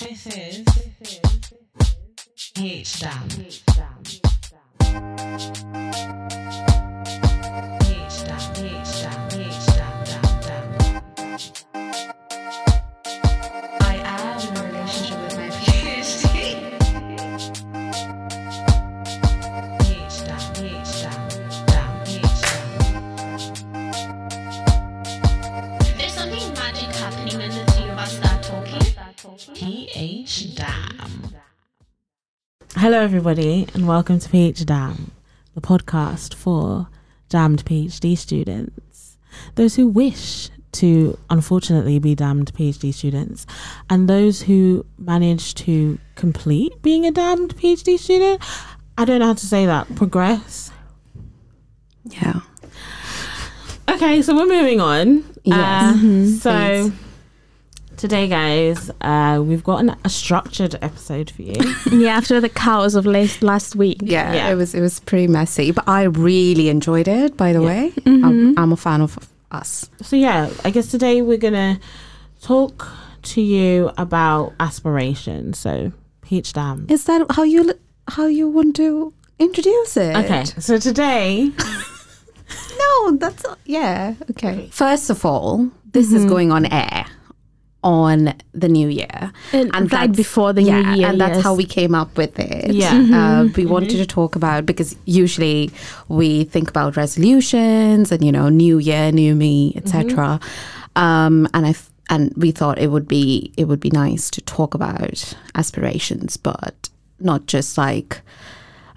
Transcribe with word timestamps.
This 0.00 0.26
is 0.26 0.64
PhDamn. 2.56 4.23
Hello, 32.84 33.00
everybody, 33.00 33.66
and 33.72 33.88
welcome 33.88 34.18
to 34.18 34.28
PhDamn, 34.28 35.08
the 35.54 35.62
podcast 35.62 36.34
for 36.34 36.86
damned 37.30 37.64
PhD 37.64 38.14
students, 38.18 39.16
those 39.54 39.74
who 39.76 39.88
wish 39.88 40.50
to 40.72 41.18
unfortunately 41.30 41.98
be 41.98 42.14
damned 42.14 42.52
PhD 42.52 42.92
students, 42.92 43.46
and 43.88 44.06
those 44.06 44.42
who 44.42 44.84
manage 44.98 45.54
to 45.54 45.98
complete 46.14 46.82
being 46.82 47.06
a 47.06 47.10
damned 47.10 47.56
PhD 47.56 47.98
student. 47.98 48.42
I 48.98 49.06
don't 49.06 49.20
know 49.20 49.28
how 49.28 49.32
to 49.32 49.46
say 49.46 49.64
that. 49.64 49.94
Progress. 49.96 50.70
Yeah. 52.04 52.40
Okay, 53.88 54.20
so 54.20 54.36
we're 54.36 54.44
moving 54.44 54.82
on. 54.82 55.24
Yes. 55.42 56.44
Uh, 56.44 56.90
so 56.90 56.92
today, 57.96 58.28
guys, 58.28 58.90
uh, 59.00 59.42
we've 59.44 59.64
got 59.64 59.80
an, 59.80 59.96
a 60.04 60.08
structured 60.08 60.74
episode 60.82 61.30
for 61.30 61.42
you. 61.42 61.54
yeah, 61.92 62.16
after 62.16 62.40
the 62.40 62.48
chaos 62.48 62.94
of 62.94 63.06
last, 63.06 63.42
last 63.42 63.76
week. 63.76 63.98
yeah, 64.02 64.32
Yeah. 64.34 64.48
It 64.50 64.54
was 64.56 64.74
it 64.74 64.80
was 64.80 65.00
pretty 65.00 65.26
messy, 65.28 65.70
but 65.72 65.84
I 65.88 66.04
really 66.04 66.68
enjoyed 66.68 67.08
it. 67.08 67.36
By 67.36 67.52
the 67.52 67.60
Yeah. 67.60 67.66
way, 67.66 67.90
Mm-hmm. 67.90 68.24
I'm, 68.24 68.58
I'm 68.58 68.72
a 68.72 68.76
fan 68.76 69.00
of 69.00 69.18
us. 69.50 69.88
So 70.02 70.16
yeah, 70.16 70.50
I 70.64 70.70
guess 70.70 70.88
today 70.90 71.22
we're 71.22 71.38
gonna 71.38 71.78
talk 72.42 72.88
to 73.22 73.40
you 73.40 73.90
about 73.96 74.52
aspiration. 74.60 75.52
So 75.54 75.92
PhDamn. 76.26 76.90
Is 76.90 77.04
that 77.04 77.26
how 77.30 77.42
you 77.42 77.72
how 78.08 78.26
you 78.26 78.48
want 78.48 78.76
to 78.76 79.12
introduce 79.38 79.96
it? 79.96 80.16
Okay, 80.16 80.44
so 80.44 80.78
today, 80.78 81.50
No, 82.78 83.16
that's 83.16 83.44
yeah. 83.64 84.14
Okay. 84.30 84.68
First 84.70 85.10
of 85.10 85.24
all, 85.24 85.70
this 85.92 86.08
Mm-hmm. 86.08 86.16
is 86.16 86.24
going 86.26 86.52
on 86.52 86.66
air 86.66 87.06
on 87.84 88.32
the 88.54 88.68
new 88.68 88.88
year, 88.88 89.30
And 89.52 89.70
right 89.74 89.88
that's- 89.90 90.16
before 90.16 90.52
the 90.54 90.62
yeah, 90.62 90.80
new 90.80 91.00
year. 91.00 91.08
and 91.10 91.20
that's 91.20 91.36
yes. 91.36 91.44
how 91.44 91.54
we 91.54 91.64
came 91.66 91.94
up 91.94 92.16
with 92.16 92.38
it. 92.40 92.72
Yeah. 92.74 92.96
Uh, 93.12 93.48
we 93.54 93.66
wanted 93.66 93.98
to 93.98 94.06
talk 94.06 94.34
about 94.36 94.64
because 94.64 94.96
usually 95.04 95.70
we 96.08 96.44
think 96.44 96.68
about 96.70 96.96
resolutions 96.96 98.10
and 98.10 98.24
you 98.24 98.32
know 98.32 98.48
new 98.48 98.78
year, 98.78 99.12
new 99.12 99.34
me, 99.34 99.74
etc. 99.76 100.40
Um, 100.96 101.46
and 101.54 101.66
I 101.66 101.72
th- 101.72 101.90
and 102.10 102.32
we 102.36 102.50
thought 102.52 102.78
it 102.78 102.90
would 102.90 103.06
be 103.06 103.52
it 103.56 103.64
would 103.68 103.80
be 103.80 103.90
nice 103.90 104.30
to 104.30 104.40
talk 104.40 104.74
about 104.74 105.34
aspirations, 105.54 106.36
but 106.38 106.88
not 107.20 107.46
just 107.46 107.76
like 107.78 108.20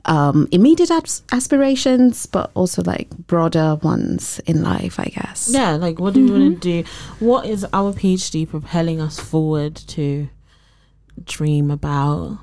um, 0.07 0.47
immediate 0.51 0.89
as- 0.89 1.21
aspirations, 1.31 2.25
but 2.25 2.51
also 2.53 2.81
like 2.83 3.09
broader 3.27 3.75
ones 3.83 4.39
in 4.45 4.63
life, 4.63 4.99
I 4.99 5.05
guess. 5.05 5.49
yeah, 5.51 5.71
like 5.71 5.99
what 5.99 6.13
do 6.13 6.25
we 6.25 6.31
want 6.31 6.61
to 6.61 6.69
mm-hmm. 6.83 6.83
do? 7.19 7.25
What 7.25 7.45
is 7.45 7.65
our 7.73 7.93
PhD 7.93 8.47
propelling 8.49 8.99
us 9.01 9.19
forward 9.19 9.75
to 9.75 10.29
dream 11.23 11.69
about? 11.71 12.39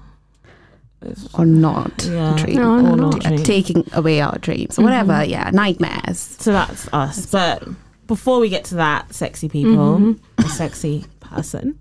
Or 1.35 1.45
not 1.45 2.03
Yeah, 2.05 2.35
dream, 2.39 2.57
No, 2.57 2.77
or 2.77 2.83
no. 2.83 2.95
not 3.11 3.21
dream. 3.21 3.43
taking 3.43 3.87
away 3.93 4.23
our 4.23 4.39
dreams, 4.39 4.79
whatever. 4.79 5.13
Mm-hmm. 5.13 5.31
Yeah, 5.31 5.51
nightmares. 5.51 6.19
So 6.19 6.53
that's 6.53 6.89
us. 6.95 7.27
But 7.27 7.63
before 8.07 8.41
we 8.41 8.49
get 8.49 8.65
to 8.67 8.77
that, 8.77 9.13
sexy 9.13 9.51
people, 9.51 9.99
mm-hmm. 9.99 10.43
a 10.43 10.49
sexy 10.49 11.05
person, 11.21 11.79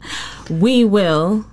we 0.49 0.83
will 0.83 1.45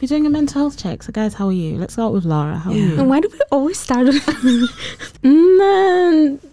be 0.00 0.06
doing 0.06 0.26
a 0.26 0.30
mental 0.30 0.60
health 0.62 0.76
check. 0.78 1.02
So, 1.02 1.12
guys, 1.12 1.34
how 1.34 1.46
are 1.48 1.52
you? 1.52 1.76
Let's 1.76 1.94
start 1.94 2.12
with 2.12 2.24
Lara. 2.24 2.58
How 2.58 2.70
are 2.70 2.74
you? 2.76 2.98
And 2.98 3.08
why 3.08 3.20
do 3.20 3.28
we 3.32 3.38
always 3.50 3.78
start 3.78 4.06
with 4.06 4.14
mm, 5.22 5.60
uh, 5.60 6.48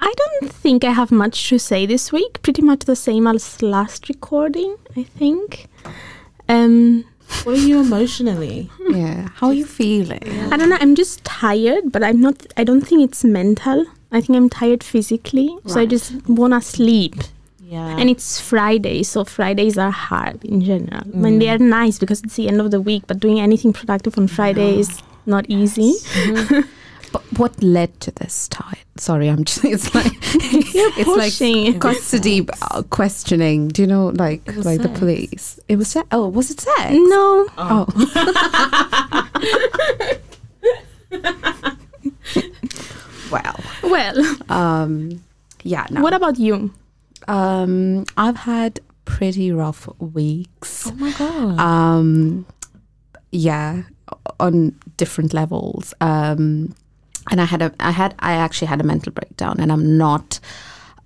I 0.00 0.14
don't 0.16 0.52
think 0.52 0.84
I 0.84 0.90
have 0.92 1.10
much 1.10 1.48
to 1.48 1.58
say 1.58 1.84
this 1.86 2.12
week. 2.12 2.40
Pretty 2.42 2.62
much 2.62 2.80
the 2.84 2.96
same 2.96 3.26
as 3.26 3.60
last 3.62 4.08
recording, 4.08 4.76
I 4.96 5.02
think. 5.02 5.66
Um, 6.48 7.04
What 7.44 7.56
are 7.58 7.60
you 7.60 7.80
emotionally? 7.80 8.70
Yeah. 8.88 9.28
How 9.34 9.48
are 9.48 9.54
you 9.54 9.66
feeling? 9.66 10.22
I 10.52 10.56
don't 10.56 10.70
know. 10.70 10.78
I'm 10.80 10.94
just 10.94 11.24
tired, 11.24 11.92
but 11.92 12.02
I'm 12.02 12.20
not. 12.20 12.46
I 12.56 12.64
don't 12.64 12.80
think 12.80 13.02
it's 13.02 13.22
mental. 13.24 13.84
I 14.10 14.22
think 14.22 14.36
I'm 14.38 14.48
tired 14.48 14.82
physically, 14.82 15.54
so 15.66 15.80
I 15.80 15.84
just 15.84 16.26
wanna 16.26 16.62
sleep. 16.62 17.14
Yeah. 17.68 17.98
And 17.98 18.08
it's 18.08 18.40
Friday, 18.40 19.02
so 19.02 19.24
Fridays 19.24 19.76
are 19.76 19.90
hard 19.90 20.42
in 20.42 20.62
general. 20.62 21.02
I 21.04 21.16
mean, 21.16 21.38
they 21.38 21.50
are 21.50 21.58
nice 21.58 21.98
because 21.98 22.22
it's 22.22 22.36
the 22.36 22.48
end 22.48 22.62
of 22.62 22.70
the 22.70 22.80
week, 22.80 23.02
but 23.06 23.20
doing 23.20 23.40
anything 23.40 23.74
productive 23.74 24.16
on 24.16 24.26
Friday 24.26 24.78
is 24.78 25.02
not 25.26 25.44
easy. 25.48 25.92
But 27.10 27.22
what 27.38 27.62
led 27.62 28.00
to 28.00 28.10
this 28.10 28.48
tie? 28.48 28.80
Sorry, 28.98 29.28
I'm 29.28 29.42
just. 29.44 29.64
It's 29.64 29.94
like 29.94 30.12
it's 30.22 31.08
pushing. 31.08 31.64
like 31.72 31.80
custody 31.80 32.46
uh, 32.60 32.82
questioning. 32.90 33.68
Do 33.68 33.80
you 33.80 33.88
know, 33.88 34.08
like 34.08 34.46
was 34.46 34.66
like 34.66 34.82
the 34.82 34.88
sex. 34.88 34.98
police? 35.00 35.60
It 35.68 35.76
was. 35.76 35.88
Se- 35.88 36.02
oh, 36.12 36.28
was 36.28 36.50
it 36.50 36.60
sex? 36.60 36.90
No, 36.92 37.46
Oh. 37.56 37.86
well, 43.30 43.60
well, 43.82 44.36
um, 44.50 45.22
yeah. 45.62 45.86
No. 45.90 46.02
what 46.02 46.14
about 46.14 46.38
you? 46.38 46.72
Um, 47.28 48.04
I've 48.16 48.36
had 48.36 48.80
pretty 49.04 49.52
rough 49.52 49.88
weeks. 50.00 50.86
oh 50.86 50.94
my 50.94 51.12
god. 51.12 51.58
um 51.58 52.44
yeah 53.30 53.82
on 54.40 54.74
different 54.96 55.32
levels 55.34 55.92
um 56.00 56.74
and 57.30 57.40
i 57.40 57.44
had 57.44 57.60
a 57.62 57.72
i 57.80 57.90
had 57.90 58.14
i 58.20 58.32
actually 58.32 58.66
had 58.66 58.80
a 58.80 58.84
mental 58.84 59.12
breakdown 59.12 59.56
and 59.60 59.70
i'm 59.72 59.96
not 59.98 60.40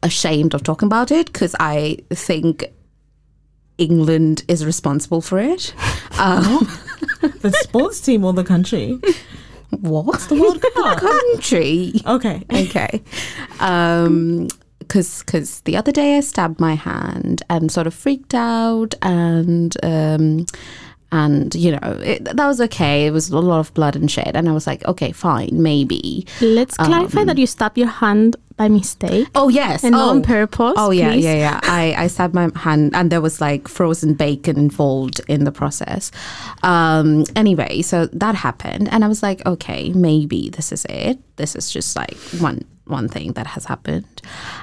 ashamed 0.02 0.54
of 0.54 0.62
talking 0.62 0.86
about 0.86 1.10
it 1.10 1.26
because 1.32 1.54
i 1.60 1.96
think 2.10 2.64
england 3.78 4.44
is 4.48 4.64
responsible 4.64 5.20
for 5.20 5.38
it 5.38 5.72
um 6.18 6.68
the 7.40 7.50
sports 7.62 8.00
team 8.00 8.24
or 8.24 8.32
the 8.32 8.44
country? 8.44 8.98
what 9.80 10.20
The 10.28 10.34
World 10.36 10.60
Cup. 10.60 10.98
country 10.98 11.92
Okay. 12.06 12.42
okay 12.52 13.00
um 13.60 14.48
because 14.88 15.22
because 15.22 15.60
the 15.62 15.76
other 15.76 15.93
day 15.93 16.16
I 16.16 16.20
stabbed 16.20 16.60
my 16.60 16.75
hand 16.75 17.43
and 17.48 17.70
sort 17.70 17.87
of 17.87 17.94
freaked 17.94 18.34
out 18.34 18.94
and 19.03 19.76
um 19.82 20.47
and 21.12 21.54
you 21.54 21.72
know 21.72 22.00
it, 22.03 22.25
that 22.25 22.47
was 22.47 22.60
okay. 22.60 23.06
It 23.06 23.12
was 23.12 23.28
a 23.31 23.38
lot 23.38 23.60
of 23.60 23.72
blood 23.75 23.94
and 23.94 24.10
shit, 24.10 24.34
and 24.34 24.48
I 24.48 24.53
was 24.53 24.66
like, 24.66 24.84
okay, 24.87 25.12
fine, 25.12 25.50
maybe. 25.53 26.26
Let's 26.41 26.76
clarify 26.76 27.20
Um, 27.20 27.26
that 27.26 27.38
you 27.38 27.47
stabbed 27.47 27.76
your 27.76 27.88
hand 27.88 28.37
by 28.56 28.69
mistake 28.69 29.28
Oh 29.34 29.48
yes, 29.48 29.84
and 29.84 29.94
oh. 29.94 30.09
on 30.09 30.22
purpose. 30.22 30.75
Oh 30.76 30.91
yeah, 30.91 31.12
please. 31.12 31.25
yeah, 31.25 31.34
yeah. 31.34 31.60
I, 31.64 31.94
I 31.99 32.06
stabbed 32.06 32.34
my 32.34 32.50
hand, 32.56 32.94
and 32.94 33.12
there 33.12 33.20
was 33.20 33.43
like 33.43 33.69
frozen 33.69 34.14
bacon 34.14 34.56
involved 34.56 35.20
in 35.28 35.44
the 35.44 35.53
process. 35.53 36.10
Um, 36.62 37.25
anyway, 37.37 37.82
so 37.82 38.06
that 38.06 38.34
happened, 38.34 38.88
and 38.91 39.04
I 39.04 39.09
was 39.09 39.22
like, 39.22 39.44
okay, 39.44 39.91
maybe 39.93 40.49
this 40.49 40.72
is 40.72 40.87
it. 40.88 41.19
This 41.37 41.54
is 41.54 41.70
just 41.70 41.94
like 41.94 42.16
one 42.41 42.64
one 42.87 43.09
thing 43.09 43.32
that 43.32 43.47
has 43.47 43.65
happened, 43.66 44.22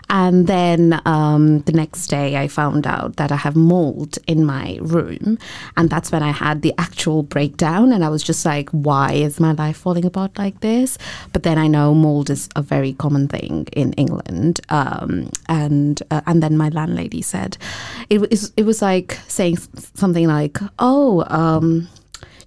and 0.10 0.48
then 0.48 1.02
um, 1.06 1.62
the 1.62 1.72
next 1.72 2.08
day 2.08 2.38
I 2.38 2.48
found 2.48 2.86
out 2.86 3.16
that 3.16 3.32
I 3.32 3.38
have 3.38 3.56
mold 3.56 4.18
in 4.28 4.46
my 4.46 4.78
room, 4.82 5.38
and 5.78 5.90
that's 5.90 6.12
when 6.12 6.24
I 6.24 6.32
had 6.32 6.62
the 6.62 6.74
actual 6.78 7.24
breakdown, 7.24 7.94
and 7.94 8.04
I 8.04 8.10
was 8.10 8.24
just 8.24 8.46
like, 8.46 8.70
why 8.72 9.14
is 9.14 9.40
my 9.40 9.54
life 9.54 9.78
falling 9.78 10.06
apart 10.06 10.38
like 10.38 10.60
this? 10.62 10.98
But 11.34 11.44
then 11.44 11.58
I 11.58 11.68
know 11.68 11.94
mold 11.94 12.30
is 12.30 12.50
a 12.56 12.62
very 12.62 12.94
common 12.94 13.28
thing 13.28 13.68
in 13.74 13.94
England, 13.94 14.60
um, 14.70 15.30
and 15.48 16.02
uh, 16.12 16.22
and 16.26 16.44
then 16.44 16.58
my 16.58 16.70
landlady 16.70 17.22
said, 17.22 17.58
it 18.10 18.20
was 18.22 18.52
it 18.58 18.64
was 18.64 18.82
like 18.82 19.20
saying 19.28 19.58
something 19.96 20.28
like, 20.28 20.58
oh. 20.78 21.26
Um, 21.28 21.88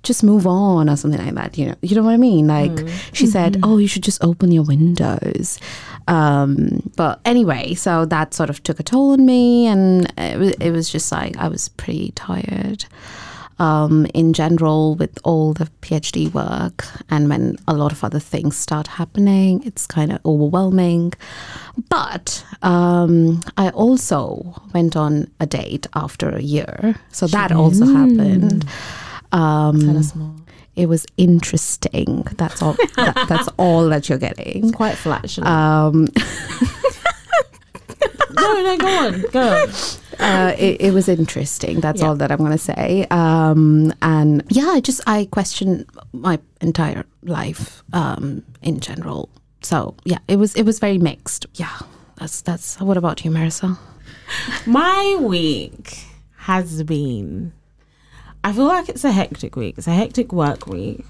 just 0.02 0.22
move 0.22 0.46
on 0.46 0.88
or 0.90 0.96
something 0.96 1.24
like 1.24 1.34
that 1.34 1.56
you 1.56 1.66
know 1.66 1.74
you 1.82 1.94
know 1.94 2.02
what 2.02 2.14
i 2.14 2.16
mean? 2.16 2.48
Like 2.48 2.88
she 3.12 3.26
said 3.26 3.60
oh 3.62 3.78
you 3.78 3.86
should 3.86 4.02
just 4.02 4.22
open 4.24 4.50
your 4.50 4.64
windows. 4.64 5.58
Um 6.08 6.90
but 6.96 7.20
anyway 7.24 7.74
so 7.74 8.04
that 8.06 8.34
sort 8.34 8.50
of 8.50 8.62
took 8.62 8.80
a 8.80 8.82
toll 8.82 9.12
on 9.12 9.24
me 9.24 9.66
and 9.66 10.12
it 10.18 10.38
was, 10.38 10.50
it 10.52 10.70
was 10.72 10.90
just 10.90 11.12
like 11.12 11.36
i 11.36 11.46
was 11.46 11.68
pretty 11.68 12.10
tired 12.16 12.84
um, 13.58 14.06
in 14.12 14.32
general 14.32 14.96
with 14.96 15.18
all 15.22 15.52
the 15.52 15.70
PhD 15.82 16.32
work 16.32 16.84
and 17.10 17.28
when 17.28 17.56
a 17.68 17.74
lot 17.74 17.92
of 17.92 18.02
other 18.02 18.18
things 18.18 18.56
start 18.56 18.88
happening, 18.88 19.62
it's 19.64 19.86
kind 19.86 20.10
of 20.12 20.18
overwhelming. 20.26 21.12
But 21.88 22.44
um, 22.62 23.40
I 23.56 23.70
also 23.70 24.60
went 24.74 24.96
on 24.96 25.30
a 25.38 25.46
date 25.46 25.86
after 25.94 26.28
a 26.30 26.42
year, 26.42 26.96
so 27.12 27.26
that 27.28 27.52
also 27.52 27.86
happened. 27.86 28.64
Um, 29.32 29.80
Tell 29.80 29.96
us 29.98 30.14
more. 30.14 30.34
it 30.76 30.86
was 30.86 31.06
interesting. 31.16 32.22
That's 32.36 32.62
all. 32.62 32.74
that, 32.96 33.26
that's 33.28 33.48
all 33.58 33.88
that 33.88 34.08
you're 34.08 34.18
getting. 34.18 34.64
It's 34.68 34.76
quite 34.76 34.96
flat. 34.96 35.36
Um, 35.38 36.06
no, 38.34 38.62
no, 38.62 38.76
go 38.78 38.86
on, 39.06 39.20
go. 39.30 39.64
On. 39.64 39.68
uh, 40.20 40.54
it, 40.58 40.80
it 40.80 40.94
was 40.94 41.08
interesting. 41.08 41.80
That's 41.80 42.00
Yeah. 42.00 42.08
all 42.08 42.16
that 42.16 42.30
I'm 42.32 42.38
going 42.38 42.52
to 42.52 42.58
say. 42.58 43.06
Um, 43.10 43.92
and 44.02 44.42
yeah, 44.48 44.68
I 44.68 44.80
just 44.80 45.00
I 45.06 45.28
question 45.30 45.86
my 46.12 46.38
entire 46.60 47.04
life 47.22 47.82
um, 47.92 48.42
in 48.62 48.80
general. 48.80 49.28
So 49.62 49.94
yeah, 50.04 50.18
it 50.28 50.36
was 50.36 50.54
it 50.54 50.64
was 50.64 50.78
very 50.78 50.98
mixed. 50.98 51.46
Yeah, 51.54 51.78
that's 52.16 52.40
that's. 52.42 52.80
What 52.80 52.96
about 52.96 53.24
you, 53.24 53.30
Marissa? 53.30 53.78
My 54.66 55.16
week 55.20 55.98
has 56.38 56.82
been. 56.82 57.52
I 58.44 58.52
feel 58.52 58.66
like 58.66 58.88
it's 58.88 59.04
a 59.04 59.12
hectic 59.12 59.56
week. 59.56 59.78
It's 59.78 59.86
a 59.86 59.92
hectic 59.92 60.32
work 60.32 60.66
week 60.66 61.04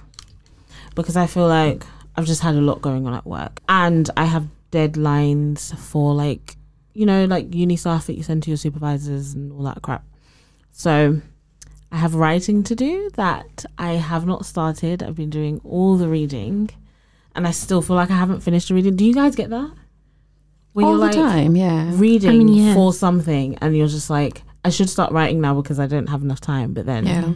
because 0.94 1.16
I 1.16 1.26
feel 1.26 1.48
like 1.48 1.84
I've 2.16 2.26
just 2.26 2.42
had 2.42 2.54
a 2.54 2.60
lot 2.60 2.82
going 2.82 3.06
on 3.06 3.14
at 3.14 3.26
work 3.26 3.60
and 3.68 4.08
I 4.16 4.24
have 4.24 4.48
deadlines 4.70 5.76
for 5.78 6.14
like, 6.14 6.56
you 6.92 7.06
know, 7.06 7.24
like 7.24 7.54
uni 7.54 7.76
stuff 7.76 8.06
that 8.06 8.16
you 8.16 8.22
send 8.22 8.42
to 8.42 8.50
your 8.50 8.58
supervisors 8.58 9.34
and 9.34 9.52
all 9.52 9.62
that 9.62 9.80
crap. 9.82 10.04
So 10.72 11.20
I 11.90 11.96
have 11.96 12.14
writing 12.14 12.62
to 12.64 12.74
do 12.74 13.10
that 13.14 13.64
I 13.78 13.92
have 13.92 14.26
not 14.26 14.44
started. 14.44 15.02
I've 15.02 15.16
been 15.16 15.30
doing 15.30 15.60
all 15.64 15.96
the 15.96 16.08
reading 16.08 16.70
and 17.34 17.46
I 17.46 17.50
still 17.50 17.80
feel 17.80 17.96
like 17.96 18.10
I 18.10 18.16
haven't 18.16 18.40
finished 18.40 18.68
the 18.68 18.74
reading. 18.74 18.96
Do 18.96 19.06
you 19.06 19.14
guys 19.14 19.36
get 19.36 19.48
that? 19.50 19.72
Where 20.74 20.86
all 20.86 20.98
the 20.98 21.10
time, 21.10 21.54
yeah. 21.54 21.90
reading 21.94 22.30
I 22.30 22.34
mean, 22.34 22.48
yeah. 22.48 22.74
for 22.74 22.94
something 22.94 23.56
and 23.60 23.76
you're 23.76 23.88
just 23.88 24.08
like 24.08 24.42
I 24.64 24.70
should 24.70 24.88
start 24.90 25.12
writing 25.12 25.40
now 25.40 25.54
because 25.60 25.78
I 25.80 25.86
don't 25.86 26.08
have 26.08 26.22
enough 26.22 26.40
time 26.40 26.72
but 26.72 26.86
then 26.86 27.06
Yeah, 27.06 27.32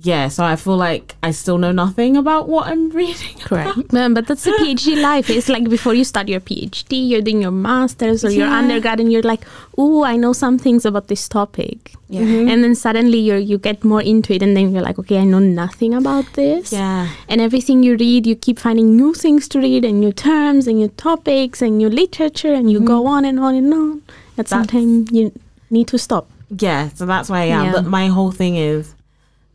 yeah 0.00 0.28
so 0.28 0.44
I 0.44 0.54
feel 0.56 0.76
like 0.76 1.16
I 1.22 1.30
still 1.32 1.58
know 1.58 1.72
nothing 1.72 2.16
about 2.16 2.48
what 2.48 2.68
I'm 2.68 2.90
reading 3.00 3.36
correct. 3.40 3.92
Um, 3.94 4.14
but 4.14 4.26
that's 4.28 4.46
a 4.46 4.52
PhD 4.52 5.00
life. 5.02 5.28
It's 5.30 5.48
like 5.48 5.68
before 5.68 5.94
you 5.94 6.04
start 6.04 6.28
your 6.28 6.40
PhD, 6.40 7.08
you're 7.08 7.22
doing 7.22 7.42
your 7.42 7.50
master's 7.50 8.24
or 8.24 8.30
your 8.30 8.46
undergrad, 8.46 9.00
and 9.00 9.10
you're 9.12 9.22
like, 9.22 9.42
"Oh, 9.76 10.04
I 10.04 10.16
know 10.16 10.32
some 10.32 10.58
things 10.58 10.84
about 10.84 11.08
this 11.08 11.28
topic," 11.28 11.94
Yeah. 12.08 12.20
and 12.22 12.62
then 12.62 12.74
suddenly 12.74 13.18
you 13.18 13.34
you 13.36 13.58
get 13.58 13.82
more 13.84 14.02
into 14.02 14.34
it, 14.34 14.42
and 14.42 14.56
then 14.56 14.70
you're 14.72 14.82
like, 14.82 14.98
"Okay, 15.00 15.18
I 15.18 15.24
know 15.24 15.40
nothing 15.40 15.94
about 15.94 16.26
this." 16.34 16.70
yeah 16.72 17.08
And 17.28 17.40
everything 17.40 17.82
you 17.82 17.96
read, 17.96 18.26
you 18.26 18.36
keep 18.36 18.58
finding 18.58 18.94
new 18.96 19.12
things 19.14 19.48
to 19.48 19.58
read, 19.58 19.84
and 19.84 19.98
new 20.00 20.12
terms, 20.12 20.68
and 20.68 20.78
new 20.78 20.88
topics, 21.08 21.62
and 21.62 21.78
new 21.78 21.88
literature, 21.88 22.54
and 22.54 22.70
you 22.70 22.80
go 22.80 23.06
on 23.06 23.24
and 23.24 23.40
on 23.40 23.54
and 23.54 23.72
on. 23.74 24.02
At 24.36 24.48
some 24.48 24.66
time, 24.66 25.06
you 25.10 25.32
need 25.70 25.88
to 25.88 25.98
stop. 25.98 26.30
yeah 26.58 26.88
so 26.88 27.04
that's 27.06 27.28
why 27.28 27.40
I 27.40 27.44
am 27.46 27.64
Yeah. 27.66 27.72
but 27.72 27.84
my 27.84 28.06
whole 28.08 28.30
thing 28.32 28.56
is 28.56 28.94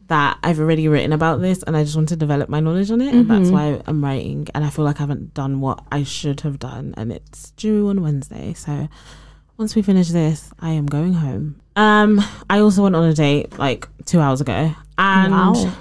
that 0.07 0.37
I've 0.43 0.59
already 0.59 0.87
written 0.87 1.11
about 1.13 1.41
this 1.41 1.63
and 1.63 1.75
I 1.77 1.83
just 1.83 1.95
want 1.95 2.09
to 2.09 2.15
develop 2.15 2.47
my 2.49 2.59
knowledge 2.59 2.91
on 2.91 3.01
it 3.01 3.13
and 3.15 3.27
that's 3.29 3.49
Mhm. 3.49 3.51
why 3.51 3.81
I'm 3.87 4.03
writing 4.03 4.47
and 4.53 4.63
I 4.65 4.69
feel 4.69 4.85
like 4.85 4.97
I 4.99 5.03
haven't 5.03 5.33
done 5.33 5.59
what 5.61 5.79
I 5.91 6.03
should 6.03 6.41
have 6.41 6.59
done 6.59 6.93
and 6.97 7.11
it's 7.11 7.51
due 7.57 7.87
on 7.89 8.01
Wednesday 8.01 8.53
so 8.53 8.89
once 9.57 9.75
we 9.75 9.81
finish 9.81 10.09
this 10.09 10.51
I 10.59 10.71
am 10.71 10.85
going 10.85 11.13
home 11.13 11.55
um 11.75 12.21
I 12.49 12.59
also 12.59 12.83
went 12.83 12.95
on 12.95 13.05
a 13.05 13.13
date 13.13 13.57
like 13.57 13.87
two 14.05 14.19
hours 14.19 14.41
ago 14.41 14.75
and 14.97 15.31
Wow. 15.33 15.71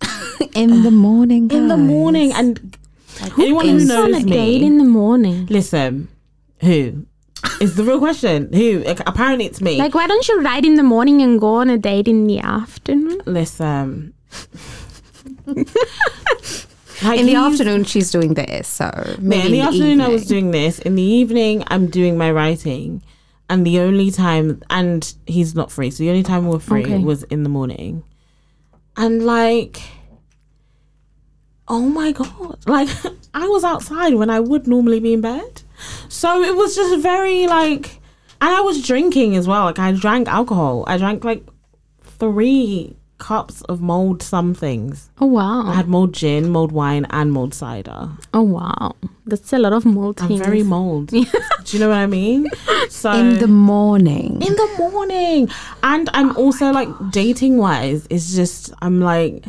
In 0.54 0.82
the 0.82 0.90
morning. 0.90 1.50
in 1.50 1.68
the 1.68 1.76
morning 1.76 2.32
and 2.32 2.76
anyone 3.38 3.66
who 3.68 3.84
knows 3.84 4.14
on 4.14 4.14
a 4.14 4.24
me 4.24 4.30
date 4.30 4.62
in 4.62 4.78
the 4.78 4.84
morning. 4.84 5.46
listen 5.50 6.08
who 6.60 7.04
is 7.60 7.74
the 7.76 7.84
real 7.84 7.98
question 7.98 8.52
who 8.52 8.82
apparently 8.86 9.46
it's 9.46 9.60
me 9.60 9.76
Like, 9.78 9.94
why 9.94 10.06
don't 10.06 10.26
you 10.28 10.40
write 10.42 10.64
in 10.64 10.74
the 10.74 10.82
morning 10.82 11.22
and 11.22 11.38
go 11.40 11.54
on 11.56 11.70
a 11.70 11.78
date 11.78 12.08
in 12.08 12.26
the 12.26 12.38
afternoon? 12.40 13.20
listen 13.26 14.14
Like, 17.02 17.20
in 17.20 17.26
the 17.26 17.34
afternoon, 17.34 17.84
she's 17.84 18.10
doing 18.10 18.32
this. 18.34 18.66
So 18.66 18.84
Yeah, 18.94 19.16
maybe 19.20 19.46
in 19.46 19.52
the 19.52 19.60
afternoon 19.60 20.00
I 20.00 20.08
was 20.08 20.26
doing 20.26 20.50
this. 20.50 20.78
In 20.78 20.94
the 20.94 21.02
evening 21.02 21.62
I'm 21.66 21.88
doing 21.88 22.16
my 22.16 22.30
writing. 22.32 23.02
And 23.50 23.66
the 23.66 23.80
only 23.80 24.10
time 24.10 24.62
and 24.70 25.12
he's 25.26 25.54
not 25.54 25.70
free. 25.70 25.90
So 25.90 25.98
the 26.04 26.08
only 26.10 26.22
time 26.22 26.46
we 26.46 26.52
were 26.52 26.58
free 26.58 26.82
Okay. 26.84 26.98
was 26.98 27.22
in 27.24 27.42
the 27.42 27.48
morning. 27.50 28.02
And 28.96 29.24
like 29.26 29.82
oh 31.68 31.80
my 31.82 32.12
god. 32.12 32.66
Like 32.66 32.88
I 33.34 33.46
was 33.48 33.62
outside 33.62 34.14
when 34.14 34.30
I 34.30 34.40
would 34.40 34.66
normally 34.66 34.98
be 35.00 35.12
in 35.12 35.20
bed. 35.20 35.62
So 36.08 36.42
it 36.42 36.56
was 36.56 36.74
just 36.74 37.02
very 37.02 37.46
like 37.46 38.00
and 38.40 38.54
I 38.54 38.60
was 38.60 38.82
drinking 38.86 39.36
as 39.36 39.48
well. 39.48 39.64
Like 39.64 39.78
I 39.78 39.92
drank 39.92 40.28
alcohol. 40.28 40.84
I 40.86 40.98
drank 40.98 41.24
like 41.24 41.44
three 42.02 42.96
cups 43.18 43.62
of 43.62 43.80
mold 43.80 44.22
some 44.22 44.54
things. 44.54 45.10
Oh 45.20 45.26
wow! 45.26 45.66
I 45.66 45.74
had 45.74 45.88
mold 45.88 46.12
gin, 46.12 46.50
mold 46.50 46.72
wine, 46.72 47.06
and 47.10 47.32
mold 47.32 47.54
cider. 47.54 48.10
oh 48.34 48.42
wow! 48.42 48.94
That's 49.24 49.52
a 49.52 49.58
lot 49.58 49.72
of 49.72 49.84
mold 49.84 50.20
I'm 50.20 50.28
things. 50.28 50.40
very 50.40 50.62
mold. 50.62 51.06
Do 51.08 51.24
you 51.68 51.78
know 51.78 51.88
what 51.88 51.98
I 51.98 52.06
mean? 52.06 52.46
So 52.90 53.12
in 53.12 53.38
the 53.38 53.48
morning. 53.48 54.42
in 54.42 54.54
the 54.54 54.74
morning, 54.78 55.48
and 55.82 56.10
I'm 56.12 56.36
also 56.36 56.70
like 56.72 56.88
dating 57.10 57.56
wise. 57.58 58.06
It's 58.10 58.34
just 58.34 58.72
I'm 58.82 59.00
like, 59.00 59.44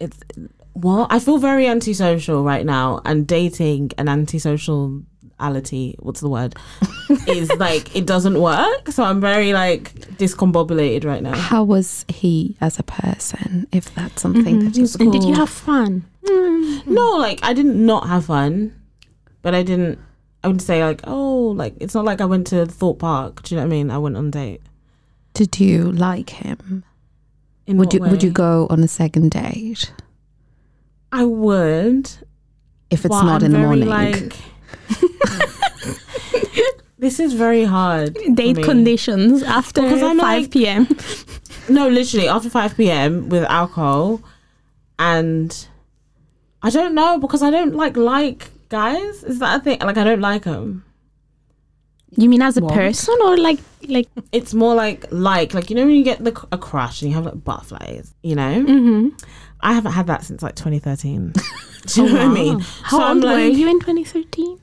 it's 0.00 0.18
what 0.80 1.12
I 1.12 1.18
feel 1.18 1.38
very 1.38 1.66
antisocial 1.66 2.42
right 2.42 2.64
now, 2.64 3.00
and 3.04 3.26
dating 3.26 3.92
and 3.98 4.08
antisociality. 4.08 5.96
What's 5.98 6.20
the 6.20 6.28
word? 6.28 6.56
is 7.26 7.50
like 7.56 7.94
it 7.94 8.06
doesn't 8.06 8.40
work. 8.40 8.88
So 8.88 9.02
I'm 9.02 9.20
very 9.20 9.52
like 9.52 9.94
discombobulated 10.16 11.04
right 11.04 11.22
now. 11.22 11.36
How 11.36 11.64
was 11.64 12.04
he 12.08 12.56
as 12.60 12.78
a 12.78 12.82
person? 12.82 13.66
If 13.72 13.94
that's 13.94 14.22
something 14.22 14.60
that 14.60 14.76
you 14.76 14.82
He's 14.82 14.96
And 14.96 15.12
did 15.12 15.24
you 15.24 15.34
have 15.34 15.50
fun? 15.50 16.04
Mm. 16.24 16.86
No, 16.86 17.16
like 17.16 17.40
I 17.42 17.52
didn't 17.52 17.84
not 17.84 18.08
have 18.08 18.26
fun, 18.26 18.74
but 19.42 19.54
I 19.54 19.62
didn't. 19.62 19.98
I 20.42 20.48
would 20.48 20.62
say 20.62 20.82
like, 20.82 21.02
oh, 21.04 21.48
like 21.48 21.74
it's 21.80 21.94
not 21.94 22.04
like 22.04 22.20
I 22.20 22.24
went 22.24 22.46
to 22.48 22.64
Thorpe 22.66 23.00
Park. 23.00 23.42
Do 23.42 23.54
you 23.54 23.60
know 23.60 23.66
what 23.66 23.74
I 23.74 23.76
mean? 23.76 23.90
I 23.90 23.98
went 23.98 24.16
on 24.16 24.28
a 24.28 24.30
date. 24.30 24.62
did 25.34 25.60
you 25.60 25.92
like 25.92 26.30
him? 26.30 26.84
In 27.66 27.76
Would 27.76 27.86
what 27.86 27.94
you 27.94 28.00
would 28.00 28.22
you 28.22 28.30
go 28.30 28.66
on 28.70 28.82
a 28.82 28.88
second 28.88 29.30
date 29.30 29.92
I 31.12 31.24
would. 31.24 32.10
if 32.90 33.04
it's 33.04 33.12
not 33.12 33.42
I'm 33.42 33.46
in 33.46 33.52
the 33.52 33.58
morning? 33.58 33.88
Like, 33.88 34.34
this 36.98 37.18
is 37.20 37.32
very 37.34 37.64
hard. 37.64 38.16
Date 38.34 38.62
conditions 38.62 39.42
after 39.42 39.82
Because 39.82 40.00
5 40.00 40.16
like- 40.16 40.50
p.m. 40.50 40.86
No, 41.68 41.88
literally 41.88 42.26
after 42.26 42.50
five 42.50 42.76
p.m. 42.76 43.28
with 43.28 43.44
alcohol, 43.44 44.20
and 44.98 45.54
I 46.64 46.70
don't 46.70 46.96
know 46.96 47.16
because 47.20 47.42
I 47.44 47.50
don't 47.50 47.76
like 47.76 47.96
like 47.96 48.50
guys. 48.70 49.22
Is 49.22 49.38
that 49.38 49.60
a 49.60 49.62
thing? 49.62 49.78
Like 49.78 49.96
I 49.96 50.02
don't 50.02 50.20
like 50.20 50.42
them. 50.42 50.84
You 52.16 52.28
mean 52.28 52.42
as 52.42 52.56
a 52.56 52.60
What? 52.62 52.74
person 52.74 53.14
or 53.22 53.36
like 53.36 53.60
like? 53.86 54.08
It's 54.32 54.52
more 54.52 54.74
like 54.74 55.04
like 55.12 55.54
like 55.54 55.70
you 55.70 55.76
know 55.76 55.86
when 55.86 55.94
you 55.94 56.02
get 56.02 56.24
the 56.24 56.32
a 56.50 56.58
crush 56.58 57.02
and 57.02 57.10
you 57.10 57.14
have 57.14 57.24
like 57.26 57.44
butterflies. 57.44 58.14
You 58.24 58.34
know, 58.34 58.64
Mm-hmm. 58.66 59.08
I 59.62 59.72
haven't 59.72 59.92
had 59.92 60.06
that 60.08 60.24
since 60.24 60.42
like 60.42 60.54
2013. 60.54 61.32
Do 61.86 62.02
you 62.02 62.08
know 62.08 62.12
what 62.12 62.22
I 62.22 62.24
oh, 62.24 62.28
mean? 62.28 62.60
How 62.60 62.98
So 62.98 63.04
I'm 63.04 63.16
old 63.16 63.24
were 63.24 63.30
like- 63.30 63.54
you 63.54 63.68
in 63.68 63.80
2013? 63.80 64.58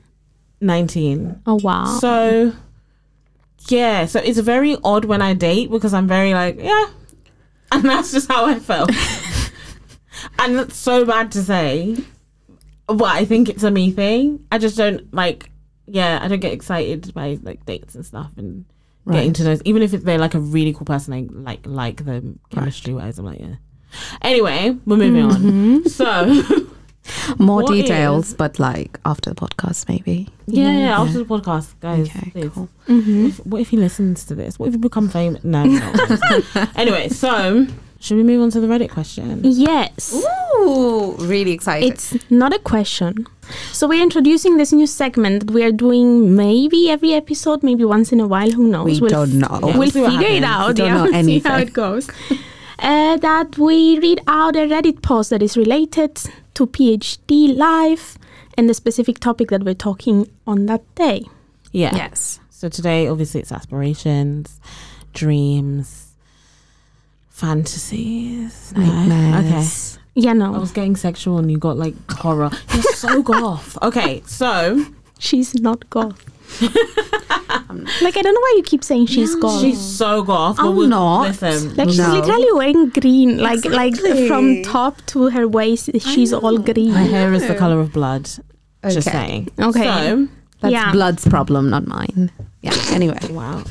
19. 0.60 1.42
Oh 1.46 1.60
wow! 1.62 1.84
So 2.00 2.52
yeah, 3.68 4.06
so 4.06 4.18
it's 4.18 4.38
very 4.38 4.76
odd 4.82 5.04
when 5.04 5.22
I 5.22 5.34
date 5.34 5.70
because 5.70 5.94
I'm 5.94 6.08
very 6.08 6.34
like, 6.34 6.60
yeah. 6.60 6.86
And 7.70 7.84
that's 7.84 8.12
just 8.12 8.28
how 8.28 8.46
I 8.46 8.58
felt. 8.58 8.90
and 10.38 10.58
that's 10.58 10.74
so 10.74 11.04
bad 11.04 11.30
to 11.32 11.42
say. 11.42 11.98
But 12.86 13.04
I 13.14 13.26
think 13.26 13.50
it's 13.50 13.62
a 13.62 13.70
me 13.70 13.92
thing. 13.92 14.46
I 14.50 14.56
just 14.56 14.76
don't 14.76 15.12
like 15.12 15.50
yeah, 15.86 16.18
I 16.22 16.28
don't 16.28 16.40
get 16.40 16.52
excited 16.52 17.12
by 17.14 17.38
like 17.42 17.64
dates 17.66 17.94
and 17.94 18.04
stuff 18.04 18.32
and 18.36 18.64
getting 19.10 19.32
to 19.34 19.44
know 19.44 19.56
even 19.64 19.82
if 19.82 19.92
they're 19.92 20.18
like 20.18 20.34
a 20.34 20.40
really 20.40 20.74
cool 20.74 20.84
person 20.84 21.14
I 21.14 21.26
like 21.30 21.66
like 21.66 22.04
them 22.04 22.40
chemistry 22.50 22.94
wise, 22.94 23.18
I'm 23.18 23.24
like, 23.24 23.40
yeah. 23.40 23.56
Anyway, 24.22 24.76
we're 24.86 24.96
moving 24.96 25.22
on. 25.24 25.88
So 25.88 26.42
More 27.38 27.62
details, 27.62 28.28
is- 28.28 28.34
but 28.34 28.58
like 28.58 28.98
after 29.06 29.30
the 29.30 29.36
podcast, 29.36 29.88
maybe. 29.88 30.28
yeah, 30.46 30.76
yeah, 30.78 31.00
after 31.00 31.18
the 31.18 31.24
podcast, 31.24 31.72
guys. 31.80 32.08
Okay, 32.08 32.30
please. 32.30 32.50
cool. 32.52 32.68
hmm 32.86 33.26
If- 33.28 33.46
what 33.46 33.60
if 33.62 33.70
he 33.70 33.76
listens 33.78 34.24
to 34.26 34.34
this? 34.34 34.58
What 34.58 34.66
if 34.68 34.74
you 34.74 34.78
become 34.78 35.08
famous? 35.08 35.42
No. 35.42 35.64
no. 35.64 35.92
anyway, 36.76 37.08
so 37.08 37.66
should 38.00 38.16
we 38.18 38.22
move 38.24 38.42
on 38.42 38.50
to 38.50 38.60
the 38.60 38.66
Reddit 38.66 38.90
question? 38.90 39.40
Yes. 39.42 40.12
Ooh, 40.60 41.16
really 41.18 41.52
excited. 41.52 41.88
It's 41.92 42.14
not 42.30 42.52
a 42.54 42.58
question. 42.58 43.26
So 43.72 43.88
we're 43.88 44.02
introducing 44.02 44.58
this 44.58 44.72
new 44.74 44.86
segment 44.86 45.46
that 45.46 45.50
we 45.54 45.64
are 45.64 45.72
doing 45.72 46.36
maybe 46.36 46.90
every 46.90 47.14
episode, 47.14 47.62
maybe 47.62 47.84
once 47.86 48.12
in 48.12 48.20
a 48.20 48.26
while. 48.26 48.50
Who 48.50 48.68
knows? 48.68 48.84
we 48.84 49.00
We'll 49.00 49.10
don't 49.10 49.38
know. 49.38 49.60
Yeah. 49.64 49.78
we'll 49.78 49.90
see 49.90 50.02
what 50.02 50.12
figure 50.12 50.28
it 50.28 50.44
happens. 50.44 50.68
out. 50.68 50.76
don't 50.76 50.86
yeah, 50.86 50.94
know 50.94 51.04
we'll 51.10 51.24
see 51.24 51.38
how 51.40 51.56
it 51.56 51.72
goes. 51.72 52.10
Uh, 52.78 53.16
that 53.16 53.58
we 53.58 53.98
read 53.98 54.20
out 54.28 54.54
a 54.54 54.60
Reddit 54.60 55.02
post 55.02 55.30
that 55.30 55.42
is 55.42 55.56
related 55.56 56.14
to 56.54 56.66
PhD 56.66 57.56
life 57.56 58.16
and 58.56 58.68
the 58.68 58.74
specific 58.74 59.18
topic 59.18 59.48
that 59.50 59.64
we're 59.64 59.74
talking 59.74 60.28
on 60.46 60.66
that 60.66 60.82
day. 60.94 61.24
Yeah. 61.72 61.94
Yes. 61.94 62.40
So 62.50 62.68
today, 62.68 63.08
obviously, 63.08 63.40
it's 63.40 63.52
aspirations, 63.52 64.60
dreams, 65.12 66.08
Fantasies. 67.38 68.72
No. 68.76 68.82
Nightmares. 68.84 69.98
Yeah, 70.16 70.32
no. 70.32 70.52
I 70.52 70.58
was 70.58 70.72
getting 70.72 70.96
sexual 70.96 71.38
and 71.38 71.48
you 71.52 71.56
got 71.56 71.76
like 71.76 71.94
horror. 72.10 72.50
You're 72.74 72.82
so 72.82 73.22
goth. 73.32 73.78
Okay, 73.80 74.22
so 74.26 74.84
she's 75.20 75.54
not 75.54 75.88
goth. 75.88 76.24
like 78.02 78.16
I 78.16 78.22
don't 78.22 78.34
know 78.34 78.40
why 78.40 78.54
you 78.56 78.62
keep 78.64 78.82
saying 78.82 79.06
she's 79.06 79.34
goth. 79.36 79.60
she's 79.60 79.80
so 79.80 80.22
goth. 80.22 80.58
I'm 80.58 80.74
we'll- 80.76 80.88
not. 80.88 81.28
Listen, 81.28 81.74
like 81.76 81.88
she's 81.90 81.98
literally 81.98 82.52
wearing 82.52 82.88
green, 82.90 83.38
like 83.38 83.64
like 83.64 83.96
from 84.26 84.62
top 84.62 85.00
to 85.12 85.30
her 85.30 85.46
waist, 85.46 85.90
she's 86.00 86.32
all 86.32 86.58
green. 86.58 86.92
my 86.92 87.02
hair 87.02 87.32
is 87.32 87.46
the 87.46 87.54
color 87.54 87.80
of 87.80 87.92
blood. 87.92 88.28
Just 88.88 89.10
saying. 89.10 89.48
Okay. 89.58 89.82
So, 89.84 90.28
That's 90.60 90.72
Yeah. 90.72 90.92
blood's 90.92 91.26
problem, 91.28 91.70
not 91.70 91.86
mine. 91.86 92.30
Yeah. 92.60 92.74
Anyway. 92.90 93.18
wow. 93.30 93.62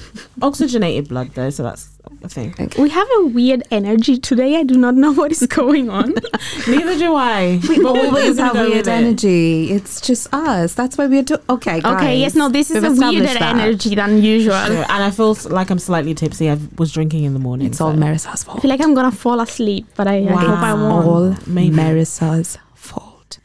Oxygenated 0.41 1.09
blood 1.09 1.31
though, 1.33 1.49
so 1.49 1.63
that's 1.63 1.89
a 2.23 2.29
thing. 2.29 2.55
We 2.79 2.89
have 2.89 3.07
a 3.19 3.25
weird 3.25 3.63
energy 3.69 4.17
today. 4.17 4.55
I 4.55 4.63
do 4.63 4.75
not 4.77 4.95
know 4.95 5.11
what 5.19 5.31
is 5.31 5.45
going 5.47 5.89
on. 5.89 6.13
Neither 6.67 6.97
do 6.97 7.13
I. 7.15 7.59
We 7.67 7.81
But 7.83 7.97
always 7.97 8.37
have 8.39 8.53
weird 8.53 8.69
with 8.69 8.87
it. 8.87 8.91
energy. 8.91 9.71
It's 9.71 9.99
just 9.99 10.33
us. 10.33 10.73
That's 10.73 10.97
why 10.97 11.07
we're 11.07 11.23
do- 11.23 11.37
okay. 11.49 11.81
Guys, 11.81 11.95
okay, 12.01 12.17
yes, 12.17 12.33
no, 12.35 12.47
this 12.47 12.71
is 12.71 12.75
we've 12.75 12.83
a 12.85 12.93
established 12.93 13.23
weirder 13.25 13.39
that. 13.39 13.55
energy 13.57 13.93
than 13.95 14.21
usual. 14.21 14.53
Yeah, 14.53 14.85
And 14.89 15.03
I 15.03 15.11
feel 15.11 15.35
like 15.49 15.69
I'm 15.69 15.79
slightly 15.79 16.13
tipsy. 16.13 16.49
I 16.49 16.57
was 16.77 16.93
drinking 16.93 17.25
in 17.25 17.33
the 17.33 17.39
morning. 17.39 17.67
It's 17.67 17.81
all 17.81 17.91
so- 17.91 17.97
Marisa's 17.99 18.43
I 18.43 18.45
fault. 18.45 18.61
feel 18.61 18.69
like 18.69 18.79
I'm 18.81 18.93
gonna 18.93 19.11
fall 19.11 19.41
asleep, 19.41 19.85
but 19.97 20.07
I, 20.07 20.19
I 20.19 20.33
hope 20.33 20.59
I 20.59 20.73
won't. 20.73 21.05
All 21.07 21.35
Maybe. 21.45 21.75
Marisa's 21.75 22.55
fault. 22.55 22.63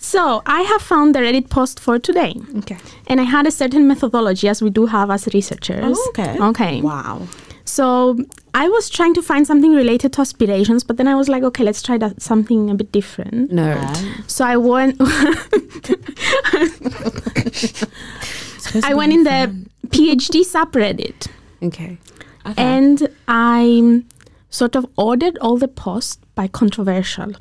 So 0.05 0.43
I 0.47 0.63
have 0.63 0.83
found 0.83 1.15
the 1.15 1.21
Reddit 1.21 1.49
post 1.49 1.79
for 1.79 1.97
today, 1.99 2.35
Okay. 2.59 2.77
and 3.07 3.21
I 3.21 3.25
had 3.25 3.47
a 3.47 3.53
certain 3.53 3.87
methodology, 3.87 4.49
as 4.49 4.61
we 4.61 4.69
do 4.71 4.87
have 4.87 5.11
as 5.13 5.29
researchers. 5.33 5.97
Oh, 5.97 6.07
okay. 6.11 6.37
Okay. 6.41 6.81
Wow. 6.83 7.29
So 7.65 8.19
I 8.53 8.69
was 8.69 8.91
trying 8.91 9.15
to 9.15 9.23
find 9.23 9.47
something 9.47 9.73
related 9.73 10.13
to 10.15 10.21
aspirations, 10.23 10.83
but 10.83 10.97
then 10.97 11.07
I 11.07 11.15
was 11.15 11.29
like, 11.29 11.45
okay, 11.45 11.63
let's 11.63 11.83
try 11.83 11.99
that 11.99 12.21
something 12.21 12.69
a 12.69 12.75
bit 12.75 12.91
different. 12.91 13.53
Nerd. 13.53 13.81
Right. 13.81 14.25
So 14.27 14.45
I 14.45 14.57
went. 14.57 14.97
I 18.85 18.95
went 18.95 19.13
in 19.13 19.25
fun. 19.25 19.69
the 19.83 19.89
PhD 19.89 20.41
subreddit, 20.45 21.29
Okay. 21.63 21.99
Okay. 22.45 22.61
and 22.63 23.09
I 23.29 24.03
sort 24.51 24.75
of 24.75 24.87
ordered 24.97 25.39
all 25.39 25.59
the 25.59 25.69
posts 25.69 26.19
by 26.35 26.49
controversial. 26.49 27.35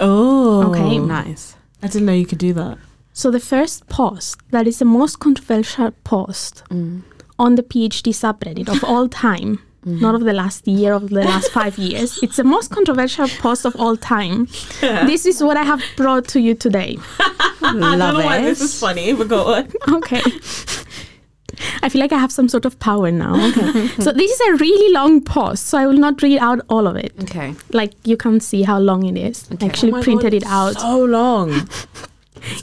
oh, 0.00 0.70
Okay. 0.70 0.98
Nice. 0.98 1.56
I 1.84 1.86
didn't 1.86 2.06
know 2.06 2.14
you 2.14 2.24
could 2.24 2.38
do 2.38 2.54
that. 2.54 2.78
So 3.12 3.30
the 3.30 3.38
first 3.38 3.86
post 3.88 4.38
that 4.52 4.66
is 4.66 4.78
the 4.78 4.86
most 4.86 5.20
controversial 5.20 5.90
post 6.02 6.62
mm. 6.70 7.02
on 7.38 7.56
the 7.56 7.62
PhD 7.62 8.14
subreddit 8.14 8.70
of 8.70 8.82
all 8.82 9.06
time, 9.06 9.58
mm-hmm. 9.84 10.00
not 10.00 10.14
of 10.14 10.22
the 10.22 10.32
last 10.32 10.66
year, 10.66 10.94
of 10.94 11.10
the 11.10 11.22
last 11.22 11.52
five 11.52 11.76
years. 11.76 12.18
It's 12.22 12.36
the 12.36 12.44
most 12.44 12.70
controversial 12.70 13.28
post 13.28 13.66
of 13.66 13.76
all 13.76 13.98
time. 13.98 14.48
This 14.80 15.26
is 15.26 15.42
what 15.42 15.58
I 15.58 15.62
have 15.62 15.82
brought 15.94 16.26
to 16.28 16.40
you 16.40 16.54
today. 16.54 16.96
I 17.20 17.72
Love 17.72 17.98
don't 17.98 17.98
know 17.98 18.14
why 18.24 18.38
it. 18.38 18.44
this 18.44 18.62
is 18.62 18.80
funny, 18.80 19.12
but 19.12 19.28
go 19.28 19.54
on. 19.54 19.70
Okay. 19.96 20.22
I 21.82 21.88
feel 21.88 22.00
like 22.00 22.12
I 22.12 22.18
have 22.18 22.32
some 22.32 22.48
sort 22.48 22.64
of 22.64 22.78
power 22.78 23.10
now. 23.10 23.34
Okay. 23.48 23.88
so 24.00 24.12
this 24.12 24.30
is 24.30 24.40
a 24.48 24.54
really 24.56 24.92
long 24.92 25.20
post, 25.20 25.66
so 25.66 25.78
I 25.78 25.86
will 25.86 25.98
not 25.98 26.22
read 26.22 26.38
out 26.38 26.60
all 26.68 26.86
of 26.86 26.96
it. 26.96 27.12
Okay. 27.22 27.54
Like 27.72 27.92
you 28.04 28.16
can 28.16 28.40
see 28.40 28.62
how 28.62 28.78
long 28.78 29.04
it 29.04 29.16
is. 29.16 29.48
I 29.60 29.64
actually 29.66 29.92
Oh 29.92 30.02
printed 30.02 30.32
God, 30.32 30.42
it 30.42 30.44
out. 30.46 30.80
So 30.80 31.04
long. 31.04 31.52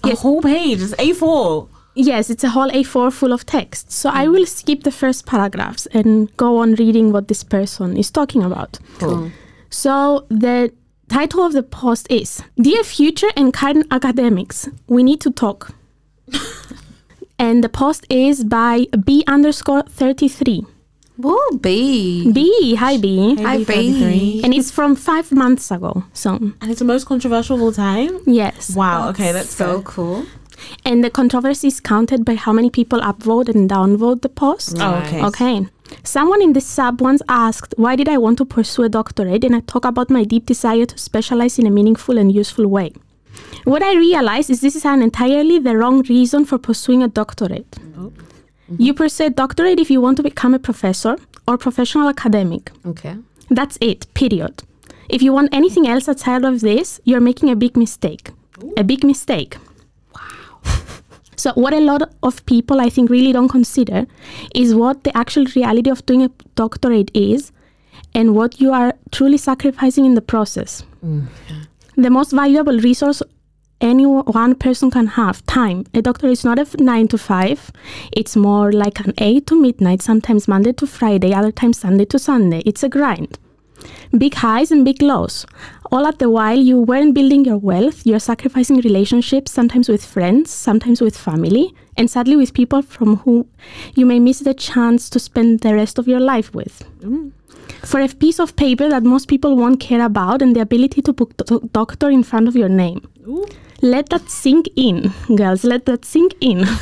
A 0.03 0.09
Yes. 0.09 0.21
whole 0.21 0.41
page. 0.41 0.81
It's 0.81 0.93
A4. 0.95 1.67
Yes, 1.95 2.29
it's 2.29 2.43
a 2.43 2.49
whole 2.49 2.69
A4 2.69 3.11
full 3.11 3.33
of 3.33 3.45
text. 3.45 3.91
So 3.91 4.09
I 4.09 4.25
mm. 4.25 4.31
will 4.31 4.45
skip 4.45 4.83
the 4.83 4.91
first 4.91 5.25
paragraphs 5.25 5.87
and 5.87 6.35
go 6.37 6.57
on 6.57 6.75
reading 6.75 7.11
what 7.11 7.27
this 7.27 7.43
person 7.43 7.97
is 7.97 8.11
talking 8.11 8.43
about. 8.43 8.79
Cool. 8.99 9.31
So 9.69 10.25
the 10.29 10.71
title 11.09 11.43
of 11.45 11.53
the 11.53 11.63
post 11.63 12.07
is 12.09 12.41
Dear 12.61 12.83
Future 12.83 13.29
and 13.35 13.53
Current 13.53 13.87
Academics, 13.91 14.69
We 14.87 15.03
Need 15.03 15.19
to 15.21 15.31
Talk. 15.31 15.71
and 17.47 17.63
the 17.65 17.69
post 17.69 18.05
is 18.09 18.43
by 18.43 18.73
B 19.05 19.23
underscore 19.35 19.83
33. 19.83 20.65
Woo, 21.17 21.37
B. 21.59 22.31
B, 22.37 22.75
hi 22.75 22.97
B. 22.97 23.35
Hi, 23.47 23.57
B. 23.57 23.63
33. 23.65 24.41
And 24.43 24.53
it's 24.53 24.71
from 24.71 24.95
five 24.95 25.31
months 25.31 25.69
ago. 25.77 26.03
So, 26.13 26.29
And 26.61 26.67
it's 26.71 26.79
the 26.79 26.85
most 26.93 27.05
controversial 27.05 27.55
of 27.57 27.61
all 27.61 27.71
time. 27.71 28.13
yes. 28.25 28.75
Wow. 28.75 29.09
Okay, 29.09 29.31
that's 29.31 29.53
so 29.63 29.77
good. 29.77 29.85
cool. 29.85 30.25
And 30.85 31.03
the 31.03 31.09
controversy 31.09 31.67
is 31.67 31.79
counted 31.79 32.23
by 32.23 32.35
how 32.35 32.53
many 32.53 32.69
people 32.69 32.99
upvote 33.01 33.49
and 33.53 33.69
downvote 33.69 34.21
the 34.21 34.29
post. 34.29 34.77
Oh, 34.79 34.95
okay. 35.05 35.21
Okay. 35.29 35.55
Someone 36.03 36.41
in 36.41 36.53
the 36.53 36.61
sub 36.61 37.01
once 37.01 37.21
asked, 37.27 37.73
Why 37.77 37.95
did 37.95 38.07
I 38.15 38.17
want 38.17 38.37
to 38.37 38.45
pursue 38.45 38.83
a 38.83 38.89
doctorate? 38.89 39.43
And 39.43 39.55
I 39.55 39.61
talk 39.61 39.85
about 39.85 40.09
my 40.17 40.23
deep 40.23 40.45
desire 40.45 40.85
to 40.85 40.97
specialize 40.97 41.57
in 41.59 41.65
a 41.67 41.71
meaningful 41.71 42.17
and 42.17 42.31
useful 42.31 42.67
way. 42.67 42.93
What 43.63 43.83
I 43.83 43.95
realized 43.95 44.49
is 44.49 44.61
this 44.61 44.75
is 44.75 44.85
an 44.85 45.01
entirely 45.01 45.59
the 45.59 45.77
wrong 45.77 46.01
reason 46.03 46.45
for 46.45 46.57
pursuing 46.57 47.03
a 47.03 47.07
doctorate. 47.07 47.77
Oh. 47.97 48.11
You 48.77 48.93
pursue 48.93 49.25
a 49.25 49.29
doctorate 49.29 49.79
if 49.79 49.91
you 49.91 50.01
want 50.01 50.17
to 50.17 50.23
become 50.23 50.53
a 50.53 50.59
professor 50.59 51.17
or 51.47 51.57
professional 51.57 52.07
academic. 52.07 52.71
Okay. 52.85 53.17
That's 53.49 53.77
it, 53.81 54.11
period. 54.13 54.63
If 55.09 55.21
you 55.21 55.33
want 55.33 55.53
anything 55.53 55.87
else 55.87 56.07
outside 56.07 56.45
of 56.45 56.61
this, 56.61 57.01
you're 57.03 57.19
making 57.19 57.49
a 57.49 57.55
big 57.55 57.75
mistake. 57.75 58.31
A 58.77 58.83
big 58.83 59.03
mistake. 59.03 59.57
Wow. 60.15 60.61
So, 61.35 61.51
what 61.55 61.73
a 61.73 61.79
lot 61.79 62.13
of 62.23 62.45
people 62.45 62.79
I 62.79 62.89
think 62.89 63.09
really 63.09 63.33
don't 63.33 63.49
consider 63.49 64.05
is 64.55 64.73
what 64.75 65.03
the 65.03 65.15
actual 65.17 65.45
reality 65.55 65.89
of 65.89 66.05
doing 66.05 66.23
a 66.23 66.29
doctorate 66.55 67.11
is 67.13 67.51
and 68.13 68.35
what 68.35 68.61
you 68.61 68.71
are 68.71 68.93
truly 69.11 69.37
sacrificing 69.37 70.05
in 70.05 70.13
the 70.13 70.21
process. 70.21 70.83
Mm, 71.03 71.27
The 72.01 72.09
most 72.09 72.31
valuable 72.31 72.79
resource 72.79 73.21
any 73.79 74.07
one 74.07 74.55
person 74.55 74.89
can 74.89 75.05
have 75.05 75.45
time. 75.45 75.85
A 75.93 76.01
doctor 76.01 76.29
is 76.29 76.43
not 76.43 76.57
a 76.57 76.83
nine 76.83 77.07
to 77.09 77.17
five. 77.19 77.71
It's 78.11 78.35
more 78.35 78.71
like 78.71 78.99
an 79.01 79.13
eight 79.19 79.45
to 79.47 79.61
midnight, 79.61 80.01
sometimes 80.01 80.47
Monday 80.47 80.73
to 80.73 80.87
Friday, 80.87 81.31
other 81.31 81.51
times 81.51 81.77
Sunday 81.77 82.05
to 82.05 82.17
Sunday. 82.17 82.63
It's 82.65 82.81
a 82.81 82.89
grind. 82.89 83.37
Big 84.17 84.33
highs 84.33 84.71
and 84.71 84.83
big 84.83 85.03
lows. 85.03 85.45
All 85.91 86.07
at 86.07 86.17
the 86.17 86.27
while 86.27 86.57
you 86.57 86.79
weren't 86.79 87.13
building 87.13 87.45
your 87.45 87.59
wealth, 87.59 88.03
you're 88.03 88.19
sacrificing 88.19 88.77
relationships, 88.77 89.51
sometimes 89.51 89.87
with 89.87 90.03
friends, 90.03 90.49
sometimes 90.49 91.01
with 91.01 91.15
family, 91.15 91.75
and 91.97 92.09
sadly 92.09 92.35
with 92.35 92.55
people 92.55 92.81
from 92.81 93.17
whom 93.17 93.47
you 93.93 94.07
may 94.07 94.19
miss 94.19 94.39
the 94.39 94.55
chance 94.55 95.07
to 95.11 95.19
spend 95.19 95.59
the 95.59 95.75
rest 95.75 95.99
of 95.99 96.07
your 96.07 96.19
life 96.19 96.51
with. 96.55 96.83
Mm. 97.01 97.33
For 97.83 97.99
a 97.99 98.07
piece 98.07 98.39
of 98.39 98.55
paper 98.55 98.89
that 98.89 99.03
most 99.03 99.27
people 99.27 99.55
won't 99.55 99.79
care 99.79 100.03
about 100.05 100.41
and 100.41 100.55
the 100.55 100.61
ability 100.61 101.01
to 101.01 101.13
put 101.13 101.35
do- 101.45 101.69
doctor 101.73 102.09
in 102.09 102.23
front 102.23 102.47
of 102.47 102.55
your 102.55 102.69
name. 102.69 103.07
Let 103.81 104.09
that 104.09 104.29
sink 104.29 104.69
in, 104.75 105.11
girls. 105.35 105.63
Let 105.63 105.85
that 105.87 106.05
sink 106.05 106.33
in. 106.41 106.65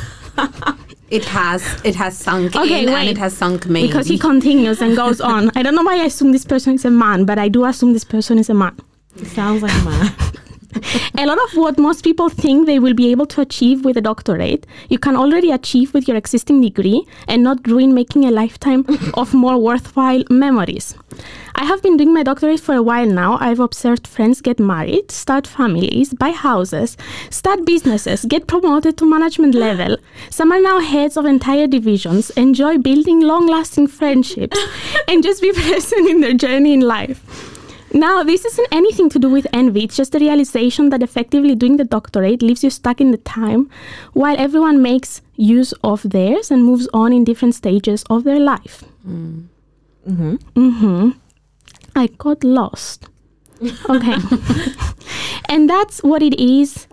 It 1.10 1.24
has 1.24 1.62
it 1.84 1.96
has 1.96 2.16
sunk 2.16 2.54
Okay, 2.54 2.82
in 2.84 2.88
and 2.88 2.94
wait. 2.94 3.08
it 3.08 3.18
has 3.18 3.36
sunk 3.36 3.66
me. 3.66 3.84
Because 3.84 4.06
he 4.06 4.16
continues 4.16 4.80
and 4.80 4.94
goes 4.94 5.20
on. 5.32 5.50
I 5.56 5.62
don't 5.64 5.74
know 5.74 5.82
why 5.82 5.96
I 6.00 6.04
assume 6.04 6.30
this 6.30 6.44
person 6.44 6.74
is 6.74 6.84
a 6.84 6.90
man, 6.90 7.24
but 7.24 7.36
I 7.36 7.48
do 7.48 7.64
assume 7.64 7.92
this 7.94 8.04
person 8.04 8.38
is 8.38 8.48
a 8.48 8.54
man. 8.54 8.76
It 9.16 9.26
sounds 9.26 9.60
like 9.60 9.72
a 9.72 9.84
man. 9.84 10.12
A 11.18 11.26
lot 11.26 11.38
of 11.38 11.56
what 11.56 11.78
most 11.78 12.02
people 12.04 12.28
think 12.28 12.66
they 12.66 12.78
will 12.78 12.94
be 12.94 13.10
able 13.10 13.26
to 13.26 13.40
achieve 13.40 13.84
with 13.84 13.96
a 13.96 14.00
doctorate, 14.00 14.66
you 14.88 14.98
can 14.98 15.16
already 15.16 15.50
achieve 15.50 15.92
with 15.92 16.06
your 16.06 16.16
existing 16.16 16.60
degree 16.60 17.06
and 17.28 17.42
not 17.42 17.66
ruin 17.66 17.94
making 17.94 18.24
a 18.24 18.30
lifetime 18.30 18.84
of 19.14 19.34
more 19.34 19.58
worthwhile 19.58 20.22
memories. 20.30 20.94
I 21.56 21.64
have 21.64 21.82
been 21.82 21.96
doing 21.96 22.14
my 22.14 22.22
doctorate 22.22 22.60
for 22.60 22.74
a 22.74 22.82
while 22.82 23.06
now. 23.06 23.36
I've 23.40 23.60
observed 23.60 24.06
friends 24.06 24.40
get 24.40 24.58
married, 24.58 25.10
start 25.10 25.46
families, 25.46 26.14
buy 26.14 26.30
houses, 26.30 26.96
start 27.28 27.66
businesses, 27.66 28.24
get 28.24 28.46
promoted 28.46 28.96
to 28.98 29.04
management 29.04 29.54
level. 29.54 29.96
Some 30.30 30.52
are 30.52 30.60
now 30.60 30.78
heads 30.80 31.16
of 31.16 31.26
entire 31.26 31.66
divisions, 31.66 32.30
enjoy 32.30 32.78
building 32.78 33.20
long 33.20 33.46
lasting 33.46 33.88
friendships, 33.88 34.58
and 35.08 35.22
just 35.22 35.42
be 35.42 35.52
present 35.54 36.08
in 36.08 36.20
their 36.20 36.34
journey 36.34 36.72
in 36.72 36.80
life. 36.80 37.49
Now, 37.92 38.22
this 38.22 38.44
isn't 38.44 38.68
anything 38.70 39.08
to 39.10 39.18
do 39.18 39.28
with 39.28 39.46
envy. 39.52 39.84
It's 39.84 39.96
just 39.96 40.12
the 40.12 40.20
realization 40.20 40.90
that 40.90 41.02
effectively 41.02 41.54
doing 41.56 41.76
the 41.76 41.84
doctorate 41.84 42.40
leaves 42.40 42.62
you 42.62 42.70
stuck 42.70 43.00
in 43.00 43.10
the 43.10 43.18
time 43.18 43.68
while 44.12 44.38
everyone 44.38 44.80
makes 44.80 45.22
use 45.36 45.72
of 45.82 46.02
theirs 46.02 46.50
and 46.50 46.64
moves 46.64 46.88
on 46.94 47.12
in 47.12 47.24
different 47.24 47.54
stages 47.54 48.04
of 48.08 48.24
their 48.24 48.38
life. 48.38 48.84
Mm-hmm. 49.06 50.34
Mm-hmm. 50.56 51.10
I 51.96 52.06
got 52.06 52.44
lost. 52.44 53.08
Okay. 53.88 54.16
and 55.48 55.68
that's 55.68 56.02
what 56.02 56.22
it 56.22 56.40
is 56.40 56.86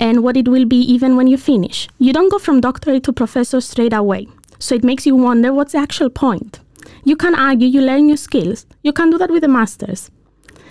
and 0.00 0.22
what 0.22 0.36
it 0.36 0.48
will 0.48 0.64
be 0.64 0.80
even 0.80 1.16
when 1.16 1.26
you 1.26 1.38
finish. 1.38 1.88
You 1.98 2.12
don't 2.12 2.30
go 2.30 2.38
from 2.38 2.60
doctorate 2.60 3.04
to 3.04 3.12
professor 3.12 3.60
straight 3.60 3.92
away. 3.92 4.26
So 4.58 4.74
it 4.74 4.84
makes 4.84 5.06
you 5.06 5.14
wonder 5.14 5.52
what's 5.52 5.72
the 5.72 5.78
actual 5.78 6.10
point. 6.10 6.60
You 7.04 7.16
can 7.16 7.34
argue, 7.34 7.68
you 7.68 7.80
learn 7.80 8.06
new 8.06 8.16
skills. 8.16 8.66
You 8.82 8.92
can 8.92 9.10
do 9.10 9.18
that 9.18 9.30
with 9.30 9.44
a 9.44 9.48
master's. 9.48 10.10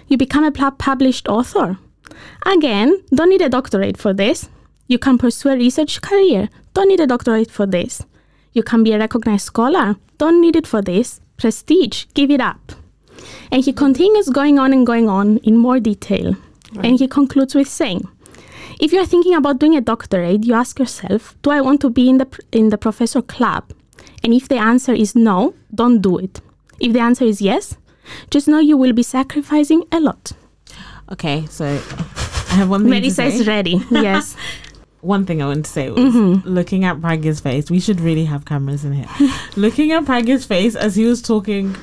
You 0.10 0.18
become 0.18 0.44
a 0.44 0.52
published 0.52 1.28
author. 1.28 1.78
Again, 2.46 3.02
don't 3.14 3.30
need 3.30 3.42
a 3.42 3.50
doctorate 3.50 3.98
for 3.98 4.14
this. 4.14 4.50
You 4.88 4.98
can 4.98 5.18
pursue 5.18 5.50
a 5.50 5.56
research 5.56 6.02
career. 6.02 6.50
Don't 6.74 6.88
need 6.88 7.00
a 7.00 7.08
doctorate 7.08 7.52
for 7.52 7.66
this. 7.66 8.04
You 8.54 8.64
can 8.64 8.84
be 8.84 8.92
a 8.94 9.00
recognized 9.00 9.46
scholar. 9.46 9.96
Don't 10.18 10.42
need 10.42 10.56
it 10.56 10.66
for 10.66 10.82
this. 10.82 11.22
Prestige, 11.38 12.06
give 12.16 12.32
it 12.32 12.42
up. 12.42 12.74
And 13.52 13.64
he 13.64 13.72
continues 13.72 14.30
going 14.30 14.60
on 14.60 14.74
and 14.74 14.86
going 14.86 15.08
on 15.08 15.38
in 15.38 15.58
more 15.58 15.80
detail. 15.80 16.36
And 16.84 17.00
he 17.00 17.08
concludes 17.08 17.56
with 17.56 17.68
saying, 17.68 18.08
if 18.80 18.92
you're 18.94 19.06
thinking 19.06 19.36
about 19.36 19.60
doing 19.60 19.76
a 19.76 19.82
doctorate, 19.82 20.46
you 20.46 20.54
ask 20.54 20.80
yourself, 20.80 21.36
do 21.42 21.52
I 21.52 21.62
want 21.62 21.82
to 21.82 21.90
be 21.90 22.10
in 22.10 22.18
the 22.18 22.28
in 22.52 22.70
the 22.70 22.78
professor 22.78 23.22
club? 23.22 23.74
And 24.24 24.34
if 24.34 24.48
the 24.48 24.58
answer 24.58 24.94
is 24.94 25.16
no, 25.16 25.54
don't 25.74 26.02
do 26.02 26.18
it. 26.18 26.42
If 26.80 26.94
the 26.94 27.00
answer 27.00 27.26
is 27.26 27.42
yes, 27.42 27.76
just 28.30 28.48
know 28.48 28.60
you 28.60 28.78
will 28.78 28.94
be 28.94 29.04
sacrificing 29.04 29.84
a 29.92 30.00
lot. 30.00 30.32
Okay, 31.12 31.46
so 31.48 31.66
I 31.66 32.54
have 32.56 32.70
one 32.70 32.82
thing 32.82 32.90
Mary 32.92 33.02
to 33.04 33.12
say. 33.12 33.32
says 33.32 33.48
ready. 33.48 33.82
yes. 33.92 34.36
one 35.02 35.26
thing 35.26 35.42
I 35.42 35.46
want 35.48 35.66
to 35.66 35.72
say 35.72 35.90
was 35.90 36.00
Mm-hmm. 36.14 36.48
looking 36.48 36.84
at 36.86 36.98
Pragya's 36.98 37.40
face. 37.40 37.72
We 37.72 37.80
should 37.80 38.00
really 38.02 38.26
have 38.26 38.46
cameras 38.46 38.84
in 38.86 38.94
here. 38.94 39.08
looking 39.56 39.92
at 39.92 40.04
Pragya's 40.04 40.46
face 40.46 40.76
as 40.76 40.96
he 40.96 41.06
was 41.06 41.22
talking 41.22 41.76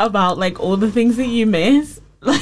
about 0.00 0.38
like 0.38 0.58
all 0.58 0.76
the 0.76 0.90
things 0.90 1.16
that 1.16 1.26
you 1.28 1.46
miss. 1.46 2.00
Like 2.22 2.40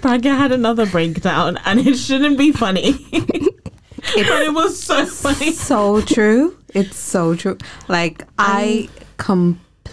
Pragya 0.00 0.36
had 0.38 0.52
another 0.52 0.86
breakdown, 0.86 1.58
and 1.64 1.80
it 1.80 1.96
shouldn't 1.96 2.38
be 2.38 2.52
funny, 2.52 2.94
it 3.10 4.54
was 4.54 4.80
so 4.80 5.04
funny. 5.06 5.50
so 5.52 6.00
true. 6.00 6.56
It's 6.72 6.96
so 6.96 7.34
true. 7.34 7.58
Like 7.88 8.22
I 8.38 8.88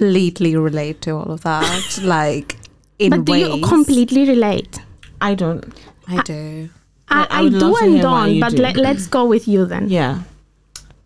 completely 0.05 0.55
relate 0.55 1.01
to 1.01 1.12
all 1.12 1.31
of 1.31 1.41
that. 1.41 2.00
Like 2.03 2.58
in 3.00 3.10
But 3.12 3.25
do 3.25 3.31
ways 3.31 3.48
you 3.48 3.62
completely 3.67 4.27
relate? 4.27 4.79
I 5.22 5.36
don't. 5.36 5.63
I 6.08 6.22
do. 6.24 6.70
I, 7.10 7.20
Like, 7.20 7.31
I 7.31 7.39
I, 7.39 7.50
do 7.50 7.58
love 7.60 7.81
and 7.81 8.01
don't, 8.01 8.39
but 8.39 8.51
do. 8.55 8.62
let, 8.62 8.75
let's 8.77 9.08
go 9.08 9.25
with 9.25 9.48
you 9.48 9.65
then. 9.65 9.89
Yeah. 9.89 10.22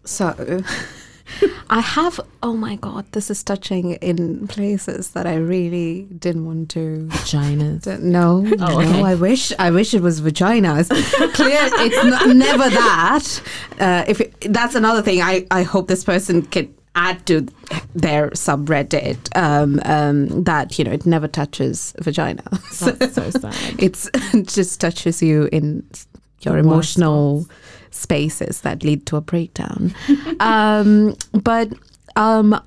So 0.06 0.26
I 1.70 1.80
have 1.82 2.20
oh 2.44 2.56
my 2.56 2.76
god, 2.78 3.06
this 3.12 3.30
is 3.32 3.44
touching 3.44 3.94
in 3.96 4.48
places 4.48 5.10
that 5.12 5.26
I 5.26 5.36
really 5.36 6.04
didn't 6.20 6.46
want 6.46 6.70
to 6.70 7.08
Vaginas. 7.12 7.84
D- 7.84 7.98
No, 8.02 8.46
Oh, 8.60 8.80
okay. 8.80 8.92
no. 9.02 9.06
I 9.06 9.16
wish, 9.16 9.52
I 9.60 9.72
wish 9.72 9.94
it 9.94 10.02
was 10.02 10.22
vaginas. 10.22 10.88
Clear, 11.34 11.60
it's 11.86 11.98
n- 11.98 12.38
never 12.38 12.70
that. 12.70 13.42
Uh, 13.80 14.04
if 14.08 14.22
it, 14.22 14.54
that's 14.54 14.76
another 14.76 15.02
thing, 15.02 15.22
I, 15.22 15.46
I 15.50 15.64
hope 15.64 15.88
this 15.88 16.04
person 16.04 16.44
can 16.44 16.68
add 16.96 17.26
to 17.28 17.48
their 17.94 18.30
subreddit 18.32 19.36
um, 19.36 19.82
um, 19.86 20.44
that 20.44 20.78
you 20.80 20.86
know 20.86 20.92
it 20.92 21.06
never 21.06 21.28
touches 21.28 21.94
vagina. 22.00 22.44
So 22.72 22.92
That's 22.92 23.16
so 23.16 23.30
sad. 23.40 23.56
it's 23.78 24.10
it 24.34 24.48
just 24.48 24.82
touches 24.82 25.22
you 25.22 25.50
in 25.52 25.88
your 26.42 26.58
emotional 26.58 27.48
spaces 27.92 28.62
that 28.62 28.84
lead 28.84 29.06
to 29.08 29.18
a 29.18 29.22
breakdown. 29.22 29.94
um, 30.40 31.16
but 31.34 31.72
um, 32.16 32.62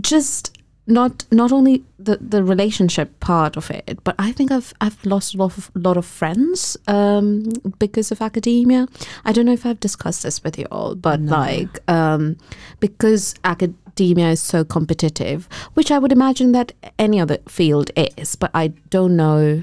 just 0.00 0.56
not 0.92 1.24
not 1.30 1.52
only 1.52 1.84
the, 1.98 2.16
the 2.16 2.44
relationship 2.44 3.18
part 3.20 3.56
of 3.56 3.70
it, 3.70 3.98
but 4.04 4.14
I 4.18 4.32
think 4.32 4.50
I've 4.50 4.72
I've 4.80 5.04
lost 5.06 5.34
a 5.34 5.38
lot 5.38 5.56
of 5.56 5.70
lot 5.74 5.96
of 5.96 6.04
friends 6.04 6.76
um, 6.86 7.44
because 7.78 8.12
of 8.12 8.20
academia. 8.20 8.86
I 9.24 9.32
don't 9.32 9.46
know 9.46 9.52
if 9.52 9.64
I've 9.64 9.80
discussed 9.80 10.22
this 10.22 10.44
with 10.44 10.58
you 10.58 10.66
all, 10.70 10.94
but 10.94 11.20
like 11.20 11.90
um, 11.90 12.36
because 12.80 13.34
academia 13.44 14.30
is 14.30 14.40
so 14.40 14.64
competitive, 14.64 15.48
which 15.74 15.90
I 15.90 15.98
would 15.98 16.12
imagine 16.12 16.52
that 16.52 16.72
any 16.98 17.18
other 17.18 17.38
field 17.48 17.90
is, 17.96 18.36
but 18.36 18.50
I 18.54 18.68
don't 18.90 19.16
know 19.16 19.62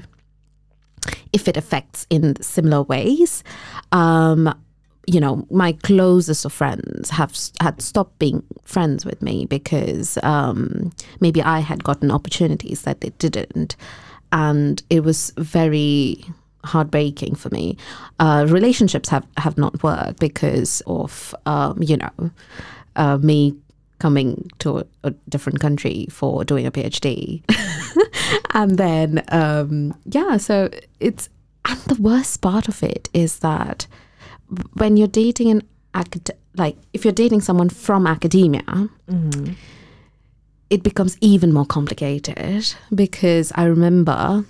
if 1.32 1.46
it 1.48 1.56
affects 1.56 2.06
in 2.10 2.40
similar 2.42 2.82
ways. 2.82 3.44
Um, 3.92 4.52
you 5.10 5.18
know, 5.18 5.44
my 5.50 5.72
closest 5.72 6.44
of 6.44 6.52
friends 6.52 7.10
have 7.10 7.36
had 7.60 7.82
stopped 7.82 8.16
being 8.20 8.44
friends 8.62 9.04
with 9.04 9.20
me 9.20 9.44
because 9.44 10.16
um, 10.22 10.92
maybe 11.18 11.42
I 11.42 11.58
had 11.58 11.82
gotten 11.82 12.12
opportunities 12.12 12.82
that 12.82 13.00
they 13.00 13.10
didn't, 13.18 13.74
and 14.30 14.80
it 14.88 15.02
was 15.02 15.32
very 15.36 16.24
heartbreaking 16.64 17.34
for 17.34 17.48
me. 17.48 17.76
Uh, 18.20 18.46
relationships 18.48 19.08
have 19.08 19.26
have 19.36 19.58
not 19.58 19.82
worked 19.82 20.20
because 20.20 20.80
of 20.86 21.34
um, 21.44 21.82
you 21.82 21.96
know 21.96 22.30
uh, 22.94 23.18
me 23.18 23.56
coming 23.98 24.48
to 24.60 24.78
a, 24.78 24.84
a 25.02 25.10
different 25.28 25.58
country 25.58 26.06
for 26.08 26.44
doing 26.44 26.66
a 26.66 26.70
PhD, 26.70 27.42
and 28.54 28.78
then 28.78 29.24
um, 29.30 29.92
yeah, 30.04 30.36
so 30.36 30.70
it's 31.00 31.28
and 31.64 31.80
the 31.80 32.00
worst 32.00 32.40
part 32.40 32.68
of 32.68 32.80
it 32.84 33.08
is 33.12 33.40
that 33.40 33.88
when 34.74 34.96
you're 34.96 35.08
dating 35.08 35.50
an 35.50 35.62
acad- 35.94 36.36
like 36.56 36.76
if 36.92 37.04
you're 37.04 37.12
dating 37.12 37.40
someone 37.40 37.68
from 37.68 38.06
academia 38.06 38.88
it 40.70 40.82
becomes 40.82 41.16
even 41.20 41.52
more 41.52 41.66
complicated 41.66 42.74
because 42.94 43.52
i 43.56 43.64
remember 43.64 44.44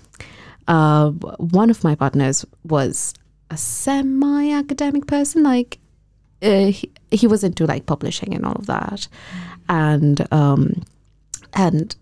uh, 0.68 1.10
one 1.10 1.70
of 1.70 1.82
my 1.82 1.94
partners 1.94 2.44
was 2.64 3.14
a 3.50 3.56
semi-academic 3.56 5.06
person 5.06 5.42
like 5.42 5.78
uh, 6.42 6.66
he, 6.66 6.90
he 7.10 7.26
was 7.26 7.42
into 7.44 7.66
like 7.66 7.86
publishing 7.86 8.34
and 8.34 8.44
all 8.46 8.54
of 8.54 8.66
that. 8.66 9.08
And 9.68 10.26
um 10.32 10.82
and 11.54 11.94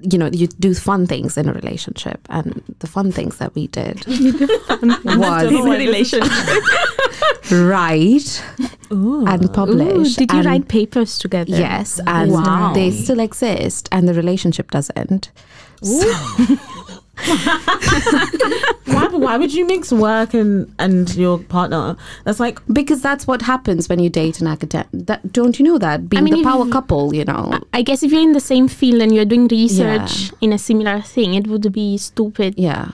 you 0.00 0.18
know 0.18 0.26
you 0.32 0.46
do 0.46 0.74
fun 0.74 1.06
things 1.06 1.36
in 1.38 1.48
a 1.48 1.52
relationship 1.54 2.20
and 2.28 2.62
the 2.80 2.86
fun 2.86 3.10
things 3.12 3.38
that 3.38 3.54
we 3.54 3.66
did 3.68 4.04
was 4.06 5.42
In 5.44 5.56
a 5.56 5.62
relationship. 5.78 6.62
write 7.50 8.44
Ooh. 8.92 9.26
and 9.26 9.52
publish. 9.54 10.12
Ooh, 10.12 10.14
did 10.18 10.32
you 10.32 10.38
and- 10.38 10.46
write 10.46 10.68
papers 10.68 11.18
together? 11.18 11.50
Yes, 11.50 11.98
and 12.06 12.30
Wow. 12.32 12.72
they 12.74 12.90
still 12.90 13.20
exist, 13.20 13.88
and 13.90 14.06
the 14.08 14.14
relationship 14.14 14.70
doesn't. 14.70 15.30
why, 18.84 19.08
why 19.10 19.36
would 19.38 19.52
you 19.52 19.66
mix 19.66 19.90
work 19.90 20.34
and, 20.34 20.72
and 20.78 21.14
your 21.16 21.38
partner? 21.38 21.96
That's 22.24 22.38
like 22.38 22.60
Because 22.72 23.00
that's 23.00 23.26
what 23.26 23.42
happens 23.42 23.88
when 23.88 23.98
you 23.98 24.10
date 24.10 24.40
an 24.40 24.46
academic. 24.46 24.88
That, 24.92 25.32
don't 25.32 25.58
you 25.58 25.64
know 25.64 25.78
that? 25.78 26.08
Being 26.08 26.24
mean, 26.24 26.34
the 26.34 26.42
power 26.42 26.64
you- 26.64 26.70
couple, 26.70 27.14
you 27.14 27.24
know. 27.24 27.58
I 27.72 27.82
guess 27.82 28.02
if 28.02 28.12
you're 28.12 28.22
in 28.22 28.32
the 28.32 28.40
same 28.40 28.68
field 28.68 29.00
and 29.00 29.14
you're 29.14 29.24
doing 29.24 29.48
research 29.48 30.30
in 30.40 30.52
a 30.52 30.58
similar 30.58 31.00
thing, 31.00 31.34
it 31.34 31.46
would 31.46 31.72
be 31.72 31.96
stupid 31.96 32.54
yeah. 32.58 32.90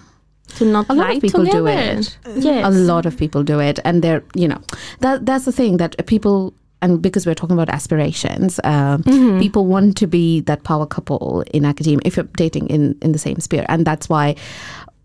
to 0.56 0.64
not 0.64 0.87
A 0.88 0.94
lot 0.94 1.16
of 1.16 1.20
people 1.22 1.44
do 1.44 1.66
it. 1.66 2.16
Yes. 2.37 2.64
A 2.64 2.70
lot 2.70 3.06
of 3.06 3.16
people 3.16 3.42
do 3.42 3.61
it, 3.61 3.78
and 3.85 4.02
they're 4.02 4.22
you 4.35 4.48
know 4.48 4.61
that 5.00 5.26
that's 5.26 5.44
the 5.44 5.52
thing 5.52 5.78
that 5.78 6.06
people 6.06 6.54
and 6.82 7.00
because 7.00 7.24
we're 7.26 7.34
talking 7.34 7.56
about 7.58 7.68
aspirations, 7.74 8.60
um, 8.64 9.02
Mm-hmm. 9.04 9.38
people 9.40 9.64
want 9.66 9.96
to 9.98 10.06
be 10.06 10.40
that 10.42 10.64
power 10.64 10.86
couple 10.86 11.42
in 11.54 11.64
academia 11.64 12.00
if 12.04 12.16
you're 12.16 12.28
dating 12.36 12.66
in 12.68 12.96
in 13.02 13.12
the 13.12 13.18
same 13.18 13.38
sphere, 13.40 13.64
and 13.68 13.86
that's 13.86 14.08
why 14.08 14.34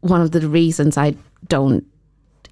one 0.01 0.21
of 0.21 0.31
the 0.31 0.41
reasons 0.47 0.97
I 0.97 1.15
don't 1.47 1.83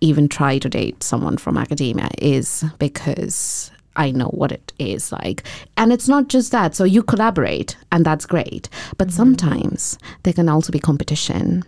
even 0.02 0.28
try 0.28 0.60
to 0.60 0.70
date 0.70 1.04
someone 1.04 1.38
from 1.38 1.58
academia 1.58 2.10
is 2.22 2.64
because 2.80 3.72
I 3.96 4.12
know 4.12 4.28
what 4.28 4.52
it 4.52 4.74
is 4.78 5.12
like. 5.12 5.44
And 5.78 5.94
it's 5.94 6.10
not 6.10 6.28
just 6.28 6.52
that. 6.52 6.76
So 6.76 6.84
you 6.84 7.02
collaborate, 7.02 7.78
and 7.92 8.06
that's 8.06 8.26
great. 8.26 8.70
But 8.98 9.08
Mm-hmm. 9.08 9.16
sometimes 9.18 9.98
there 10.24 10.34
can 10.34 10.50
also 10.50 10.72
be 10.72 10.80
competition 10.80 11.64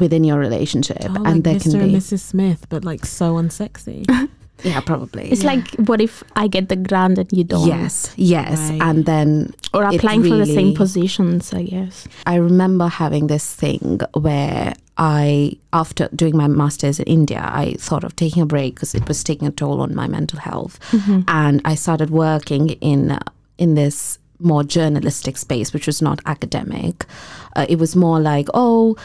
within 0.00 0.24
your 0.24 0.38
relationship. 0.38 0.98
oh, 1.10 1.14
and 1.14 1.24
like 1.24 1.42
there 1.42 1.54
Mr. 1.56 1.62
can 1.72 1.80
and 1.80 1.92
be. 1.92 1.98
Mrs. 1.98 2.20
Smith, 2.20 2.66
but 2.68 2.84
like 2.84 3.04
so 3.06 3.34
unsexy. 3.36 4.04
Yeah, 4.62 4.80
probably. 4.80 5.30
It's 5.30 5.44
like, 5.44 5.68
what 5.74 6.00
if 6.00 6.24
I 6.34 6.48
get 6.48 6.68
the 6.68 6.76
grant 6.76 7.18
and 7.18 7.32
you 7.32 7.44
don't? 7.44 7.66
Yes, 7.66 8.12
yes. 8.16 8.70
Right. 8.70 8.82
And 8.82 9.04
then 9.04 9.54
Or 9.74 9.84
applying 9.84 10.22
for 10.22 10.36
the 10.36 10.46
same 10.46 10.74
positions, 10.74 11.52
I 11.52 11.64
guess. 11.64 12.08
I 12.26 12.36
remember 12.36 12.88
having 12.88 13.26
this 13.26 13.54
thing 13.54 14.00
where 14.14 14.74
I, 14.98 15.58
after 15.72 16.08
doing 16.14 16.36
my 16.36 16.48
master's 16.48 16.98
in 16.98 17.06
India, 17.06 17.40
I 17.40 17.74
thought 17.78 18.02
of 18.02 18.16
taking 18.16 18.42
a 18.42 18.46
break 18.46 18.76
because 18.76 18.94
it 18.94 19.06
was 19.06 19.22
taking 19.22 19.46
a 19.46 19.50
toll 19.50 19.80
on 19.80 19.94
my 19.94 20.08
mental 20.08 20.38
health, 20.38 20.80
mm-hmm. 20.90 21.20
and 21.28 21.60
I 21.64 21.74
started 21.74 22.10
working 22.10 22.70
in 22.80 23.18
in 23.58 23.74
this 23.74 24.18
more 24.40 24.62
journalistic 24.64 25.36
space, 25.36 25.72
which 25.72 25.86
was 25.86 26.00
not 26.02 26.20
academic. 26.26 27.04
Uh, 27.56 27.66
it 27.68 27.78
was 27.78 27.96
more 27.96 28.20
like 28.20 28.48
oh, 28.54 28.96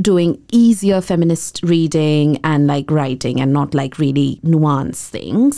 doing 0.00 0.40
easier 0.52 1.00
feminist 1.00 1.60
reading 1.62 2.38
and 2.44 2.66
like 2.66 2.90
writing, 2.90 3.40
and 3.40 3.52
not 3.52 3.74
like 3.74 3.98
really 3.98 4.40
nuanced 4.44 5.08
things. 5.08 5.56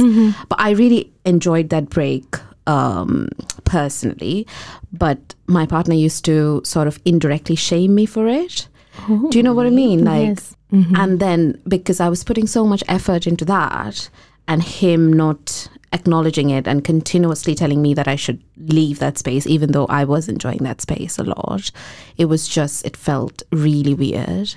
But 0.48 0.60
I 0.60 0.70
really 0.70 1.12
enjoyed 1.24 1.68
that 1.70 1.88
break 1.90 2.36
um, 2.66 3.28
personally, 3.64 4.46
but 4.92 5.34
my 5.46 5.66
partner 5.66 5.94
used 5.94 6.24
to 6.26 6.60
sort 6.64 6.86
of 6.88 6.98
indirectly 7.04 7.56
shame 7.56 7.94
me 7.94 8.06
for 8.06 8.28
it. 8.28 8.68
Do 9.06 9.30
you 9.38 9.42
know 9.42 9.54
what 9.54 9.66
I 9.66 9.70
mean? 9.70 10.04
Like, 10.04 10.28
Yes. 10.28 10.56
Mm-hmm. 10.72 10.94
and 10.96 11.18
then 11.18 11.60
because 11.66 11.98
I 12.00 12.08
was 12.08 12.22
putting 12.22 12.46
so 12.46 12.64
much 12.64 12.84
effort 12.86 13.26
into 13.26 13.44
that, 13.46 14.08
and 14.46 14.62
him 14.62 15.12
not 15.12 15.68
acknowledging 15.92 16.50
it 16.50 16.68
and 16.68 16.84
continuously 16.84 17.54
telling 17.54 17.82
me 17.82 17.94
that 17.94 18.06
I 18.06 18.16
should 18.16 18.42
leave 18.56 18.98
that 19.00 19.18
space, 19.18 19.46
even 19.46 19.72
though 19.72 19.86
I 19.86 20.04
was 20.04 20.28
enjoying 20.28 20.58
that 20.58 20.80
space 20.80 21.18
a 21.18 21.24
lot, 21.24 21.70
it 22.16 22.26
was 22.26 22.46
just 22.48 22.86
it 22.86 22.96
felt 22.96 23.42
really 23.52 23.94
weird. 23.94 24.54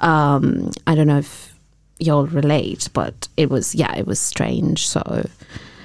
Um, 0.00 0.70
I 0.86 0.94
don't 0.94 1.08
know 1.08 1.18
if 1.18 1.58
y'all 1.98 2.26
relate, 2.26 2.88
but 2.92 3.28
it 3.36 3.50
was 3.50 3.74
yeah, 3.74 3.94
it 3.96 4.06
was 4.06 4.20
strange. 4.20 4.86
So 4.86 5.26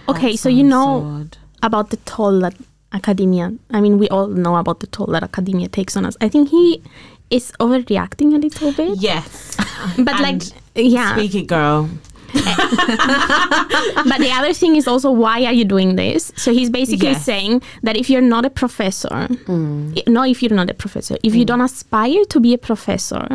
Okay, 0.10 0.36
so 0.36 0.50
you 0.50 0.64
know 0.64 1.02
odd. 1.22 1.38
about 1.64 1.90
the 1.90 1.98
toll 1.98 2.40
that 2.42 2.56
academia. 2.92 3.54
I 3.72 3.82
mean, 3.82 3.98
we 3.98 4.08
all 4.10 4.28
know 4.28 4.58
about 4.58 4.80
the 4.80 4.88
toll 4.88 5.08
that 5.08 5.24
academia 5.24 5.68
takes 5.68 5.98
on 5.98 6.06
us. 6.06 6.16
I 6.22 6.30
think 6.30 6.50
he 6.50 6.84
is 7.30 7.52
overreacting 7.60 8.36
a 8.36 8.38
little 8.38 8.72
bit. 8.74 9.00
Yes. 9.00 9.58
But 9.98 10.20
like, 10.22 10.42
yeah. 10.76 11.16
Speak 11.16 11.36
it, 11.36 11.48
girl. 11.48 11.90
but 14.10 14.18
the 14.20 14.32
other 14.34 14.54
thing 14.54 14.76
is 14.76 14.88
also 14.88 15.12
why 15.12 15.46
are 15.46 15.54
you 15.54 15.66
doing 15.66 15.96
this? 15.96 16.32
So 16.36 16.52
he's 16.52 16.70
basically 16.70 17.14
saying 17.16 17.62
that 17.84 17.96
if 17.98 18.10
you're 18.10 18.22
not 18.22 18.46
a 18.46 18.50
professor, 18.50 19.28
i- 19.48 20.04
no, 20.08 20.24
if 20.24 20.42
you're 20.42 20.54
not 20.54 20.70
a 20.70 20.74
professor, 20.74 21.18
if 21.24 21.36
you 21.36 21.44
mm. 21.44 21.48
don't 21.48 21.62
aspire 21.62 22.26
to 22.26 22.40
be 22.40 22.54
a 22.54 22.58
professor, 22.58 23.28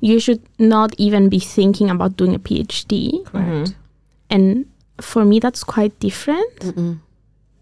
you 0.00 0.18
should 0.18 0.42
not 0.58 0.94
even 0.98 1.28
be 1.28 1.38
thinking 1.38 1.90
about 1.90 2.16
doing 2.16 2.34
a 2.34 2.38
PhD. 2.38 3.24
Correct. 3.24 3.48
Mm-hmm. 3.48 3.72
And 4.30 4.66
for 5.00 5.24
me, 5.24 5.38
that's 5.40 5.62
quite 5.64 5.98
different. 6.00 6.98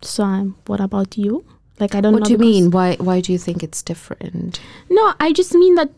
So, 0.03 0.25
um, 0.25 0.57
what 0.67 0.81
about 0.81 1.19
you? 1.19 1.45
Like, 1.79 1.95
I 1.95 2.01
don't 2.01 2.13
know. 2.13 2.19
What 2.19 2.27
do 2.27 2.33
you 2.33 2.39
mean? 2.39 2.71
Why 2.71 2.97
why 2.97 3.21
do 3.21 3.33
you 3.33 3.39
think 3.39 3.63
it's 3.63 3.83
different? 3.83 4.61
No, 4.89 5.15
I 5.21 5.33
just 5.33 5.55
mean 5.55 5.75
that 5.77 5.91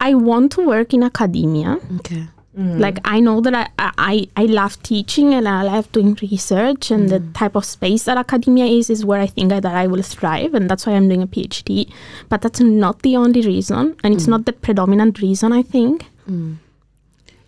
I 0.00 0.14
want 0.14 0.52
to 0.52 0.64
work 0.66 0.94
in 0.94 1.02
academia. 1.02 1.78
Okay. 1.98 2.28
Mm. 2.56 2.80
Like 2.80 2.98
I 3.04 3.20
know 3.20 3.40
that 3.42 3.54
I, 3.54 3.92
I 3.98 4.28
I 4.36 4.44
love 4.44 4.82
teaching 4.82 5.34
and 5.34 5.46
I 5.46 5.62
love 5.62 5.90
doing 5.92 6.16
research 6.22 6.90
and 6.90 7.08
the 7.08 7.20
mm. 7.20 7.34
type 7.34 7.54
of 7.54 7.64
space 7.64 8.04
that 8.04 8.16
academia 8.16 8.64
is 8.64 8.88
is 8.90 9.04
where 9.04 9.20
I 9.20 9.26
think 9.26 9.50
that 9.50 9.64
I 9.66 9.86
will 9.86 10.02
thrive 10.02 10.54
and 10.54 10.68
that's 10.68 10.86
why 10.86 10.94
I'm 10.94 11.08
doing 11.08 11.22
a 11.22 11.26
PhD. 11.26 11.90
But 12.28 12.40
that's 12.40 12.60
not 12.60 13.02
the 13.02 13.16
only 13.16 13.42
reason 13.42 13.96
and 14.02 14.14
it's 14.14 14.24
mm. 14.24 14.30
not 14.30 14.46
the 14.46 14.54
predominant 14.54 15.20
reason 15.20 15.52
I 15.52 15.62
think. 15.62 16.06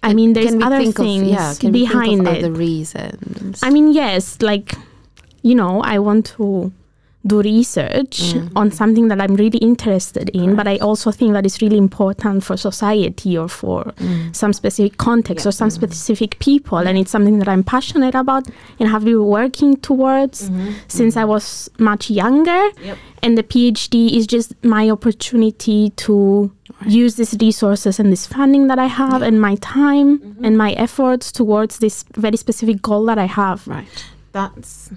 I 0.03 0.15
mean 0.15 0.35
there's 0.35 0.55
other 0.55 0.79
think 0.79 0.97
things 0.97 1.23
of 1.23 1.29
yeah? 1.29 1.55
Can 1.59 1.73
behind 1.73 2.29
it. 2.29 2.39
other 2.39 2.53
reasons? 2.53 3.63
I 3.63 3.71
mean 3.71 3.93
yes, 3.93 4.41
like 4.43 4.75
you 5.43 5.55
know, 5.55 5.81
I 5.81 5.99
want 5.99 6.27
to 6.37 6.73
do 7.27 7.43
research 7.43 8.33
mm-hmm. 8.33 8.57
on 8.57 8.71
something 8.71 9.09
that 9.09 9.21
I'm 9.21 9.35
really 9.35 9.59
interested 9.59 10.31
in, 10.31 10.57
but 10.57 10.67
I 10.67 10.79
also 10.79 11.11
think 11.11 11.35
that 11.35 11.45
it's 11.45 11.61
really 11.61 11.77
important 11.77 12.43
for 12.45 12.57
society 12.57 13.37
or 13.37 13.49
for 13.49 13.85
mm. 13.85 14.35
some 14.35 14.55
specific 14.55 14.97
context 14.97 15.45
or 15.45 15.53
some 15.53 15.69
mm. 15.69 15.73
specific 15.73 16.39
people. 16.39 16.79
And 16.79 16.97
it's 16.97 17.11
something 17.11 17.39
that 17.39 17.49
I'm 17.49 17.63
passionate 17.63 18.15
about 18.15 18.49
and 18.79 18.89
have 18.89 19.05
been 19.05 19.25
working 19.25 19.77
towards 19.77 20.49
mm-hmm. 20.49 20.73
since 20.89 21.17
I 21.17 21.23
mm-hmm. 21.23 21.31
was 21.31 21.69
much 21.79 22.09
younger. 22.09 22.71
Yep. 22.83 22.99
And 23.23 23.37
the 23.37 23.43
PhD 23.43 24.17
is 24.17 24.27
just 24.27 24.55
my 24.65 24.89
opportunity 24.89 25.91
to 25.91 26.51
use 26.87 27.17
these 27.17 27.37
resources 27.39 28.01
and 28.01 28.11
this 28.11 28.27
funding 28.27 28.69
that 28.69 28.79
I 28.79 28.87
have 28.87 29.21
and 29.21 29.39
my 29.39 29.57
time 29.57 30.39
and 30.43 30.57
my 30.57 30.73
efforts 30.73 31.31
towards 31.31 31.81
this 31.81 32.03
very 32.17 32.39
specific 32.39 32.81
goal 32.81 33.05
that 33.07 33.19
I 33.19 33.27
have. 33.27 33.69
right. 33.69 34.07
That's 34.33 34.91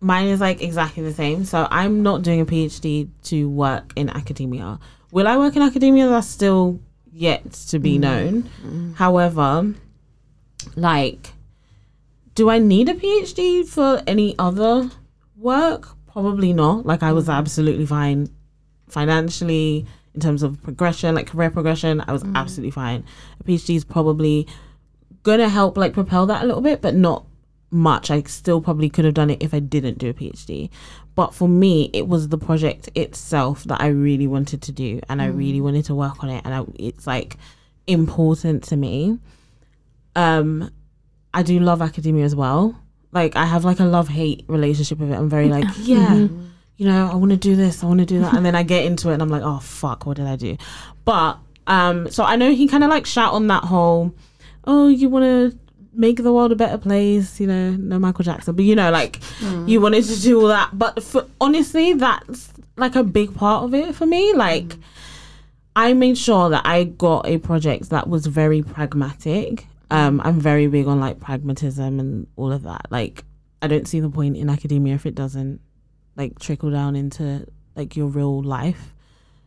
mine 0.00 0.28
is 0.28 0.40
like 0.40 0.62
exactly 0.62 1.02
the 1.02 1.12
same. 1.12 1.44
So 1.44 1.66
I'm 1.70 2.02
not 2.02 2.22
doing 2.22 2.40
a 2.40 2.46
PhD 2.46 3.08
to 3.24 3.48
work 3.48 3.92
in 3.96 4.10
academia. 4.10 4.78
Will 5.12 5.26
I 5.26 5.36
work 5.36 5.56
in 5.56 5.62
academia? 5.62 6.08
That's 6.08 6.26
still 6.26 6.80
yet 7.12 7.52
to 7.70 7.78
be 7.78 7.96
mm. 7.96 8.00
known. 8.00 8.42
Mm. 8.64 8.96
However, 8.96 9.74
like, 10.74 11.32
do 12.34 12.50
I 12.50 12.58
need 12.58 12.88
a 12.88 12.94
PhD 12.94 13.66
for 13.66 14.02
any 14.06 14.34
other 14.38 14.90
work? 15.36 15.88
Probably 16.12 16.52
not. 16.52 16.84
Like, 16.86 17.02
I 17.02 17.12
was 17.12 17.28
mm. 17.28 17.34
absolutely 17.34 17.86
fine 17.86 18.28
financially 18.88 19.86
in 20.14 20.20
terms 20.20 20.42
of 20.42 20.60
progression, 20.62 21.14
like 21.14 21.28
career 21.28 21.50
progression. 21.50 22.02
I 22.06 22.12
was 22.12 22.24
absolutely 22.34 22.70
fine. 22.70 23.04
A 23.40 23.44
PhD 23.44 23.76
is 23.76 23.84
probably 23.84 24.46
gonna 25.22 25.48
help 25.48 25.76
like 25.76 25.92
propel 25.92 26.26
that 26.26 26.42
a 26.42 26.46
little 26.46 26.62
bit, 26.62 26.80
but 26.80 26.94
not 26.94 27.26
much. 27.70 28.10
I 28.10 28.22
still 28.22 28.60
probably 28.60 28.88
could 28.88 29.04
have 29.04 29.14
done 29.14 29.30
it 29.30 29.42
if 29.42 29.52
I 29.54 29.58
didn't 29.58 29.98
do 29.98 30.10
a 30.10 30.14
PhD. 30.14 30.70
But 31.14 31.34
for 31.34 31.48
me, 31.48 31.90
it 31.92 32.06
was 32.08 32.28
the 32.28 32.38
project 32.38 32.90
itself 32.94 33.64
that 33.64 33.80
I 33.80 33.88
really 33.88 34.26
wanted 34.26 34.62
to 34.62 34.72
do, 34.72 35.00
and 35.08 35.22
I 35.22 35.26
really 35.26 35.60
wanted 35.60 35.86
to 35.86 35.94
work 35.94 36.22
on 36.22 36.28
it, 36.28 36.42
and 36.44 36.54
I, 36.54 36.64
it's 36.78 37.06
like 37.06 37.36
important 37.86 38.64
to 38.64 38.76
me. 38.76 39.18
Um, 40.14 40.70
I 41.32 41.42
do 41.42 41.58
love 41.58 41.80
academia 41.80 42.24
as 42.24 42.34
well. 42.34 42.78
Like 43.12 43.34
I 43.34 43.46
have 43.46 43.64
like 43.64 43.80
a 43.80 43.84
love 43.84 44.08
hate 44.08 44.44
relationship 44.46 44.98
with 44.98 45.10
it. 45.10 45.14
I'm 45.14 45.30
very 45.30 45.48
like, 45.48 45.64
yeah, 45.78 46.14
you 46.76 46.86
know, 46.86 47.10
I 47.10 47.14
want 47.14 47.30
to 47.30 47.38
do 47.38 47.56
this, 47.56 47.82
I 47.82 47.86
want 47.86 48.00
to 48.00 48.06
do 48.06 48.20
that, 48.20 48.34
and 48.34 48.44
then 48.44 48.54
I 48.54 48.62
get 48.62 48.84
into 48.84 49.08
it, 49.08 49.14
and 49.14 49.22
I'm 49.22 49.30
like, 49.30 49.42
oh 49.42 49.60
fuck, 49.60 50.04
what 50.04 50.18
did 50.18 50.26
I 50.26 50.36
do? 50.36 50.58
But 51.06 51.38
um, 51.66 52.10
so 52.10 52.24
I 52.24 52.36
know 52.36 52.52
he 52.52 52.68
kind 52.68 52.84
of 52.84 52.90
like 52.90 53.06
shout 53.06 53.32
on 53.32 53.46
that 53.46 53.64
whole, 53.64 54.14
oh, 54.64 54.88
you 54.88 55.08
want 55.08 55.24
to 55.24 55.58
make 55.96 56.22
the 56.22 56.32
world 56.32 56.52
a 56.52 56.56
better 56.56 56.78
place, 56.78 57.40
you 57.40 57.46
know, 57.46 57.70
no 57.72 57.98
Michael 57.98 58.24
Jackson, 58.24 58.54
but 58.54 58.64
you 58.64 58.74
know, 58.74 58.90
like 58.90 59.20
you 59.66 59.80
wanted 59.80 60.04
to 60.04 60.20
do 60.20 60.40
all 60.40 60.48
that. 60.48 60.70
But 60.72 61.02
for 61.02 61.26
honestly, 61.40 61.94
that's 61.94 62.52
like 62.76 62.94
a 62.94 63.02
big 63.02 63.34
part 63.34 63.64
of 63.64 63.74
it 63.74 63.94
for 63.94 64.06
me. 64.06 64.32
Like 64.34 64.76
I 65.74 65.92
made 65.94 66.18
sure 66.18 66.50
that 66.50 66.66
I 66.66 66.84
got 66.84 67.26
a 67.26 67.38
project 67.38 67.90
that 67.90 68.08
was 68.08 68.26
very 68.26 68.62
pragmatic. 68.62 69.66
Um, 69.90 70.20
I'm 70.24 70.40
very 70.40 70.66
big 70.66 70.86
on 70.86 71.00
like 71.00 71.20
pragmatism 71.20 72.00
and 72.00 72.26
all 72.36 72.52
of 72.52 72.62
that. 72.62 72.86
Like 72.90 73.24
I 73.62 73.66
don't 73.66 73.88
see 73.88 74.00
the 74.00 74.10
point 74.10 74.36
in 74.36 74.50
academia 74.50 74.94
if 74.94 75.06
it 75.06 75.14
doesn't 75.14 75.60
like 76.16 76.38
trickle 76.38 76.70
down 76.70 76.96
into 76.96 77.46
like 77.74 77.96
your 77.96 78.08
real 78.08 78.42
life. 78.42 78.92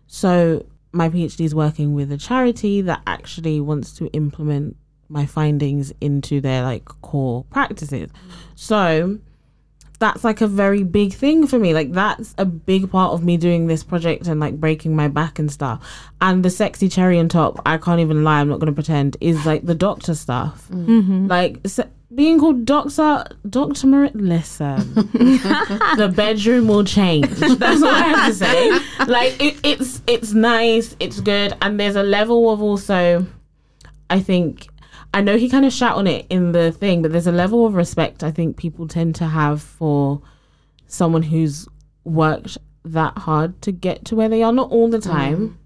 So 0.08 0.66
my 0.92 1.10
PhD 1.10 1.46
is 1.46 1.54
working 1.54 1.94
with 1.94 2.12
a 2.12 2.18
charity 2.18 2.82
that 2.82 3.02
actually 3.06 3.62
wants 3.62 3.94
to 3.94 4.08
implement 4.08 4.78
my 5.10 5.26
findings 5.26 5.92
into 6.00 6.40
their 6.42 6.64
like 6.64 6.86
core 7.02 7.44
practices. 7.46 8.10
So 8.56 9.20
that's 10.00 10.24
like 10.24 10.42
a 10.42 10.48
very 10.48 10.84
big 10.84 11.14
thing 11.14 11.46
for 11.46 11.60
me. 11.60 11.74
Like 11.74 11.92
that's 11.92 12.34
a 12.38 12.46
big 12.46 12.90
part 12.90 13.14
of 13.14 13.24
me 13.24 13.38
doing 13.38 13.68
this 13.68 13.84
project 13.84 14.28
and 14.28 14.40
like 14.40 14.60
breaking 14.60 14.96
my 14.96 15.08
back 15.08 15.40
and 15.40 15.52
stuff. 15.52 15.86
And 16.22 16.44
the 16.44 16.50
sexy 16.50 16.88
cherry 16.90 17.20
on 17.20 17.28
top, 17.28 17.62
I 17.66 17.78
can't 17.78 18.00
even 18.00 18.24
lie, 18.24 18.40
I'm 18.40 18.48
not 18.50 18.60
gonna 18.60 18.72
pretend, 18.72 19.18
is 19.20 19.46
like 19.46 19.66
the 19.66 19.76
doctor 19.76 20.16
stuff. 20.16 20.68
Mm. 20.70 20.86
Mm-hmm. 20.86 21.28
Like 21.28 21.60
se- 21.66 21.90
being 22.16 22.40
called 22.40 22.66
doctor, 22.66 23.26
Doctor 23.48 23.88
Marit. 23.88 24.16
Listen, 24.16 24.94
the 24.96 26.12
bedroom 26.16 26.68
will 26.68 26.84
change. 26.84 27.30
That's 27.30 27.84
all 27.84 27.90
I 27.90 28.00
have 28.00 28.28
to 28.30 28.34
say. 28.34 28.80
Like 29.08 29.42
it, 29.42 29.58
it's 29.64 30.02
it's 30.08 30.34
nice, 30.34 30.96
it's 31.00 31.20
good, 31.20 31.56
and 31.62 31.80
there's 31.80 31.96
a 31.96 32.04
level 32.04 32.52
of 32.52 32.62
also, 32.62 33.26
I 34.10 34.20
think. 34.20 34.68
I 35.14 35.22
know 35.22 35.38
he 35.38 35.50
kind 35.50 35.66
of 35.66 35.74
shout 35.74 35.98
on 35.98 36.06
it 36.08 36.26
in 36.30 36.52
the 36.52 36.72
thing, 36.72 37.02
but 37.02 37.12
there's 37.12 37.28
a 37.28 37.32
level 37.32 37.66
of 37.66 37.74
respect 37.74 38.24
I 38.24 38.32
think 38.32 38.58
people 38.58 38.88
tend 38.88 39.16
to 39.16 39.26
have 39.26 39.62
for 39.62 40.22
someone 40.88 41.24
who's 41.24 41.68
worked 42.04 42.58
that 42.86 43.18
hard 43.18 43.62
to 43.64 43.72
get 43.72 44.06
to 44.06 44.16
where 44.16 44.30
they 44.30 44.42
are. 44.44 44.52
Not 44.54 44.72
all 44.72 44.88
the 44.90 45.00
time. 45.00 45.58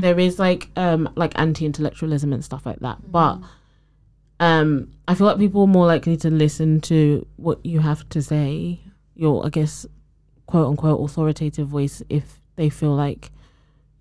There 0.00 0.18
is 0.18 0.38
like 0.38 0.68
um 0.76 1.08
like 1.16 1.32
anti-intellectualism 1.36 2.32
and 2.32 2.44
stuff 2.44 2.64
like 2.66 2.80
that, 2.80 2.98
but 3.10 3.38
um 4.38 4.90
I 5.08 5.14
feel 5.14 5.26
like 5.26 5.38
people 5.38 5.62
are 5.62 5.66
more 5.66 5.86
likely 5.86 6.16
to 6.18 6.30
listen 6.30 6.80
to 6.82 7.26
what 7.36 7.64
you 7.64 7.80
have 7.80 8.08
to 8.10 8.22
say. 8.22 8.80
Your 9.14 9.44
I 9.44 9.48
guess 9.48 9.86
quote 10.46 10.68
unquote 10.68 11.00
authoritative 11.00 11.68
voice 11.68 12.02
if 12.08 12.40
they 12.56 12.68
feel 12.68 12.94
like 12.94 13.30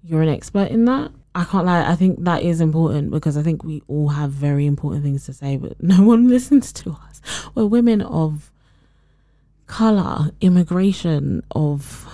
you're 0.04 0.22
an 0.22 0.30
expert 0.30 0.70
in 0.72 0.86
that. 0.86 1.12
I 1.36 1.44
can't 1.44 1.66
lie, 1.66 1.90
I 1.90 1.96
think 1.96 2.24
that 2.24 2.42
is 2.42 2.60
important 2.60 3.12
because 3.12 3.38
I 3.38 3.44
think 3.44 3.64
we 3.64 3.84
all 3.88 4.10
have 4.10 4.32
very 4.32 4.66
important 4.66 5.04
things 5.04 5.26
to 5.26 5.34
say, 5.34 5.58
but 5.58 5.82
no 5.84 6.04
one 6.04 6.28
listens 6.28 6.74
to 6.74 6.92
us. 6.92 7.22
We're 7.56 7.66
women 7.66 8.02
of 8.02 8.52
colour, 9.68 10.32
immigration, 10.42 11.44
of 11.52 12.08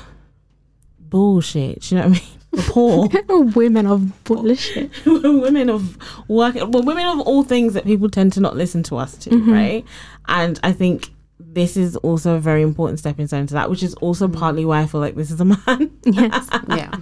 bullshit. 0.99 1.91
You 1.91 1.97
know 1.97 2.10
what 2.10 2.17
I 2.17 2.19
mean? 2.19 2.30
We're 2.51 2.63
poor. 2.63 3.10
Women 3.56 3.88
of 3.88 4.23
bullshit. 4.23 4.91
we're 5.06 5.39
women 5.39 5.69
of 5.69 5.97
work. 6.30 6.56
We're 6.56 6.82
women 6.82 7.06
of 7.06 7.19
all 7.21 7.43
things 7.43 7.73
that 7.73 7.84
people 7.86 8.10
tend 8.10 8.34
to 8.34 8.39
not 8.39 8.56
listen 8.56 8.84
to 8.84 8.97
us 8.97 9.17
to, 9.17 9.30
mm-hmm. 9.30 9.51
right? 9.51 9.86
And 10.28 10.60
I 10.63 10.71
think 10.71 11.12
this 11.55 11.75
is 11.77 11.95
also 11.97 12.35
a 12.35 12.39
very 12.39 12.61
important 12.61 12.99
stepping 12.99 13.25
stone 13.27 13.47
to 13.47 13.53
that, 13.55 13.69
which 13.69 13.81
is 13.81 13.93
also 13.95 14.27
partly 14.27 14.65
why 14.65 14.81
I 14.81 14.85
feel 14.85 15.01
like 15.01 15.15
this 15.15 15.31
is 15.31 15.39
a 15.41 15.45
man. 15.45 15.89
yes. 16.03 16.47
Yeah. 16.69 16.93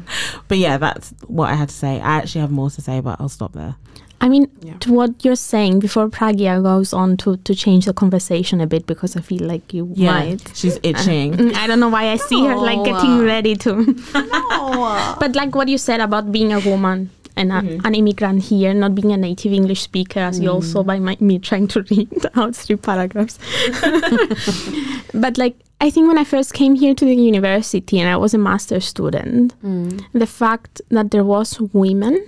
but 0.48 0.58
yeah, 0.60 0.78
that's 0.78 1.14
what 1.28 1.50
I 1.50 1.56
had 1.56 1.70
to 1.70 1.76
say. 1.76 2.00
I 2.00 2.18
actually 2.18 2.42
have 2.42 2.52
more 2.52 2.70
to 2.70 2.82
say, 2.82 3.02
but 3.02 3.20
I'll 3.20 3.30
stop 3.30 3.54
there. 3.54 3.76
I 4.22 4.30
mean, 4.30 4.50
Yeah. 4.62 4.78
to 4.82 4.94
what 4.94 5.26
you're 5.26 5.36
saying 5.36 5.80
before 5.80 6.08
Pragya 6.08 6.62
goes 6.64 6.94
on 6.94 7.18
to, 7.18 7.36
to 7.38 7.54
change 7.56 7.86
the 7.86 7.94
conversation 7.94 8.62
a 8.62 8.68
bit 8.68 8.86
because 8.86 9.18
I 9.18 9.22
feel 9.22 9.46
like 9.46 9.74
you 9.74 9.92
Yeah, 9.96 10.12
might. 10.14 10.52
she's 10.56 10.80
itching. 10.84 11.34
Mm, 11.34 11.56
I 11.62 11.68
don't 11.68 11.80
know 11.82 11.90
why 11.90 12.10
I 12.12 12.16
see 12.18 12.46
her 12.46 12.56
like 12.56 12.86
getting 12.86 13.20
ready 13.20 13.56
to. 13.58 13.74
no. 14.14 15.16
but 15.20 15.36
like 15.36 15.56
what 15.56 15.68
you 15.68 15.78
said 15.78 16.00
about 16.00 16.32
being 16.32 16.54
a 16.54 16.60
woman 16.62 17.10
and 17.36 17.52
a, 17.52 17.56
uh, 17.56 17.62
mm-hmm. 17.62 17.86
an 17.86 17.96
immigrant 17.96 18.44
here, 18.44 18.74
not 18.74 18.96
being 18.96 19.12
a 19.12 19.18
native 19.18 19.54
English 19.54 19.82
speaker, 19.82 20.20
as 20.20 20.40
you 20.40 20.50
also 20.50 20.84
mm. 20.84 20.88
by 20.88 21.00
my, 21.00 21.18
me 21.20 21.40
trying 21.40 21.68
to 21.70 21.82
read 21.90 22.10
out 22.36 22.56
three 22.56 22.76
paragraphs. 22.76 23.40
but 25.14 25.38
like 25.38 25.56
I 25.82 25.90
think 25.90 26.08
when 26.08 26.18
I 26.18 26.24
first 26.24 26.54
came 26.54 26.76
here 26.76 26.94
to 26.96 27.06
the 27.06 27.16
university 27.16 28.00
and 28.00 28.10
I 28.10 28.16
was 28.18 28.34
a 28.34 28.38
master's 28.38 28.86
student, 28.86 29.54
mm. 29.62 30.02
the 30.14 30.28
fact 30.28 30.82
that 30.90 31.12
there 31.12 31.26
was 31.26 31.60
women 31.60 32.26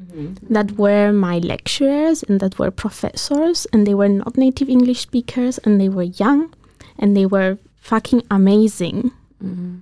mm-hmm. 0.00 0.52
that 0.52 0.72
were 0.78 1.12
my 1.12 1.38
lecturers 1.38 2.22
and 2.22 2.40
that 2.40 2.58
were 2.58 2.70
professors 2.70 3.66
and 3.72 3.86
they 3.86 3.94
were 3.94 4.08
not 4.08 4.36
native 4.36 4.68
English 4.68 5.00
speakers 5.00 5.58
and 5.58 5.80
they 5.80 5.88
were 5.88 6.04
young 6.04 6.54
and 6.98 7.16
they 7.16 7.26
were 7.26 7.58
fucking 7.80 8.22
amazing. 8.30 9.10
Mm-hmm. 9.44 9.78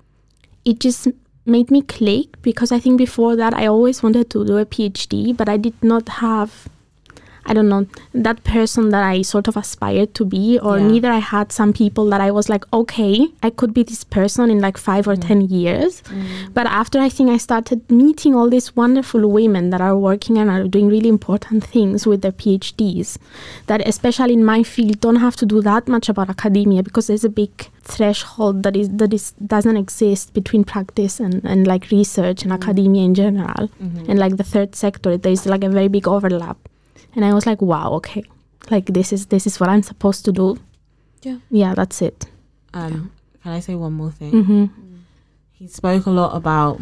It 0.64 0.80
just 0.80 1.08
made 1.48 1.70
me 1.70 1.82
click 1.82 2.40
because 2.42 2.70
I 2.70 2.78
think 2.78 2.98
before 2.98 3.34
that 3.36 3.54
I 3.54 3.66
always 3.66 4.02
wanted 4.02 4.30
to 4.30 4.44
do 4.44 4.58
a 4.58 4.66
PhD, 4.66 5.36
but 5.36 5.48
I 5.48 5.56
did 5.56 5.74
not 5.82 6.08
have. 6.08 6.68
I 7.48 7.54
don't 7.54 7.68
know 7.68 7.86
that 8.12 8.44
person 8.44 8.90
that 8.90 9.02
I 9.02 9.22
sort 9.22 9.48
of 9.48 9.56
aspired 9.56 10.14
to 10.18 10.24
be, 10.24 10.58
or 10.58 10.78
Yeah. 10.78 10.88
neither 10.88 11.10
I 11.10 11.22
had 11.34 11.52
some 11.58 11.72
people 11.72 12.04
that 12.10 12.20
I 12.20 12.30
was 12.38 12.48
like, 12.54 12.64
okay, 12.80 13.14
I 13.42 13.50
could 13.50 13.72
be 13.78 13.82
this 13.82 14.04
person 14.04 14.50
in 14.50 14.60
like 14.66 14.76
five 14.88 15.08
or 15.08 15.16
mm. 15.16 15.26
ten 15.28 15.40
years. 15.58 16.02
Mm. 16.02 16.52
But 16.54 16.66
after 16.66 17.00
I 17.06 17.08
think 17.08 17.30
I 17.30 17.38
started 17.38 17.80
meeting 17.90 18.34
all 18.34 18.48
these 18.50 18.68
wonderful 18.76 19.26
women 19.38 19.70
that 19.70 19.80
are 19.80 19.96
working 19.96 20.38
and 20.38 20.50
are 20.50 20.68
doing 20.76 20.88
really 20.88 21.08
important 21.08 21.64
things 21.64 22.06
with 22.06 22.20
their 22.22 22.36
PhDs, 22.44 23.16
that 23.66 23.86
especially 23.88 24.34
in 24.34 24.44
my 24.44 24.62
field 24.62 25.00
don't 25.00 25.22
have 25.26 25.36
to 25.36 25.46
do 25.46 25.62
that 25.62 25.88
much 25.88 26.08
about 26.08 26.28
academia 26.36 26.82
because 26.82 27.06
there's 27.08 27.24
a 27.24 27.34
big 27.42 27.68
threshold 27.82 28.62
that 28.64 28.76
is 28.76 28.88
that 29.02 29.14
is 29.14 29.32
doesn't 29.54 29.76
exist 29.76 30.34
between 30.34 30.64
practice 30.64 31.18
and, 31.20 31.44
and 31.44 31.66
like 31.66 31.90
research 31.90 32.42
and 32.42 32.52
mm. 32.52 32.60
academia 32.60 33.04
in 33.04 33.14
general. 33.14 33.68
Mm-hmm. 33.82 34.10
And 34.10 34.18
like 34.18 34.36
the 34.36 34.44
third 34.44 34.74
sector, 34.74 35.16
there's 35.16 35.46
like 35.46 35.64
a 35.64 35.70
very 35.70 35.88
big 35.88 36.06
overlap. 36.06 36.58
And 37.14 37.24
I 37.24 37.32
was 37.34 37.46
like, 37.46 37.60
wow, 37.62 37.92
okay. 37.94 38.22
Like 38.70 38.86
this 38.86 39.12
is 39.12 39.26
this 39.26 39.46
is 39.46 39.58
what 39.60 39.68
I'm 39.68 39.82
supposed 39.82 40.24
to 40.26 40.32
do. 40.32 40.58
Yeah. 41.22 41.38
Yeah, 41.50 41.74
that's 41.74 42.02
it. 42.02 42.26
Um, 42.74 43.10
Can 43.42 43.52
I 43.52 43.60
say 43.60 43.74
one 43.74 43.92
more 43.94 44.10
thing? 44.10 44.30
hmm 44.44 44.64
He 45.52 45.66
spoke 45.68 46.06
a 46.06 46.10
lot 46.10 46.36
about 46.36 46.80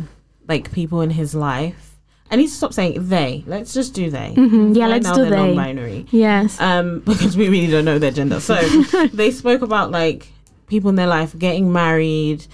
like 0.49 0.73
people 0.73 1.01
in 1.01 1.11
his 1.11 1.35
life. 1.35 1.97
I 2.31 2.35
need 2.37 2.49
to 2.49 2.53
stop 2.53 2.73
saying 2.73 3.09
they. 3.09 3.45
Let's 3.47 3.73
just 3.73 3.95
do 3.95 4.11
they. 4.11 4.35
Mm-hmm. 4.37 4.73
Yeah, 4.73 4.85
Right 4.85 4.91
let's 4.95 5.07
now 5.07 5.15
do 5.15 5.21
they're 5.23 5.31
they. 5.31 5.47
non-binary. 5.55 6.07
Yes. 6.11 6.61
um, 6.61 7.01
because 7.07 7.37
we 7.37 7.49
really 7.49 7.71
don't 7.71 7.85
know 7.85 8.01
their 8.01 8.11
gender. 8.11 8.41
So 8.41 8.55
they 9.13 9.31
spoke 9.31 9.63
about 9.63 9.93
like 9.93 10.27
people 10.67 10.91
in 10.91 10.97
their 10.97 11.07
life 11.07 11.39
getting 11.39 11.73
married, 11.73 12.45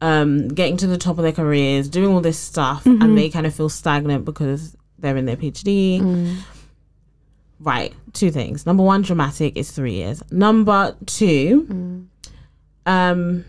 um, 0.00 0.48
getting 0.48 0.78
to 0.78 0.86
the 0.86 0.96
top 0.96 1.18
of 1.18 1.22
their 1.24 1.32
careers, 1.32 1.88
doing 1.90 2.14
all 2.14 2.22
this 2.22 2.38
stuff, 2.38 2.84
Mhm. 2.84 3.02
and 3.04 3.18
they 3.18 3.28
kind 3.28 3.46
of 3.46 3.54
feel 3.54 3.68
stagnant 3.68 4.24
because 4.24 4.74
they're 4.98 5.16
in 5.18 5.26
their 5.26 5.36
PhD. 5.36 6.00
Mm. 6.00 6.36
Right, 7.60 7.92
two 8.14 8.30
things. 8.30 8.64
Number 8.64 8.82
one, 8.82 9.02
dramatic 9.02 9.56
is 9.56 9.70
three 9.70 9.94
years. 9.94 10.22
Number 10.32 10.96
two, 11.06 11.66
Mm. 11.68 12.04
um, 12.86 13.44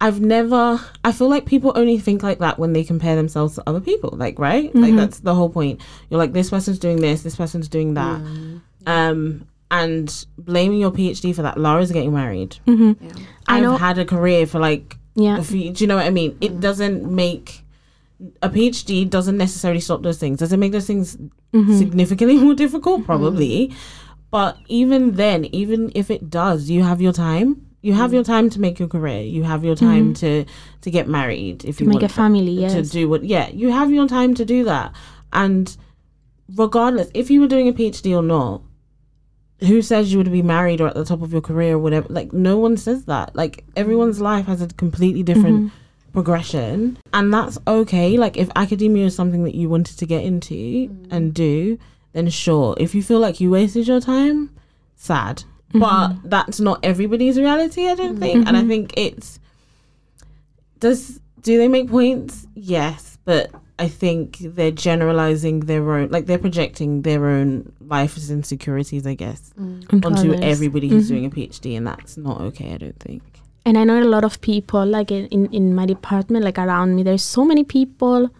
I've 0.00 0.20
never. 0.20 0.78
I 1.04 1.12
feel 1.12 1.28
like 1.30 1.46
people 1.46 1.72
only 1.74 1.98
think 1.98 2.22
like 2.22 2.38
that 2.40 2.58
when 2.58 2.72
they 2.74 2.84
compare 2.84 3.16
themselves 3.16 3.54
to 3.54 3.62
other 3.66 3.80
people. 3.80 4.10
Like, 4.16 4.38
right? 4.38 4.74
Like 4.74 4.92
Mhm. 4.92 4.96
that's 4.96 5.20
the 5.20 5.34
whole 5.34 5.48
point. 5.48 5.80
You're 6.10 6.18
like, 6.18 6.32
this 6.34 6.50
person's 6.50 6.78
doing 6.78 7.00
this, 7.00 7.22
this 7.22 7.36
person's 7.36 7.68
doing 7.68 7.94
that. 7.94 8.20
Mm. 8.20 8.60
Um, 8.86 9.46
and 9.70 10.26
blaming 10.38 10.78
your 10.80 10.90
PhD 10.92 11.32
for 11.34 11.42
that. 11.42 11.58
Laura's 11.58 11.90
getting 11.92 12.12
married. 12.12 12.56
hmm 12.66 12.92
Yeah. 13.00 13.08
I 13.48 13.56
I've 13.56 13.62
know. 13.62 13.76
had 13.76 13.98
a 13.98 14.04
career 14.04 14.46
for 14.46 14.58
like 14.60 14.96
Yeah. 15.14 15.38
a 15.38 15.42
few. 15.42 15.70
Do 15.72 15.82
you 15.82 15.88
know 15.88 15.96
what 15.96 16.06
I 16.06 16.10
mean? 16.10 16.36
It 16.40 16.60
doesn't 16.60 17.10
make 17.10 17.64
a 18.42 18.48
PhD 18.48 19.08
doesn't 19.08 19.36
necessarily 19.36 19.80
stop 19.80 20.02
those 20.02 20.18
things. 20.18 20.38
Does 20.38 20.52
it 20.52 20.58
make 20.58 20.72
those 20.72 20.86
things 20.86 21.16
Mhm. 21.52 21.78
significantly 21.78 22.38
more 22.46 22.54
difficult? 22.54 23.00
Mm-hmm. 23.00 23.06
Probably. 23.06 23.72
But 24.30 24.56
even 24.68 25.12
then, 25.12 25.44
even 25.46 25.92
if 25.94 26.10
it 26.10 26.28
does, 26.30 26.68
you 26.70 26.82
have 26.82 27.00
your 27.00 27.12
time. 27.12 27.62
You 27.82 27.92
have 27.92 28.06
mm-hmm. 28.08 28.14
your 28.16 28.24
time 28.24 28.50
to 28.50 28.60
make 28.60 28.78
your 28.78 28.88
career. 28.88 29.20
You 29.20 29.44
have 29.44 29.64
your 29.64 29.76
time 29.76 30.14
mm-hmm. 30.14 30.44
to 30.44 30.44
to 30.80 30.90
get 30.90 31.08
married 31.08 31.64
if 31.64 31.78
To 31.78 31.84
you 31.84 31.90
make 31.90 32.00
want 32.00 32.10
a 32.10 32.14
family, 32.14 32.56
to 32.56 32.62
yes. 32.62 32.90
do 32.90 33.08
what. 33.08 33.24
Yeah, 33.24 33.48
you 33.50 33.70
have 33.70 33.92
your 33.92 34.08
time 34.08 34.34
to 34.34 34.44
do 34.44 34.64
that. 34.64 34.92
And 35.32 35.76
regardless, 36.54 37.10
if 37.14 37.30
you 37.30 37.40
were 37.40 37.46
doing 37.48 37.68
a 37.68 37.72
PhD 37.72 38.16
or 38.16 38.22
not, 38.22 38.62
who 39.60 39.80
says 39.82 40.12
you 40.12 40.18
would 40.18 40.32
be 40.32 40.42
married 40.42 40.80
or 40.80 40.88
at 40.88 40.94
the 40.94 41.04
top 41.04 41.22
of 41.22 41.32
your 41.32 41.40
career 41.40 41.74
or 41.74 41.78
whatever? 41.78 42.06
Like 42.10 42.32
no 42.32 42.58
one 42.58 42.76
says 42.76 43.04
that. 43.04 43.34
Like 43.36 43.64
everyone's 43.76 44.20
life 44.20 44.46
has 44.46 44.60
a 44.60 44.66
completely 44.68 45.22
different. 45.22 45.72
Progression. 46.16 46.96
And 47.12 47.32
that's 47.32 47.58
okay. 47.68 48.16
Like 48.16 48.38
if 48.38 48.48
academia 48.56 49.04
is 49.04 49.14
something 49.14 49.44
that 49.44 49.54
you 49.54 49.68
wanted 49.68 49.98
to 49.98 50.06
get 50.06 50.24
into 50.24 50.54
mm. 50.54 51.06
and 51.10 51.34
do 51.34 51.78
then 52.14 52.30
sure. 52.30 52.74
If 52.78 52.94
you 52.94 53.02
feel 53.02 53.20
like 53.20 53.38
you 53.38 53.50
wasted 53.50 53.86
your 53.86 54.00
time 54.00 54.48
sad. 54.94 55.44
Mm-hmm. 55.74 55.80
But 55.80 56.30
that's 56.30 56.58
not 56.58 56.80
everybody's 56.82 57.38
reality 57.38 57.88
i 57.88 57.94
don't 57.94 58.18
think. 58.18 58.46
And 58.46 58.56
i 58.56 58.60
mm-hmm. 58.60 58.68
think 58.70 58.94
it's 58.96 59.38
does 60.80 61.20
do 61.42 61.58
they 61.58 61.68
make 61.68 61.90
points? 61.90 62.46
Yes. 62.54 63.18
But 63.26 63.50
i 63.78 63.86
think 63.86 64.38
they're 64.38 64.70
generalizing 64.70 65.60
their 65.60 65.92
own 65.92 66.08
like 66.08 66.24
they're 66.24 66.38
projecting 66.38 67.02
their 67.02 67.26
own 67.26 67.70
life's 67.80 68.30
insecurities 68.30 69.06
i 69.06 69.12
guess 69.12 69.52
mm. 69.60 69.84
Onto 69.92 70.06
onto 70.06 70.32
everybody 70.42 70.88
who's 70.88 71.04
Mhm. 71.04 71.08
doing 71.08 71.26
a 71.26 71.30
phd 71.30 71.76
and 71.76 71.86
that's 71.86 72.16
not 72.16 72.40
okay 72.40 72.72
i 72.72 72.78
don't 72.78 72.98
think 72.98 73.22
and 73.66 73.76
I 73.76 73.84
know 73.84 74.00
a 74.02 74.04
lot 74.16 74.24
of 74.24 74.40
people, 74.40 74.84
like 74.86 75.10
in, 75.10 75.26
in, 75.26 75.46
in 75.52 75.74
my 75.74 75.84
department, 75.86 76.44
like 76.44 76.58
around 76.58 76.94
me, 76.96 77.02
there's 77.02 77.22
so 77.22 77.44
many 77.44 77.64
people, 77.64 78.30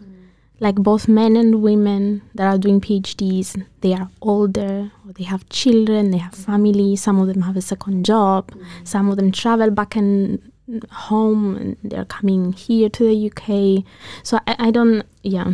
like 0.60 0.76
both 0.76 1.08
men 1.08 1.36
and 1.36 1.60
women, 1.62 2.22
that 2.36 2.46
are 2.54 2.58
doing 2.58 2.80
PhDs. 2.80 3.48
They 3.82 3.92
are 3.92 4.08
older, 4.22 4.90
or 5.04 5.12
they 5.12 5.24
have 5.24 5.46
children, 5.50 6.12
they 6.12 6.18
have 6.18 6.32
family. 6.34 6.96
Some 6.96 7.18
of 7.20 7.26
them 7.28 7.42
have 7.42 7.56
a 7.56 7.60
second 7.72 8.06
job. 8.06 8.52
Some 8.84 9.10
of 9.10 9.16
them 9.16 9.32
travel 9.32 9.70
back 9.70 9.96
and 9.96 10.40
home, 10.90 11.56
and 11.56 11.76
they're 11.84 12.04
coming 12.06 12.52
here 12.52 12.88
to 12.88 13.04
the 13.04 13.30
UK. 13.30 13.84
So 14.22 14.38
I, 14.46 14.68
I 14.68 14.70
don't, 14.70 15.04
yeah. 15.22 15.52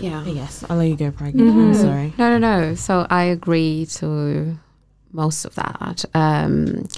Yeah. 0.00 0.24
Yes 0.24 0.64
i'll 0.70 0.78
let 0.78 0.88
you 0.88 0.96
go 0.96 1.10
Pragya. 1.10 1.38
i'm 1.40 1.72
Mhm. 1.72 1.76
sorry 1.76 2.14
No, 2.18 2.30
no, 2.30 2.38
no. 2.38 2.74
So 2.74 3.06
I 3.10 3.24
agree 3.24 3.86
to 4.00 4.56
most 5.12 5.44
of 5.44 5.54
that. 5.56 6.04
Um, 6.14 6.88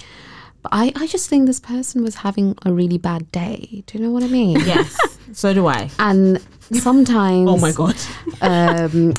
but 0.65 0.75
I, 0.75 0.91
I 0.95 1.05
just 1.05 1.29
think 1.29 1.45
this 1.45 1.59
person 1.59 2.01
was 2.01 2.15
having 2.15 2.57
a 2.65 2.73
really 2.73 2.97
bad 2.97 3.31
day. 3.31 3.83
Do 3.85 3.97
you 3.99 4.03
know 4.03 4.09
what 4.09 4.23
I 4.23 4.27
mean? 4.27 4.59
Yes, 4.61 4.97
so 5.31 5.53
do 5.53 5.67
I. 5.67 5.91
And 5.99 6.41
sometimes. 6.71 7.47
Oh 7.47 7.57
my 7.57 7.71
god. 7.71 7.95
um, 8.41 9.13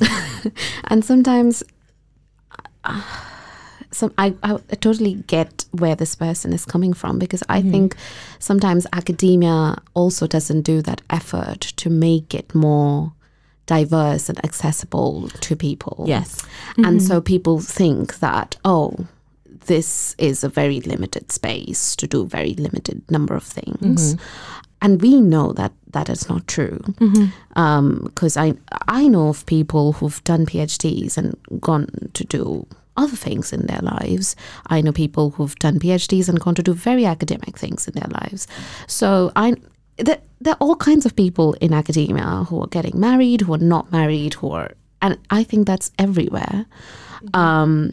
and 0.88 1.04
sometimes 1.04 1.62
uh, 2.82 3.00
some 3.92 4.12
I, 4.18 4.34
I 4.42 4.56
totally 4.80 5.14
get 5.28 5.66
where 5.70 5.94
this 5.94 6.16
person 6.16 6.52
is 6.52 6.64
coming 6.64 6.92
from 6.92 7.20
because 7.20 7.44
I 7.48 7.62
think 7.62 7.94
sometimes 8.40 8.84
academia 8.92 9.76
also 9.94 10.26
doesn't 10.26 10.62
do 10.62 10.82
that 10.82 11.00
effort 11.10 11.60
to 11.60 11.88
make 11.88 12.34
it 12.34 12.56
more 12.56 13.12
diverse 13.66 14.28
and 14.28 14.44
accessible 14.44 15.28
to 15.28 15.54
people. 15.54 16.06
Yes. 16.08 16.44
And 16.76 17.00
so 17.00 17.20
people 17.20 17.60
think 17.60 18.18
that, 18.18 18.56
oh, 18.64 19.06
this 19.66 20.14
is 20.18 20.44
a 20.44 20.48
very 20.48 20.80
limited 20.80 21.30
space 21.32 21.96
to 21.96 22.06
do 22.06 22.22
a 22.22 22.26
very 22.26 22.54
limited 22.54 23.02
number 23.10 23.34
of 23.34 23.42
things. 23.42 24.14
Mm-hmm. 24.14 24.24
And 24.82 25.02
we 25.02 25.20
know 25.20 25.52
that 25.52 25.72
that 25.92 26.08
is 26.08 26.28
not 26.28 26.46
true. 26.46 26.78
Mm-hmm. 26.78 27.58
Um, 27.58 28.00
because 28.04 28.36
I, 28.36 28.54
I 28.88 29.08
know 29.08 29.28
of 29.28 29.46
people 29.46 29.92
who've 29.92 30.22
done 30.24 30.46
PhDs 30.46 31.16
and 31.16 31.36
gone 31.60 31.88
to 32.12 32.24
do 32.24 32.66
other 32.96 33.16
things 33.16 33.52
in 33.52 33.66
their 33.66 33.80
lives. 33.80 34.36
I 34.68 34.80
know 34.80 34.92
people 34.92 35.30
who've 35.30 35.54
done 35.56 35.78
PhDs 35.78 36.28
and 36.28 36.40
gone 36.40 36.54
to 36.54 36.62
do 36.62 36.74
very 36.74 37.04
academic 37.04 37.58
things 37.58 37.88
in 37.88 37.94
their 37.94 38.08
lives. 38.08 38.46
So 38.86 39.32
I, 39.36 39.54
there, 39.98 40.20
there 40.40 40.54
are 40.54 40.58
all 40.60 40.76
kinds 40.76 41.06
of 41.06 41.16
people 41.16 41.54
in 41.54 41.72
academia 41.72 42.44
who 42.48 42.62
are 42.62 42.68
getting 42.68 42.98
married, 42.98 43.42
who 43.42 43.54
are 43.54 43.58
not 43.58 43.92
married, 43.92 44.34
who 44.34 44.50
are, 44.50 44.72
and 45.02 45.18
I 45.30 45.44
think 45.44 45.66
that's 45.66 45.90
everywhere. 45.98 46.66
Mm-hmm. 47.22 47.36
Um, 47.36 47.92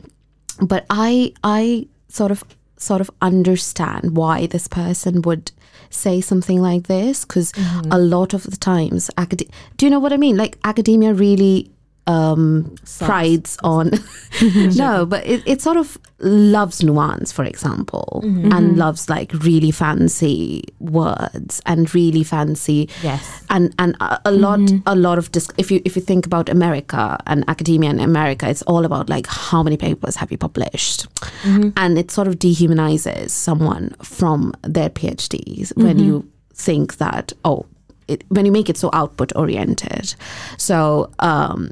but 0.62 0.86
I, 0.90 1.34
I 1.44 1.88
sort 2.10 2.32
of, 2.32 2.44
sort 2.78 3.02
of 3.02 3.10
understand 3.22 4.16
why 4.18 4.48
this 4.48 4.68
person 4.68 5.22
would 5.22 5.52
say 5.90 6.22
something 6.22 6.62
like 6.62 6.88
this 6.88 7.24
because 7.26 7.52
mm-hmm. 7.54 7.92
a 7.92 7.98
lot 7.98 8.34
of 8.34 8.44
the 8.44 8.58
times, 8.58 9.10
acad- 9.18 9.50
do 9.78 9.86
you 9.86 9.90
know 9.90 10.00
what 10.00 10.14
I 10.14 10.18
mean? 10.18 10.38
Like 10.38 10.58
academia 10.64 11.14
really 11.14 11.72
um, 12.08 12.76
prides 13.00 13.58
on 13.64 13.92
no, 14.76 15.06
but 15.10 15.26
it, 15.26 15.42
it 15.46 15.62
sort 15.62 15.78
of 15.78 15.98
loves 16.20 16.84
nuance, 16.84 17.32
for 17.32 17.44
example, 17.46 18.22
and 18.24 18.78
loves 18.78 19.10
like 19.10 19.32
really 19.34 19.72
fancy 19.72 20.64
words 20.80 21.62
and 21.66 21.94
really 21.94 22.24
fancy 22.24 22.90
Yes. 23.02 23.44
and 23.50 23.74
and 23.80 23.96
a, 24.00 24.20
a 24.26 24.32
lot 24.32 24.60
a 24.86 24.96
lot 24.96 25.18
of 25.18 25.32
dis- 25.32 25.50
if 25.58 25.70
you 25.72 25.82
if 25.86 25.96
you 25.96 26.02
think 26.02 26.26
about 26.26 26.50
America 26.50 27.18
and 27.28 27.44
academia 27.48 27.90
in 27.90 28.00
America, 28.00 28.50
it's 28.50 28.64
all 28.64 28.86
about 28.86 29.10
like 29.10 29.28
how 29.28 29.64
many 29.64 29.78
papers 29.78 30.16
have 30.18 30.32
you 30.32 30.38
published, 30.38 31.08
and 31.46 31.98
it 31.98 32.12
sort 32.12 32.28
of 32.28 32.36
dehumanizes 32.40 33.30
someone 33.32 33.96
from 34.02 34.54
their 34.62 34.90
PhDs 34.90 35.76
when 35.78 36.00
you 36.00 36.30
think 36.54 36.98
that 36.98 37.34
oh. 37.46 37.66
It, 38.10 38.26
when 38.28 38.46
you 38.46 38.52
make 38.52 38.70
it 38.70 38.76
so 38.78 38.90
output 38.92 39.32
oriented, 39.34 40.14
so 40.58 41.10
um, 41.20 41.70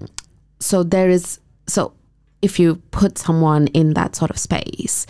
so 0.61 0.83
there 0.83 1.09
is 1.09 1.39
so 1.67 1.91
if 2.41 2.59
you 2.59 2.75
put 2.91 3.17
someone 3.17 3.67
in 3.73 3.93
that 3.93 4.15
sort 4.15 4.31
of 4.31 4.37
space, 4.37 5.05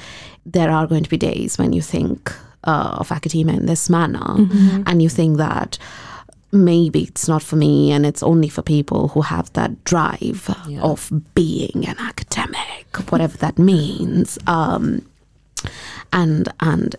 there 0.45 0.69
are 0.71 0.87
going 0.87 1.03
to 1.03 1.09
be 1.09 1.17
days 1.17 1.57
when 1.57 1.71
you 1.73 1.81
think 1.81 2.33
uh, 2.63 2.97
of 2.99 3.11
academia 3.11 3.55
in 3.55 3.65
this 3.67 3.89
manner, 3.89 4.35
and 4.85 5.01
you 5.01 5.09
think 5.09 5.37
that 5.37 5.77
maybe 6.51 7.03
it's 7.03 7.27
not 7.29 7.41
for 7.41 7.55
me 7.55 7.91
and 7.93 8.05
it's 8.05 8.21
only 8.23 8.49
for 8.49 8.61
people 8.61 9.07
who 9.13 9.21
have 9.21 9.47
that 9.53 9.71
drive 9.85 10.49
Yeah. 10.67 10.81
of 10.81 11.09
being 11.33 11.85
an 11.87 11.95
academic 11.99 12.85
whatever 13.09 13.37
that 13.37 13.57
means. 13.57 14.37
Um, 14.47 15.05
and 16.11 16.49
and 16.59 16.95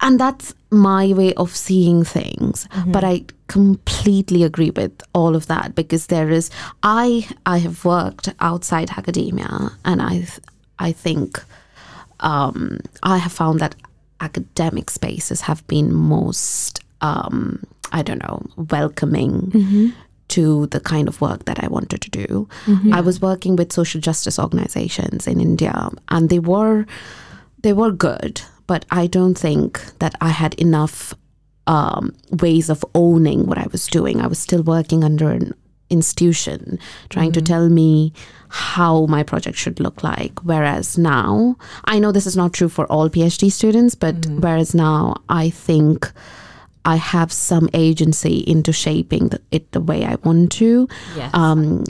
and 0.00 0.18
that's 0.20 0.54
my 0.70 1.12
way 1.12 1.34
of 1.34 1.54
seeing 1.56 2.04
things. 2.04 2.66
But 2.86 3.04
i 3.04 3.24
completely 3.48 4.44
agree 4.44 4.70
with 4.70 4.92
all 5.12 5.34
of 5.34 5.46
that 5.46 5.74
because 5.74 6.06
there 6.06 6.30
is 6.30 6.50
i 6.84 7.26
i 7.46 7.58
have 7.58 7.84
worked 7.84 8.28
outside 8.38 8.90
academia 8.96 9.70
and 9.84 10.00
i 10.00 10.24
i 10.78 10.92
think 10.92 11.42
um 12.20 12.78
i 13.02 13.16
have 13.18 13.32
found 13.32 13.58
that 13.60 13.74
academic 14.20 14.88
spaces 14.90 15.40
have 15.40 15.66
been 15.66 15.92
most 15.92 16.78
um 17.00 17.58
i 17.90 18.02
don't 18.02 18.22
know 18.22 18.40
welcoming 18.70 19.50
to 20.28 20.66
the 20.66 20.78
kind 20.80 21.08
of 21.08 21.20
work 21.20 21.44
that 21.46 21.58
I 21.64 21.66
wanted 21.66 22.00
to 22.02 22.10
do. 22.10 22.46
I 22.94 23.00
was 23.00 23.20
working 23.20 23.56
with 23.56 23.72
social 23.72 24.00
justice 24.00 24.38
organizations 24.38 25.26
in 25.26 25.40
India 25.40 25.90
and 26.08 26.28
they 26.30 26.38
were 26.38 26.86
they 27.62 27.72
were 27.72 27.90
good, 27.90 28.40
but 28.70 28.86
I 28.92 29.08
don't 29.08 29.36
think 29.36 29.82
that 29.98 30.14
I 30.20 30.28
had 30.28 30.54
enough 30.54 31.12
um, 31.66 32.14
ways 32.30 32.70
of 32.70 32.84
owning 32.94 33.46
what 33.46 33.58
I 33.58 33.66
was 33.72 33.88
doing. 33.88 34.20
I 34.20 34.28
was 34.28 34.38
still 34.38 34.62
working 34.62 35.02
under 35.02 35.32
an 35.32 35.54
institution 35.90 36.78
trying 37.08 37.32
to 37.32 37.42
tell 37.42 37.68
me 37.68 38.12
how 38.48 39.06
my 39.06 39.24
project 39.24 39.58
should 39.58 39.80
look 39.80 40.04
like. 40.04 40.38
Whereas 40.44 40.96
now, 40.96 41.56
I 41.86 41.98
know 41.98 42.12
this 42.12 42.28
is 42.28 42.36
not 42.36 42.52
true 42.52 42.68
for 42.68 42.86
all 42.86 43.10
PhD 43.10 43.50
students, 43.50 43.96
but 43.96 44.14
whereas 44.38 44.72
now 44.72 45.16
I 45.28 45.50
think 45.50 46.08
I 46.84 46.94
have 46.94 47.32
some 47.32 47.68
agency 47.74 48.44
into 48.46 48.72
shaping 48.72 49.30
the, 49.30 49.40
it 49.50 49.72
the 49.72 49.80
way 49.80 50.04
I 50.04 50.14
want 50.22 50.52
to. 50.62 50.86
Yes. 51.16 51.34
Um, 51.34 51.82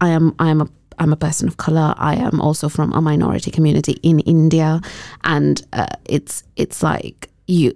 I 0.00 0.08
am 0.08 0.34
I 0.38 0.48
am 0.48 0.62
a 0.62 0.68
I'm 0.98 1.12
a 1.12 1.16
person 1.16 1.48
of 1.48 1.56
color. 1.56 1.94
I 1.96 2.14
am 2.16 2.40
also 2.40 2.68
from 2.68 2.92
a 2.92 3.00
minority 3.00 3.50
community 3.50 3.98
in 4.02 4.20
India, 4.20 4.80
and 5.24 5.62
uh, 5.72 5.86
it's 6.04 6.42
it's 6.56 6.82
like 6.82 7.28
you. 7.46 7.72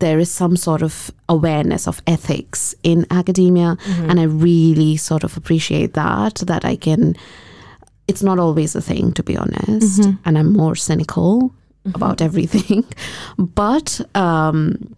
There 0.00 0.18
is 0.18 0.30
some 0.30 0.56
sort 0.56 0.82
of 0.82 1.10
awareness 1.28 1.86
of 1.86 2.00
ethics 2.06 2.74
in 2.82 3.06
academia, 3.10 3.76
and 4.08 4.18
I 4.20 4.24
really 4.24 4.96
sort 4.96 5.24
of 5.24 5.36
appreciate 5.36 5.92
that. 5.94 6.36
That 6.46 6.64
I 6.64 6.76
can. 6.76 7.14
It's 8.08 8.22
not 8.22 8.38
always 8.38 8.74
a 8.76 8.80
thing, 8.80 9.12
to 9.12 9.22
be 9.22 9.36
honest, 9.36 10.00
and 10.24 10.38
I'm 10.38 10.52
more 10.52 10.74
cynical 10.76 11.52
about 11.94 12.20
everything. 12.20 12.84
But 13.38 14.00
um, 14.14 14.94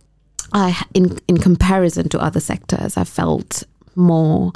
I, 0.52 0.74
in 0.94 1.18
in 1.28 1.38
comparison 1.38 2.08
to 2.08 2.18
other 2.18 2.40
sectors, 2.40 2.96
I 2.96 3.04
felt 3.04 3.64
more 3.96 4.52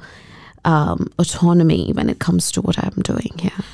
um, 0.64 1.10
autonomy 1.18 1.92
when 1.92 2.08
it 2.10 2.18
comes 2.18 2.50
to 2.52 2.60
what 2.62 2.78
I'm 2.78 3.02
doing 3.02 3.32
here. 3.38 3.64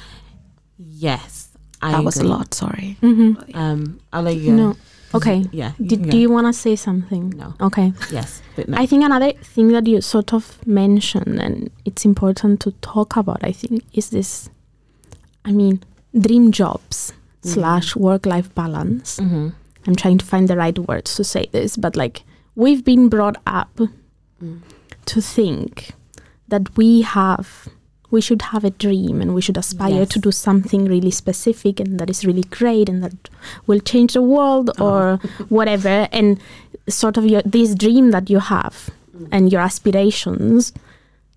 yes. 0.79 1.40
I 1.83 1.92
That 1.92 2.05
was 2.05 2.16
a 2.16 2.25
lot. 2.25 2.55
Sorry. 2.55 2.97
Um, 3.03 4.01
I'll 4.12 4.23
let 4.23 4.37
you. 4.37 4.53
No. 4.53 4.77
Okay. 5.12 5.44
Yeah. 5.53 5.73
you 5.79 5.87
Did, 5.88 6.01
can 6.01 6.09
do 6.11 6.16
you 6.18 6.31
want 6.31 6.47
to 6.47 6.53
say 6.55 6.77
something? 6.77 7.31
No. 7.37 7.55
Okay. 7.61 7.92
Yes. 8.11 8.40
But 8.57 8.68
no. 8.68 8.79
I 8.79 8.87
think 8.87 9.05
another 9.05 9.33
thing 9.33 9.68
that 9.68 9.87
you 9.87 10.01
sort 10.01 10.33
of 10.33 10.66
mentioned, 10.66 11.40
and 11.42 11.70
it's 11.85 12.07
important 12.07 12.61
to 12.61 12.70
talk 12.81 13.16
about, 13.16 13.44
I 13.44 13.53
think, 13.53 13.85
is 13.92 14.09
this 14.11 14.49
I 15.44 15.53
mean, 15.53 15.83
dream 16.18 16.53
jobs 16.53 17.12
slash 17.42 17.94
work 17.97 18.25
life 18.25 18.55
balance. 18.55 19.20
Mhm. 19.20 19.53
I'm 19.87 19.94
trying 19.94 20.16
to 20.18 20.25
find 20.25 20.49
the 20.49 20.57
right 20.57 20.79
words 20.79 21.14
to 21.16 21.25
say 21.25 21.49
this, 21.53 21.77
but 21.77 21.97
like 21.97 22.23
we've 22.55 22.83
been 22.85 23.09
brought 23.11 23.37
up 23.47 23.79
to 25.07 25.20
think 25.20 25.90
that 26.48 26.76
we 26.76 27.02
have 27.02 27.68
we 28.14 28.20
should 28.20 28.42
have 28.42 28.64
a 28.64 28.70
dream 28.70 29.20
and 29.20 29.35
we 29.35 29.42
should 29.42 29.57
aspire 29.57 30.02
Yes. 30.02 30.09
to 30.11 30.18
do 30.20 30.30
something 30.30 30.85
really 30.85 31.11
specific 31.11 31.80
and 31.80 31.98
that 31.98 32.09
is 32.09 32.24
really 32.24 32.44
great 32.59 32.88
and 32.88 33.02
that 33.02 33.28
will 33.66 33.80
change 33.80 34.12
the 34.12 34.22
world 34.22 34.70
oh. 34.78 34.87
or 34.87 35.16
whatever. 35.48 36.09
And 36.12 36.38
sort 36.88 37.16
of 37.16 37.26
your 37.26 37.42
this 37.42 37.74
dream 37.74 38.11
that 38.12 38.30
you 38.30 38.38
have 38.38 38.90
mm. 39.16 39.28
and 39.33 39.50
your 39.50 39.61
aspirations 39.61 40.72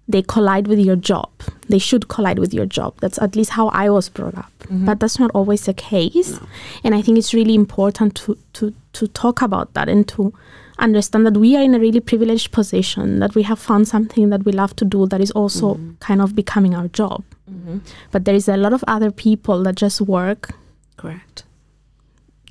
they 0.10 0.22
collide 0.22 0.68
with 0.68 0.80
your 0.80 0.96
job. 0.96 1.30
They 1.68 1.80
should 1.80 2.08
collide 2.08 2.40
with 2.40 2.54
your 2.54 2.66
job. 2.66 2.96
That's 3.02 3.20
at 3.20 3.36
least 3.36 3.52
how 3.52 3.68
i 3.70 3.90
was 3.90 4.08
brought 4.08 4.38
up. 4.38 4.54
Mm-hmm. 4.60 4.86
But 4.86 5.02
that's 5.02 5.20
not 5.20 5.32
always 5.32 5.66
the 5.66 5.74
case. 5.74 6.40
And 6.84 6.96
i 6.96 7.02
think 7.02 7.18
it's 7.18 7.34
really 7.34 7.56
important 7.56 8.16
to 8.16 8.38
to 8.54 8.74
to 8.94 9.08
talk 9.08 9.42
about 9.42 9.74
that 9.74 9.90
and 9.90 10.08
to 10.10 10.34
understand 10.80 11.26
that 11.26 11.38
we 11.38 11.56
are 11.56 11.64
in 11.64 11.74
a 11.74 11.80
really 11.80 12.00
privileged 12.00 12.52
position 12.52 13.20
that 13.20 13.36
we 13.36 13.44
have 13.44 13.60
found 13.60 13.88
something 13.88 14.30
that 14.30 14.46
we 14.46 14.52
love 14.52 14.76
to 14.76 14.86
do 14.86 15.06
that 15.08 15.22
is 15.22 15.32
also 15.32 15.76
mm-hmm. 15.76 15.94
kind 16.00 16.22
of 16.22 16.36
becoming 16.36 16.76
our 16.76 16.88
job 16.90 17.24
mm-hmm. 17.50 17.78
but 18.12 18.26
there 18.26 18.36
is 18.36 18.48
a 18.48 18.58
lot 18.58 18.74
of 18.74 18.84
other 18.88 19.12
people 19.12 19.64
that 19.64 19.76
just 19.76 20.02
work 20.02 20.52
Correct. 20.98 21.44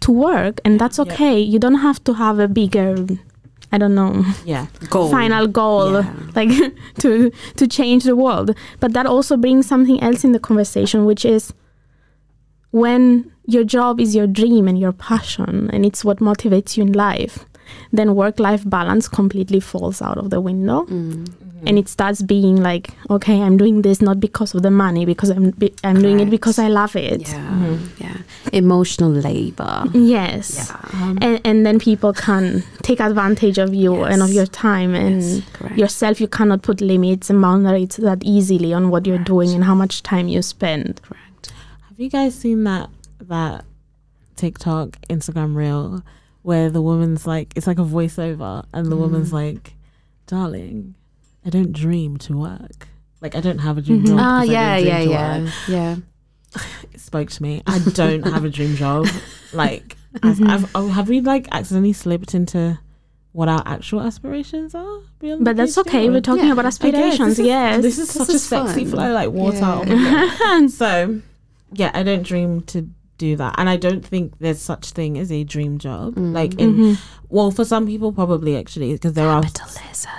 to 0.01 0.13
work 0.13 0.61
and 0.65 0.81
that's 0.81 0.99
okay 0.99 1.39
you 1.39 1.59
don't 1.59 1.77
have 1.77 2.03
to 2.05 2.15
have 2.15 2.39
a 2.39 2.49
bigger 2.49 3.07
i 3.73 3.79
don't 3.79 3.95
know 3.95 4.25
yeah. 4.45 4.67
Goal. 4.91 5.11
final 5.11 5.47
goal 5.47 5.93
Yeah. 5.93 6.13
like 6.35 6.51
to 6.99 7.31
to 7.57 7.67
change 7.67 8.05
the 8.05 8.17
world 8.17 8.57
but 8.81 8.93
that 8.93 9.07
also 9.07 9.37
brings 9.37 9.67
something 9.67 10.03
else 10.03 10.25
in 10.25 10.33
the 10.33 10.41
conversation 10.41 11.05
which 11.05 11.25
is 11.25 11.53
when 12.71 13.31
your 13.47 13.63
job 13.63 14.01
is 14.01 14.15
your 14.15 14.27
dream 14.27 14.67
and 14.67 14.79
your 14.79 14.93
passion 14.93 15.71
and 15.73 15.87
it's 15.87 16.05
what 16.05 16.19
motivates 16.19 16.77
you 16.77 16.83
in 16.83 16.93
life 16.93 17.47
then 17.93 18.15
work 18.15 18.39
life 18.41 18.63
balance 18.69 19.09
completely 19.09 19.61
falls 19.61 20.01
out 20.03 20.19
of 20.19 20.31
the 20.31 20.41
window 20.41 20.85
Mm. 20.87 21.27
Mm-hmm. 21.57 21.69
and 21.69 21.79
it 21.79 21.89
starts 21.89 22.21
being 22.23 22.57
like 22.63 22.91
okay 23.09 23.41
i'm 23.41 23.57
doing 23.57 23.81
this 23.83 24.03
not 24.03 24.21
because 24.21 24.55
of 24.55 24.61
the 24.63 24.71
money 24.71 25.07
because 25.07 25.31
i'm 25.31 25.51
be- 25.53 25.73
i'm 25.85 26.01
doing 26.03 26.21
it 26.21 26.29
because 26.29 26.59
i 26.59 26.69
love 26.69 26.95
it 26.97 27.23
Yeah. 27.29 27.49
Mm-hmm. 27.49 28.03
Yeah. 28.05 28.17
Emotional 28.53 29.11
labor. 29.11 29.85
yes 29.95 30.55
Yeah. 30.57 30.77
Uh-huh. 30.77 31.15
and, 31.23 31.41
and 31.45 31.65
then 31.67 31.79
people 31.79 32.13
can 32.13 32.63
take 32.83 33.01
advantage 33.01 33.57
of 33.59 33.73
you 33.75 34.05
and 34.05 34.23
of 34.23 34.31
your 34.33 34.47
time 34.47 34.95
and 34.95 35.23
Yes, 35.23 35.79
yourself 35.79 36.21
you 36.21 36.29
cannot 36.29 36.61
put 36.63 36.81
limits 36.83 37.31
and 37.31 37.41
boundaries 37.41 37.97
that 37.97 38.23
easily 38.23 38.75
on 38.75 38.91
what 38.91 39.07
you're 39.07 39.25
doing 39.35 39.55
and 39.55 39.65
how 39.65 39.75
much 39.75 40.03
time 40.03 40.29
you 40.29 40.43
spend 40.43 41.01
Correct. 41.03 41.53
Have 41.89 41.99
you 41.99 42.11
guys 42.11 42.35
seen 42.35 42.65
that 42.65 42.91
that 43.29 43.65
TikTok 44.37 44.89
Instagram 45.09 45.57
reel 45.57 46.03
where 46.47 46.71
the 46.71 46.81
woman's 46.81 47.27
like 47.27 47.53
it's 47.57 47.67
like 47.67 47.81
a 47.81 47.85
voiceover 47.85 48.65
and 48.73 48.87
the 48.87 48.95
mm. 48.95 49.01
woman's 49.01 49.33
like, 49.33 49.75
"Darling, 50.29 50.95
I 51.45 51.51
don't 51.51 51.73
dream 51.73 52.19
to 52.19 52.37
work. 52.39 52.87
Like 53.21 53.35
I 53.35 53.41
don't 53.41 53.59
have 53.59 53.79
a 53.79 53.83
dream 53.83 54.05
mm-hmm. 54.05 54.17
job." 54.17 54.19
Ah, 54.21 54.43
yeah, 54.45 54.77
yeah, 54.77 55.01
yeah, 55.01 55.43
work." 55.43 55.53
yeah. 55.67 55.97
It 56.93 57.01
spoke 57.01 57.31
to 57.31 57.43
me. 57.43 57.65
I 57.67 57.81
don't 57.81 58.23
have 58.23 58.45
a 58.45 58.49
dream 58.49 58.77
job. 58.77 59.09
Like 59.53 59.97
I've, 60.23 60.37
mm-hmm. 60.37 60.51
I've 60.51 60.71
oh, 60.75 60.89
have 60.89 61.09
we 61.09 61.21
like 61.21 61.49
accidentally 61.53 61.93
slipped 61.93 62.35
into 62.35 62.79
what 63.33 63.49
our 63.49 63.63
actual 63.65 64.01
aspirations 64.01 64.75
are? 64.75 65.01
but 65.41 65.57
that's 65.57 65.79
okay 65.79 66.11
we're 66.11 66.21
talking 66.21 66.47
Yeah. 66.47 66.53
about 66.53 66.67
aspirations 66.67 67.37
this 67.37 67.39
is- 67.39 67.47
yes 67.47 67.83
This 67.83 67.99
is 67.99 68.09
This 68.09 68.17
such 68.17 68.29
a 68.29 68.33
is 68.33 68.45
sexy 68.45 68.85
fun. 68.85 68.91
flow, 68.91 69.13
like 69.13 69.31
water. 69.31 69.83
Yeah. 69.87 70.67
So, 70.83 71.21
yeah, 71.73 71.91
I 71.95 72.03
don't 72.03 72.23
dream 72.23 72.63
to 72.73 72.89
do 73.19 73.37
that, 73.37 73.55
and 73.59 73.69
I 73.69 73.77
don't 73.77 74.05
think 74.05 74.39
there's 74.39 74.61
such 74.61 74.91
thing 74.91 75.19
as 75.19 75.31
a 75.33 75.45
dream 75.45 75.79
job. 75.79 76.15
Mm. 76.15 76.33
Like, 76.35 76.55
in 76.61 76.75
Mm-hmm. 76.75 76.95
well, 77.29 77.51
for 77.51 77.65
some 77.65 77.87
people, 77.87 78.13
probably 78.13 78.57
actually, 78.57 78.93
because 78.93 79.15
there 79.15 79.29
are, 79.29 79.43
Capitalism. 79.43 80.11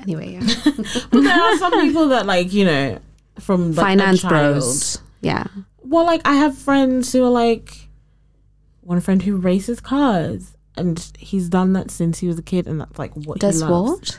Anyway, 0.00 0.32
yeah. 0.34 0.40
but 1.10 1.20
there 1.22 1.40
are 1.42 1.56
some 1.58 1.72
people 1.80 2.08
that 2.08 2.26
like 2.26 2.52
you 2.52 2.64
know 2.64 2.98
from 3.40 3.72
like, 3.74 3.84
finance 3.86 4.20
child- 4.22 4.54
bros. 4.54 4.98
Yeah. 5.20 5.44
Well, 5.82 6.04
like 6.04 6.20
I 6.24 6.34
have 6.34 6.56
friends 6.58 7.12
who 7.12 7.24
are 7.24 7.30
like 7.30 7.88
one 8.80 9.00
friend 9.00 9.22
who 9.22 9.36
races 9.36 9.80
cars. 9.80 10.50
And 10.76 10.98
he's 11.20 11.48
done 11.48 11.72
that 11.74 11.92
since 11.92 12.18
he 12.18 12.26
was 12.26 12.36
a 12.36 12.42
kid, 12.42 12.66
and 12.66 12.80
that's 12.80 12.98
like 12.98 13.14
what 13.14 13.38
Does 13.38 13.60
he 13.60 13.64
loves. 13.66 13.90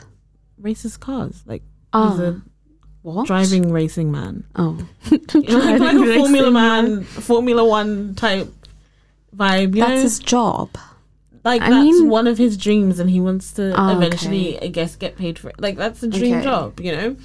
Races 0.58 0.96
cars, 0.96 1.42
like 1.44 1.60
he's 1.60 1.68
Oh, 1.92 2.22
a 2.24 2.42
what? 3.14 3.26
driving 3.26 3.70
racing 3.72 4.10
man. 4.10 4.44
Oh, 4.56 4.78
You 5.10 5.18
know, 5.42 5.58
like, 5.58 5.80
like 5.80 5.94
a 5.94 5.98
Driving 5.98 6.14
Formula 6.18 6.44
racing 6.46 6.52
Man, 6.52 7.04
Formula 7.04 7.64
One 7.64 8.14
type 8.14 8.52
vibe. 9.36 9.74
You 9.74 9.80
that's 9.82 9.90
know, 9.90 10.02
his 10.02 10.18
job. 10.18 10.70
like 11.44 11.62
I 11.62 11.70
that's 11.70 11.84
mean- 11.84 12.08
one 12.08 12.26
of 12.26 12.36
his 12.38 12.56
dreams, 12.56 12.98
and 12.98 13.08
he 13.10 13.20
wants 13.20 13.52
to 13.54 13.72
Oh, 13.80 13.96
eventually, 13.96 14.60
I 14.60 14.66
guess, 14.68 14.96
get 14.96 15.16
paid 15.16 15.38
for 15.38 15.48
it. 15.50 15.60
Like 15.60 15.76
that's 15.76 16.02
a 16.02 16.08
dream 16.08 16.34
Okay. 16.36 16.44
job. 16.44 16.80
You 16.80 16.92
know, 16.96 17.16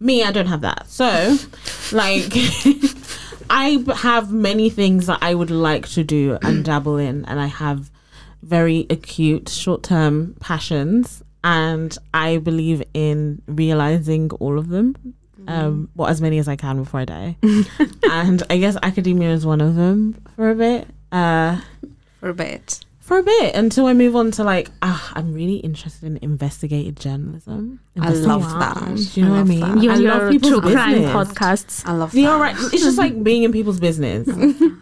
me, 0.00 0.22
I 0.24 0.30
don't 0.32 0.46
have 0.46 0.62
that. 0.62 0.88
So, 0.88 1.36
like, 1.92 2.32
I 3.50 3.84
have 3.96 4.32
many 4.32 4.70
things 4.70 5.06
that 5.06 5.18
I 5.22 5.34
would 5.34 5.50
like 5.50 5.88
to 5.90 6.04
do 6.04 6.38
and 6.42 6.64
dabble 6.70 6.96
in, 6.98 7.24
and 7.26 7.40
I 7.40 7.46
have 7.46 7.90
very 8.42 8.86
acute 8.88 9.48
short-term 9.48 10.36
passions, 10.40 11.22
and 11.42 11.96
I 12.14 12.38
believe 12.38 12.82
in 12.94 13.42
realizing 13.46 14.30
all 14.38 14.58
of 14.58 14.68
them. 14.68 14.94
Um, 15.48 15.88
well, 15.96 16.08
as 16.08 16.20
many 16.20 16.38
as 16.38 16.46
I 16.46 16.56
can 16.56 16.76
before 16.76 17.00
I 17.00 17.04
die, 17.06 17.36
and 18.10 18.42
I 18.50 18.58
guess 18.58 18.76
academia 18.82 19.30
is 19.30 19.44
one 19.46 19.60
of 19.60 19.74
them 19.76 20.22
for 20.36 20.50
a 20.50 20.54
bit. 20.54 20.86
Uh, 21.10 21.60
For 22.20 22.28
a 22.28 22.34
bit. 22.34 22.84
for 23.00 23.16
a 23.18 23.22
bit 23.22 23.54
until 23.54 23.86
I 23.86 23.94
move 23.94 24.14
on 24.14 24.30
to 24.32 24.44
like 24.44 24.68
ah, 24.82 25.10
I'm 25.16 25.32
really 25.32 25.56
interested 25.56 26.04
in 26.06 26.18
investigative 26.20 26.96
journalism. 26.96 27.80
I 27.98 28.10
love 28.10 28.42
Investigative 28.42 28.58
that. 28.60 29.14
Do 29.14 29.20
you 29.20 29.26
know 29.26 29.32
what 29.32 29.40
I 29.40 29.44
mean? 29.44 29.60
that. 29.60 29.82
you 29.82 29.90
I 29.90 29.94
love 29.94 30.30
people's 30.30 30.50
true 30.52 30.60
crime 30.60 31.02
podcasts 31.04 31.82
I 31.88 31.92
love 31.92 32.14
You're 32.14 32.30
that. 32.32 32.38
right. 32.38 32.56
It's 32.74 32.82
just 32.84 32.98
like 32.98 33.24
being 33.24 33.44
in 33.44 33.52
people's 33.52 33.80
business, 33.80 34.28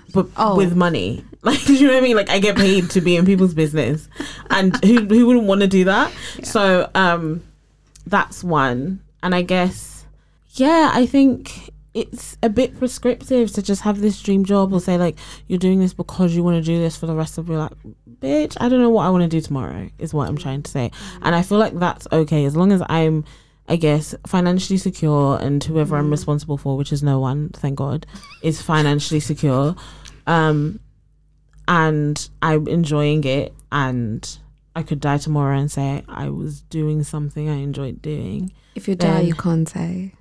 but 0.12 0.26
Oh. 0.36 0.56
with 0.56 0.74
money. 0.74 1.24
Like, 1.46 1.64
do 1.64 1.74
you 1.76 1.86
know 1.86 1.92
what 1.92 1.98
I 2.02 2.06
mean? 2.08 2.16
Like, 2.16 2.28
I 2.28 2.40
get 2.40 2.56
paid 2.56 2.90
to 2.90 3.00
be 3.00 3.14
in 3.14 3.24
people's 3.24 3.54
business, 3.54 4.08
and 4.50 4.74
who 4.84 5.04
who 5.06 5.26
wouldn't 5.28 5.46
want 5.46 5.60
to 5.60 5.68
do 5.68 5.84
that? 5.84 6.10
So, 6.42 6.90
um, 6.96 7.44
that's 8.04 8.42
one. 8.42 8.98
And 9.22 9.32
I 9.32 9.42
guess, 9.42 9.95
yeah, 10.58 10.90
I 10.92 11.06
think 11.06 11.70
it's 11.94 12.36
a 12.42 12.50
bit 12.50 12.78
prescriptive 12.78 13.50
to 13.52 13.62
just 13.62 13.80
have 13.82 14.00
this 14.02 14.20
dream 14.20 14.44
job 14.44 14.70
or 14.72 14.80
say 14.80 14.98
like 14.98 15.16
you're 15.46 15.58
doing 15.58 15.80
this 15.80 15.94
because 15.94 16.36
you 16.36 16.42
want 16.44 16.56
to 16.56 16.62
do 16.62 16.78
this 16.78 16.96
for 16.96 17.06
the 17.06 17.14
rest 17.14 17.38
of 17.38 17.48
your 17.48 17.58
life. 17.58 17.72
Bitch, 18.20 18.56
I 18.60 18.68
don't 18.68 18.80
know 18.80 18.90
what 18.90 19.06
I 19.06 19.10
want 19.10 19.22
to 19.22 19.28
do 19.28 19.40
tomorrow. 19.40 19.88
Is 19.98 20.12
what 20.12 20.28
I'm 20.28 20.36
trying 20.36 20.62
to 20.62 20.70
say, 20.70 20.90
and 21.22 21.34
I 21.34 21.42
feel 21.42 21.58
like 21.58 21.78
that's 21.78 22.06
okay 22.12 22.44
as 22.44 22.56
long 22.56 22.72
as 22.72 22.82
I'm. 22.88 23.24
I 23.68 23.74
guess 23.74 24.14
financially 24.28 24.76
secure 24.76 25.40
and 25.42 25.64
whoever 25.64 25.96
I'm 25.96 26.08
responsible 26.08 26.56
for, 26.56 26.76
which 26.76 26.92
is 26.92 27.02
no 27.02 27.18
one, 27.18 27.48
thank 27.48 27.74
God, 27.74 28.06
is 28.40 28.62
financially 28.62 29.18
secure. 29.18 29.74
Um, 30.28 30.78
and 31.66 32.28
I'm 32.42 32.68
enjoying 32.68 33.24
it 33.24 33.52
and 33.72 34.38
I 34.76 34.82
could 34.82 35.00
die 35.00 35.18
tomorrow 35.18 35.58
and 35.58 35.68
say 35.68 36.04
I 36.06 36.28
was 36.28 36.60
doing 36.60 37.02
something 37.02 37.48
I 37.48 37.56
enjoyed 37.56 38.02
doing. 38.02 38.52
If 38.74 38.86
you 38.86 38.94
die, 38.94 39.22
you 39.22 39.34
can't 39.34 39.68
say. 39.68 40.12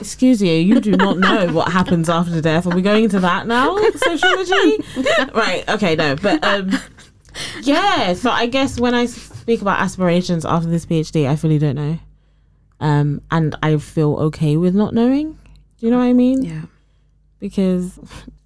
Excuse 0.00 0.42
you, 0.42 0.52
you 0.52 0.80
do 0.80 0.92
not 0.92 1.18
know 1.18 1.52
what 1.52 1.72
happens 1.72 2.08
after 2.08 2.40
death. 2.40 2.66
Are 2.66 2.74
we 2.74 2.82
going 2.82 3.04
into 3.04 3.20
that 3.20 3.46
now? 3.46 3.76
Sociology? 3.96 4.84
right, 5.34 5.64
okay, 5.68 5.96
no. 5.96 6.14
But 6.16 6.44
um 6.44 6.70
yeah, 7.62 8.12
so 8.14 8.30
I 8.30 8.46
guess 8.46 8.78
when 8.78 8.94
I 8.94 9.06
speak 9.06 9.62
about 9.62 9.80
aspirations 9.80 10.44
after 10.44 10.68
this 10.68 10.84
PhD, 10.86 11.28
I 11.28 11.36
fully 11.36 11.58
don't 11.58 11.76
know. 11.76 11.98
Um 12.80 13.22
and 13.30 13.56
I 13.62 13.76
feel 13.78 14.16
okay 14.16 14.56
with 14.56 14.74
not 14.74 14.94
knowing. 14.94 15.38
Do 15.78 15.86
you 15.86 15.90
know 15.90 15.98
what 15.98 16.04
I 16.04 16.12
mean? 16.12 16.42
Yeah. 16.44 16.62
Because 17.38 17.98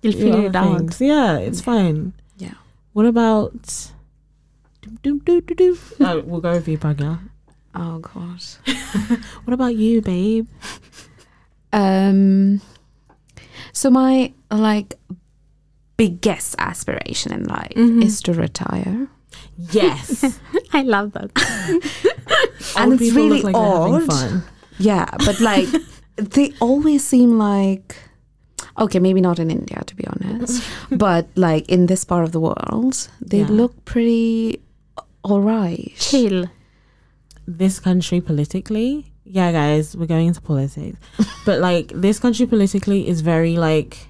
You'll 0.02 0.32
other 0.32 0.46
it 0.46 0.56
out. 0.56 1.00
Yeah, 1.00 1.38
it's 1.38 1.60
fine. 1.60 2.12
Yeah. 2.36 2.54
What 2.92 3.06
about. 3.06 3.90
Oh, 6.00 6.20
we'll 6.20 6.40
go 6.40 6.52
with 6.52 6.68
you, 6.68 6.76
Pragya. 6.76 7.20
Oh 7.74 7.98
god. 8.00 8.42
What 9.44 9.54
about 9.54 9.76
you, 9.76 10.02
babe? 10.02 10.46
Um. 11.72 12.60
So 13.72 13.90
my 13.90 14.32
like 14.50 14.94
biggest 15.96 16.54
aspiration 16.58 17.32
in 17.32 17.44
life 17.44 17.72
Mhm. 17.76 18.04
is 18.04 18.20
to 18.22 18.32
retire. 18.32 19.08
Yes. 19.70 20.38
I 20.72 20.82
love 20.82 21.12
that. 21.12 21.30
And 22.76 22.92
it's 23.00 23.12
really 23.12 23.42
like 23.42 23.54
odd. 23.54 24.04
fun. 24.06 24.42
Yeah, 24.78 25.06
but 25.26 25.40
like 25.40 25.68
they 26.16 26.52
always 26.60 27.04
seem 27.04 27.38
like 27.38 27.96
okay, 28.78 28.98
maybe 28.98 29.20
not 29.20 29.38
in 29.38 29.50
India 29.50 29.82
to 29.86 29.94
be 29.94 30.04
honest, 30.06 30.62
but 30.90 31.28
like 31.36 31.68
in 31.68 31.86
this 31.86 32.04
part 32.04 32.24
of 32.24 32.32
the 32.32 32.40
world, 32.40 33.08
they 33.20 33.40
Yeah. 33.40 33.50
look 33.50 33.84
pretty 33.84 34.60
all 35.24 35.40
right. 35.40 35.92
Chill. 35.98 36.46
This 37.46 37.78
country 37.80 38.20
politically, 38.20 39.11
yeah, 39.32 39.50
guys, 39.50 39.96
we're 39.96 40.06
going 40.06 40.26
into 40.26 40.42
politics, 40.42 40.98
but 41.46 41.60
like 41.60 41.90
this 41.94 42.18
country 42.18 42.46
politically 42.46 43.08
is 43.08 43.22
very 43.22 43.56
like 43.56 44.08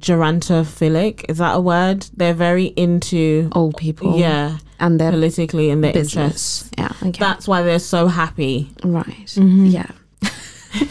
gerontophilic. 0.00 1.24
Is 1.28 1.38
that 1.38 1.56
a 1.56 1.60
word? 1.60 2.06
They're 2.14 2.34
very 2.34 2.66
into 2.66 3.48
Old 3.52 3.76
people, 3.76 4.18
yeah 4.18 4.58
and 4.78 4.98
their 4.98 5.10
politically 5.12 5.70
in 5.70 5.82
their 5.82 5.96
interests. 5.96 6.64
business. 6.64 6.70
Yeah, 6.78 7.08
okay. 7.08 7.18
That's 7.18 7.46
why 7.46 7.62
they're 7.62 7.78
so 7.78 8.06
happy. 8.08 8.70
right. 8.82 9.06
Mm-hmm. 9.06 9.66
Yeah. 9.66 9.90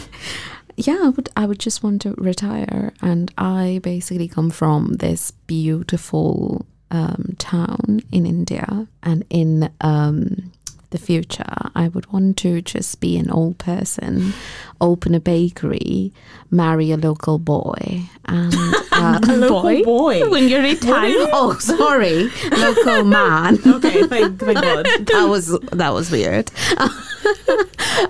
yeah, 0.77 0.99
I 1.03 1.09
would 1.09 1.29
I 1.35 1.45
would 1.45 1.59
just 1.59 1.83
want 1.83 2.01
to 2.03 2.13
retire 2.17 2.93
and 3.01 3.31
I 3.37 3.79
basically 3.83 4.27
come 4.27 4.49
from 4.49 4.93
this 4.93 5.31
beautiful 5.47 6.65
um, 6.91 7.35
town 7.37 8.01
in 8.11 8.25
India 8.25 8.87
and 9.03 9.25
in 9.29 9.71
um, 9.81 10.51
the 10.91 10.97
future 10.97 11.45
I 11.75 11.87
would 11.87 12.11
want 12.11 12.37
to 12.37 12.61
just 12.61 12.99
be 12.99 13.17
an 13.17 13.29
old 13.29 13.57
person, 13.59 14.33
open 14.81 15.13
a 15.13 15.19
bakery, 15.19 16.11
marry 16.49 16.91
a 16.91 16.97
local 16.97 17.37
boy 17.37 18.01
and 18.25 18.53
uh, 18.91 19.19
Local 19.27 19.83
boy. 19.83 20.29
When 20.29 20.47
you're 20.49 20.63
retired. 20.63 21.29
oh 21.31 21.57
sorry, 21.59 22.29
local 22.51 23.03
man. 23.17 23.59
okay, 23.65 24.07
thank, 24.07 24.39
thank 24.39 24.61
God. 24.61 24.85
that 24.85 25.25
was 25.29 25.57
that 25.71 25.93
was 25.93 26.09
weird. 26.11 26.49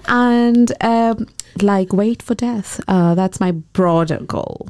and 0.07 0.71
um, 0.81 1.27
like 1.61 1.93
wait 1.93 2.21
for 2.21 2.35
death. 2.35 2.79
Uh, 2.87 3.15
that's 3.15 3.39
my 3.39 3.51
broader 3.51 4.19
goal. 4.19 4.69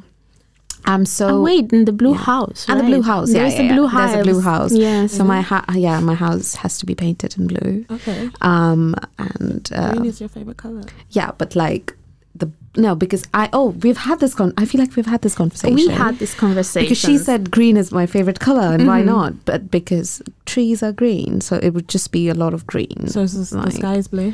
I'm 0.85 1.05
so 1.05 1.27
Oh, 1.29 1.41
wait, 1.41 1.71
in 1.73 1.85
the 1.85 1.91
blue 1.93 2.11
Yeah. 2.13 2.17
house. 2.17 2.65
And 2.69 2.79
the 2.79 2.83
blue 2.85 3.01
house, 3.01 3.31
yeah, 3.31 3.41
There's 3.41 3.53
yeah, 3.55 3.61
a 3.61 3.63
yeah. 3.65 3.73
blue 3.73 3.81
There's 3.89 3.91
house. 3.91 4.15
a 4.15 4.23
blue 4.23 4.41
house. 4.41 4.71
Yes. 4.73 5.11
so 5.13 5.23
my 5.23 5.41
ha- 5.41 5.65
yeah 5.75 5.99
my 5.99 6.15
house 6.15 6.55
has 6.55 6.77
to 6.79 6.85
be 6.85 6.95
painted 6.95 7.37
in 7.37 7.47
blue. 7.47 7.85
Okay. 7.91 8.29
Um 8.41 8.95
and 9.17 9.69
uh, 9.73 9.93
Green 9.93 10.05
is 10.05 10.19
your 10.19 10.29
favorite 10.29 10.57
color. 10.57 10.83
yeah, 11.11 11.31
but 11.37 11.55
like 11.55 11.95
the 12.35 12.49
no 12.77 12.95
because 12.95 13.23
I 13.33 13.49
oh 13.53 13.69
we've 13.83 13.97
had 13.97 14.19
this 14.19 14.33
con. 14.35 14.53
I 14.57 14.65
feel 14.65 14.79
like 14.79 14.95
we've 14.95 15.05
had 15.05 15.21
this 15.21 15.35
conversation. 15.35 15.75
we 15.75 15.87
had 15.89 16.19
this 16.19 16.33
conversation. 16.33 16.85
because 16.87 16.97
she 16.99 17.17
said 17.17 17.51
green 17.51 17.75
is 17.77 17.91
my 17.91 18.05
favorite 18.05 18.39
color 18.39 18.73
and 18.73 18.87
why 18.87 19.01
Mhm. 19.01 19.05
not? 19.05 19.45
But 19.45 19.69
because 19.71 20.21
trees 20.45 20.81
are 20.83 20.93
green, 20.93 21.41
so 21.41 21.57
it 21.61 21.71
would 21.73 21.87
just 21.89 22.11
be 22.11 22.29
a 22.29 22.33
lot 22.35 22.53
of 22.53 22.65
green. 22.67 23.07
So 23.07 23.21
is 23.21 23.33
this, 23.37 23.49
the 23.49 23.71
sky 23.71 23.95
is 23.95 24.07
blue. 24.07 24.33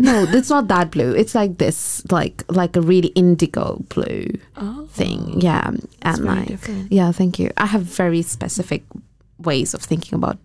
No, 0.00 0.24
it's 0.28 0.48
not 0.50 0.68
that 0.68 0.90
blue. 0.90 1.12
It's 1.14 1.34
like 1.34 1.58
this, 1.58 2.02
like 2.10 2.42
like 2.48 2.74
a 2.76 2.80
really 2.80 3.08
indigo 3.08 3.84
blue 3.90 4.26
Oh, 4.56 4.86
thing. 4.92 5.40
Yeah, 5.40 5.70
and 6.02 6.24
like 6.24 6.48
different. 6.48 6.90
yeah, 6.90 7.12
thank 7.12 7.38
you. 7.38 7.50
I 7.56 7.66
have 7.66 7.82
very 7.82 8.22
specific 8.22 8.82
ways 9.38 9.74
of 9.74 9.82
thinking 9.82 10.14
about 10.16 10.38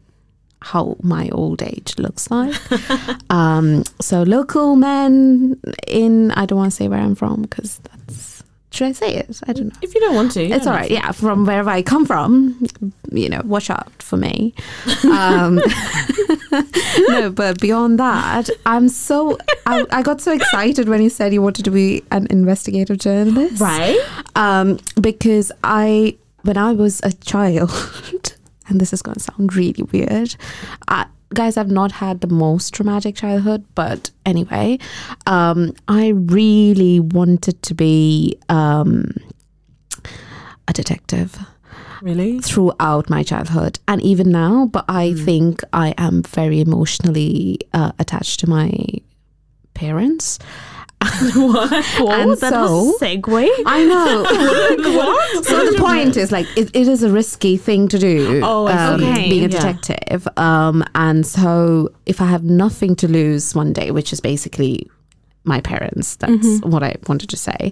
how 0.62 0.98
my 1.02 1.30
old 1.30 1.62
age 1.62 1.96
looks 1.98 2.30
like. 2.32 2.54
um, 3.30 3.84
so 4.02 4.24
local 4.24 4.76
men 4.76 5.60
in 5.88 6.32
I 6.32 6.46
don't 6.46 6.58
want 6.58 6.72
to 6.72 6.76
say 6.76 6.88
where 6.88 7.00
I'm 7.00 7.16
from 7.16 7.44
because 7.44 7.80
that's 7.80 8.35
should 8.76 8.88
I 8.88 8.92
say 8.92 9.16
it? 9.16 9.40
I 9.48 9.54
don't 9.54 9.68
know. 9.68 9.80
If 9.82 9.94
you 9.96 10.02
don't 10.02 10.16
want 10.16 10.32
to, 10.34 10.44
It's 10.44 10.68
all 10.68 10.74
right. 10.74 10.92
Yeah, 10.92 11.12
from 11.12 11.46
wherever 11.46 11.70
I 11.70 11.82
come 11.82 12.06
from, 12.06 12.66
you 13.12 13.30
know, 13.30 13.42
watch 13.46 13.70
out 13.70 13.92
for 14.04 14.18
me. 14.18 14.54
Um, 15.06 15.56
no, 17.10 17.30
but 17.30 17.60
beyond 17.60 18.00
that, 18.00 18.50
I'm 18.66 18.90
so 18.90 19.38
I, 19.66 19.86
I 19.92 20.02
got 20.02 20.22
so 20.22 20.32
excited 20.34 20.90
when 20.90 21.02
you 21.02 21.10
said 21.10 21.34
you 21.34 21.42
wanted 21.42 21.66
to 21.66 21.72
be 21.72 22.04
an 22.12 22.28
investigative 22.30 22.98
journalist, 22.98 23.62
Right? 23.62 24.00
Um, 24.36 24.80
because 25.00 25.52
I 25.64 26.18
when 26.44 26.58
I 26.58 26.74
was 26.74 27.02
a 27.04 27.12
child, 27.14 27.72
and 28.68 28.80
this 28.80 28.94
is 28.94 29.02
going 29.02 29.16
to 29.16 29.22
sound 29.22 29.56
really 29.56 29.84
weird. 29.92 30.36
I, 30.88 31.06
Guys, 31.36 31.58
I've 31.58 31.70
not 31.70 31.92
had 31.92 32.22
the 32.22 32.28
most 32.28 32.74
traumatic 32.74 33.16
childhood, 33.16 33.66
but 33.76 34.10
anyway, 34.26 34.80
um, 35.28 35.74
I 35.90 36.10
really 36.16 37.00
wanted 37.02 37.62
to 37.64 37.74
be 37.76 38.38
um, 38.48 39.12
a 40.68 40.74
detective 40.74 41.38
Really? 42.02 42.40
throughout 42.40 43.10
my 43.10 43.22
childhood 43.24 43.80
and 43.88 44.02
even 44.02 44.30
now 44.32 44.66
but 44.68 44.86
i 44.88 45.12
Hmm. 45.12 45.26
think 45.26 45.62
i 45.74 45.94
am 45.98 46.22
very 46.24 46.60
emotionally 46.62 47.58
uh, 47.74 47.92
attached 48.00 48.40
to 48.42 48.48
my 48.50 48.70
parents 49.74 50.38
what? 51.36 51.86
Whoa, 52.00 52.12
and 52.12 52.32
that 52.38 52.50
so- 52.54 52.62
was 52.62 53.02
a 53.02 53.06
segue. 53.06 53.48
i 53.66 53.84
know 53.86 54.24
so 55.44 55.72
the 55.72 55.78
point 55.80 56.18
is 56.18 56.32
like 56.32 56.48
it, 56.58 56.70
it 56.76 56.88
is 56.88 57.04
a 57.04 57.10
risky 57.10 57.58
thing 57.58 57.88
to 57.90 57.98
do 58.00 58.42
Oh, 58.44 58.68
um. 58.68 59.02
Okay. 59.04 59.30
being 59.30 59.46
a 59.46 59.48
Yeah. 59.48 59.60
detective 59.60 60.28
um, 60.38 60.84
and 60.96 61.26
so 61.26 61.90
if 62.06 62.22
i 62.22 62.26
have 62.26 62.44
nothing 62.44 62.96
to 62.98 63.08
lose 63.08 63.56
one 63.56 63.74
day 63.74 63.92
which 63.92 64.12
is 64.14 64.20
basically 64.22 64.90
my 65.44 65.62
parents 65.62 66.16
that's 66.18 66.32
Mm-hmm. 66.34 66.70
what 66.70 66.84
i 66.84 66.96
wanted 67.08 67.30
to 67.30 67.38
say 67.38 67.72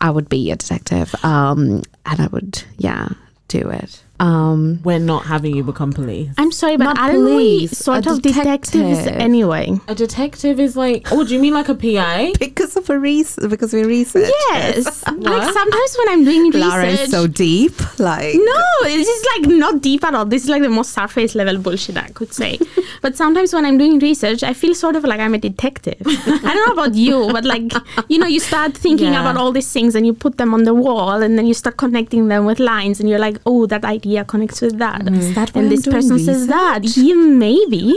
i 0.00 0.10
would 0.10 0.28
be 0.28 0.50
a 0.50 0.56
detective 0.56 1.14
um, 1.24 1.82
and 2.06 2.20
i 2.20 2.26
would 2.28 2.62
yeah 2.78 3.08
do 3.48 3.68
it 3.70 4.02
um, 4.20 4.80
We're 4.84 5.00
not 5.00 5.24
having 5.26 5.56
you 5.56 5.64
become 5.64 5.92
police. 5.92 6.28
I'm 6.38 6.52
sorry, 6.52 6.76
but 6.76 6.84
Not 6.84 6.98
aren't 6.98 7.18
we 7.24 7.66
police, 7.66 7.78
sort 7.78 8.06
a 8.06 8.12
of 8.12 8.22
detectives 8.22 8.98
detective. 8.98 9.20
anyway? 9.20 9.80
A 9.88 9.94
detective 9.96 10.60
is 10.60 10.76
like, 10.76 11.10
oh, 11.10 11.24
do 11.24 11.34
you 11.34 11.40
mean 11.40 11.54
like 11.54 11.68
a 11.68 11.74
PI? 11.74 12.34
because 12.38 12.76
of 12.76 12.88
a 12.88 12.98
reason 12.98 13.48
because 13.48 13.72
we 13.72 13.82
research 13.84 14.30
Yes. 14.50 14.84
like 15.12 15.52
sometimes 15.52 15.96
when 15.98 16.08
I'm 16.10 16.24
doing 16.24 16.52
Lara 16.52 16.84
research. 16.84 17.00
is 17.06 17.10
so 17.10 17.26
deep 17.26 17.72
like 17.98 18.34
no, 18.36 18.62
this 18.84 19.08
is 19.08 19.26
like 19.36 19.50
not 19.56 19.80
deep 19.82 20.04
at 20.04 20.14
all. 20.14 20.24
This 20.24 20.44
is 20.44 20.48
like 20.50 20.62
the 20.62 20.68
most 20.68 20.92
surface 20.92 21.34
level 21.34 21.58
bullshit 21.58 21.96
I 21.96 22.08
could 22.10 22.32
say. 22.32 22.58
but 23.02 23.16
sometimes 23.16 23.52
when 23.52 23.64
I'm 23.64 23.76
doing 23.78 23.98
research, 23.98 24.44
I 24.44 24.52
feel 24.54 24.74
sort 24.74 24.94
of 24.94 25.02
like 25.04 25.18
I'm 25.18 25.34
a 25.34 25.38
detective. 25.38 26.00
I 26.06 26.54
don't 26.54 26.66
know 26.68 26.72
about 26.80 26.94
you, 26.94 27.28
but 27.32 27.44
like, 27.44 27.72
you 28.08 28.18
know, 28.18 28.26
you 28.26 28.38
start 28.40 28.76
thinking 28.76 29.12
Yeah. 29.14 29.20
about 29.22 29.36
all 29.36 29.50
these 29.50 29.72
things 29.72 29.96
and 29.96 30.06
you 30.06 30.12
put 30.14 30.38
them 30.38 30.54
on 30.54 30.62
the 30.62 30.74
wall 30.74 31.22
and 31.22 31.36
then 31.36 31.46
you 31.46 31.54
start 31.54 31.76
connecting 31.76 32.28
them 32.28 32.44
with 32.44 32.60
lines 32.60 33.00
and 33.00 33.08
you're 33.08 33.18
like, 33.18 33.38
oh, 33.46 33.66
that 33.66 33.84
idea 34.02 34.24
connects 34.24 34.60
with 34.60 34.78
that. 34.78 35.02
Mm-hmm. 35.02 35.14
Is 35.14 35.34
that 35.34 35.54
why 35.54 35.60
and 35.60 35.70
I'm 35.70 35.76
this 35.76 35.84
doing 35.84 35.94
person 35.96 36.18
says 36.18 36.46
that. 36.48 36.80
Yeah, 36.96 37.14
maybe. 37.14 37.94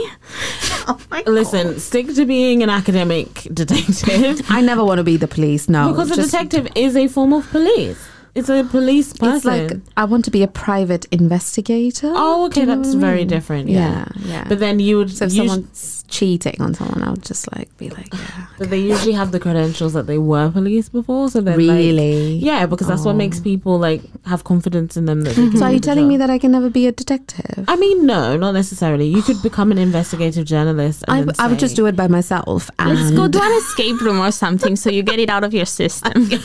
oh 0.88 0.98
my 1.10 1.22
Listen, 1.26 1.78
stick 1.78 2.14
to 2.14 2.24
being 2.24 2.62
an 2.62 2.70
academic 2.70 3.46
detective. 3.52 4.42
I 4.48 4.60
never 4.60 4.84
want 4.84 4.98
to 4.98 5.04
be 5.04 5.16
the 5.16 5.28
police 5.28 5.68
no 5.68 5.92
because 5.92 6.10
a 6.10 6.22
detective 6.22 6.68
is 6.74 6.96
a 6.96 7.08
form 7.08 7.32
of 7.32 7.48
police. 7.50 7.98
It's 8.34 8.50
a 8.50 8.64
police 8.64 9.14
person. 9.14 9.36
It's 9.36 9.44
like 9.46 9.80
I 9.96 10.04
want 10.04 10.24
to 10.26 10.30
be 10.30 10.42
a 10.42 10.48
private 10.48 11.06
investigator. 11.10 12.12
oh, 12.14 12.46
okay, 12.46 12.54
Do 12.54 12.60
you 12.60 12.66
know 12.66 12.76
that's 12.76 12.94
what 12.94 13.04
I 13.04 13.10
very 13.10 13.24
different. 13.24 13.68
Yeah. 13.68 14.04
Yeah, 14.16 14.28
yeah. 14.32 14.44
But 14.46 14.58
then 14.58 14.78
you 14.78 14.98
would. 14.98 15.10
so 15.10 15.24
if 15.24 15.32
usu- 15.32 15.48
someone's 15.48 15.95
cheating 16.08 16.60
on 16.60 16.74
someone, 16.74 17.02
I 17.02 17.10
would 17.10 17.22
just 17.22 17.50
like 17.56 17.74
be 17.78 17.90
like, 17.90 18.12
yeah. 18.12 18.46
but 18.58 18.70
they 18.70 18.78
usually 18.78 19.12
have 19.12 19.32
the 19.32 19.40
credentials 19.40 19.92
that 19.94 20.06
they 20.06 20.18
were 20.18 20.50
police 20.50 20.88
before, 20.88 21.28
so 21.30 21.40
then 21.40 21.58
like, 21.66 21.76
really? 21.76 22.34
yeah, 22.36 22.66
because 22.66 22.86
that's 22.86 23.04
what 23.04 23.16
makes 23.16 23.40
Oh. 23.40 23.42
people 23.42 23.78
like 23.78 24.02
have 24.26 24.44
confidence 24.44 24.96
in 24.96 25.04
them. 25.06 25.22
That 25.22 25.36
they 25.36 25.48
can 25.50 25.56
So 25.58 25.64
are 25.66 25.72
you 25.72 25.78
the 25.80 25.86
telling 25.86 26.08
me 26.08 26.16
that 26.16 26.30
I 26.30 26.38
can 26.38 26.52
never 26.52 26.70
be 26.70 26.86
a 26.86 26.92
detective? 26.92 27.64
I 27.68 27.76
mean, 27.76 28.06
no, 28.06 28.36
not 28.36 28.52
necessarily. 28.52 29.06
You 29.08 29.22
could 29.22 29.42
become 29.42 29.70
an 29.72 29.78
investigative 29.78 30.44
journalist. 30.46 31.04
And 31.08 31.16
I, 31.16 31.22
then 31.24 31.34
I 31.38 31.48
would 31.48 31.58
just 31.58 31.76
do 31.76 31.86
it 31.86 31.96
by 31.96 32.08
myself. 32.08 32.70
And 32.78 32.98
Let's 32.98 33.10
go 33.16 33.28
to 33.28 33.42
an 33.42 33.52
escape 33.58 34.00
room 34.00 34.20
or 34.20 34.30
something 34.30 34.76
so 34.76 34.90
you 34.90 35.02
get 35.02 35.18
it 35.18 35.28
out 35.30 35.44
of 35.44 35.52
your 35.54 35.66
system. 35.66 36.28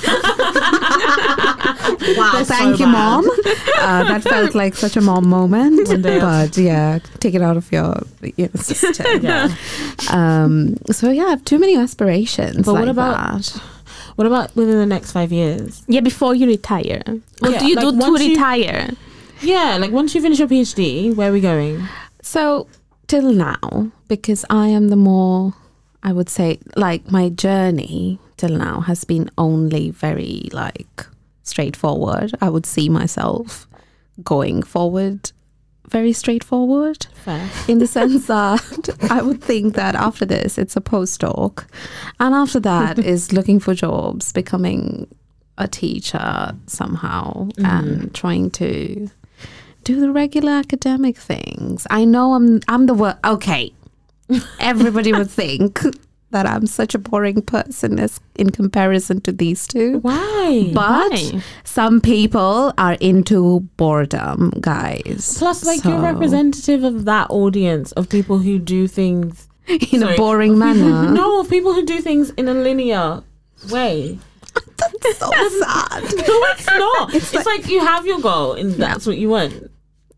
Wow, 2.18 2.44
Thank 2.44 2.78
so 2.78 2.86
you, 2.86 2.92
bad. 2.92 2.92
mom. 2.92 3.30
Uh, 3.80 4.04
that 4.06 4.24
felt 4.24 4.56
like 4.56 4.76
such 4.76 4.98
a 4.98 5.02
mom 5.02 5.28
moment. 5.30 5.88
One 5.88 6.02
day 6.02 6.20
I'll- 6.20 6.48
but 6.48 6.58
yeah, 6.58 7.00
take 7.20 7.36
it 7.36 7.42
out 7.42 7.58
of 7.58 7.72
your, 7.72 7.96
your 8.38 8.50
system. 8.56 9.22
Yeah. 9.24 9.51
Um, 10.12 10.78
so 10.92 11.10
yeah, 11.12 11.26
I 11.26 11.30
have 11.30 11.46
too 11.46 11.60
many 11.60 11.78
aspirations. 11.78 12.66
But 12.66 12.74
what 12.74 12.88
about- 12.90 13.44
that. 13.44 13.62
What 14.16 14.28
about 14.28 14.54
within 14.56 14.76
the 14.78 14.86
next 14.86 15.12
five 15.14 15.32
years? 15.32 15.84
yeah, 15.88 16.02
before 16.02 16.36
you 16.36 16.46
retire. 16.48 17.02
What 17.40 17.52
Yeah, 17.54 17.60
do 17.60 17.66
you 17.68 17.76
like 17.76 17.86
do 17.86 17.92
to 17.92 17.98
once 17.98 18.22
you- 18.24 18.30
retire? 18.32 18.90
Yeah, 19.42 19.78
like 19.80 19.92
once 19.92 20.14
you 20.14 20.22
finish 20.22 20.38
your 20.40 20.48
PhD, 20.50 21.16
where 21.16 21.30
are 21.30 21.34
we 21.34 21.40
going? 21.42 21.88
So 22.22 22.68
till 23.08 23.32
now, 23.34 23.90
because 24.08 24.44
I 24.50 24.68
am 24.68 24.90
the 24.90 24.96
more, 24.98 25.54
I 26.04 26.12
would 26.14 26.30
say, 26.30 26.60
like 26.76 27.10
my 27.12 27.30
journey 27.30 28.20
till 28.38 28.56
now 28.58 28.82
has 28.82 29.04
been 29.06 29.30
only 29.38 29.92
very 29.92 30.50
like 30.52 31.06
straightforward. 31.44 32.34
I 32.42 32.50
would 32.50 32.66
see 32.66 32.90
myself 32.90 33.68
going 34.24 34.62
forward 34.64 35.32
very 35.92 36.14
straightforward 36.14 37.06
Fair. 37.26 37.50
in 37.68 37.80
the 37.80 37.88
sense 37.88 38.28
that 38.28 38.90
I 39.12 39.22
would 39.22 39.44
think 39.44 39.76
that 39.76 39.94
after 39.94 40.26
this 40.26 40.58
it's 40.58 40.76
a 40.78 40.82
postdoc 40.82 41.66
and 42.20 42.34
after 42.34 42.60
that 42.62 42.98
is 43.14 43.34
looking 43.34 43.60
for 43.60 43.74
jobs, 43.74 44.32
becoming 44.32 45.08
a 45.58 45.68
teacher 45.68 46.54
somehow 46.66 47.50
mm-hmm. 47.50 47.66
and 47.66 48.16
trying 48.16 48.50
to 48.52 49.10
do 49.84 50.00
the 50.00 50.12
regular 50.12 50.54
academic 50.54 51.18
things. 51.18 51.86
I 51.90 52.06
know 52.06 52.34
I'm 52.34 52.62
I'm 52.68 52.86
the 52.86 52.94
wor 52.94 53.18
okay. 53.24 53.74
Everybody 54.60 55.12
would 55.12 55.30
think 55.30 55.82
that 56.32 56.46
I'm 56.46 56.66
such 56.68 56.96
a 56.96 57.00
boring 57.00 57.42
person 57.42 58.00
as 58.00 58.20
in 58.36 58.50
comparison 58.50 59.22
to 59.22 59.32
these 59.32 59.68
two. 59.68 60.00
Why? 60.00 60.72
But 60.74 61.12
Why? 61.12 61.42
some 61.64 62.02
people 62.02 62.74
are 62.78 62.94
into 62.94 63.62
boredom, 63.78 64.54
guys. 64.60 65.36
Plus, 65.38 65.66
like 65.66 65.84
you're 65.84 66.02
representative 66.02 66.84
of 66.84 67.06
that 67.06 67.30
audience 67.30 67.92
of 67.94 68.10
people 68.10 68.40
who 68.40 68.60
do 68.60 68.88
things 68.88 69.48
in 69.68 70.00
Sorry. 70.02 70.14
a 70.14 70.18
boring 70.18 70.58
manner. 70.58 71.12
no, 71.14 71.42
of 71.42 71.50
people 71.50 71.74
who 71.74 71.86
do 71.86 72.02
things 72.02 72.32
in 72.32 72.48
a 72.48 72.54
linear 72.54 73.24
way. 73.70 74.18
that's 74.78 75.18
so 75.18 75.32
sad. 75.32 76.04
No, 76.14 76.38
it's 76.52 76.66
not. 76.68 77.14
It's, 77.16 77.46
like, 77.46 77.68
you 77.68 77.80
have 77.80 78.06
your 78.06 78.20
goal 78.20 78.54
and 78.54 78.74
that's 78.74 79.06
what 79.06 79.18
you 79.18 79.30
want, 79.30 79.72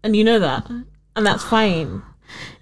and 0.03 0.15
you 0.15 0.23
know 0.23 0.39
that, 0.39 0.69
and 1.15 1.25
that's 1.25 1.43
fine. 1.55 2.01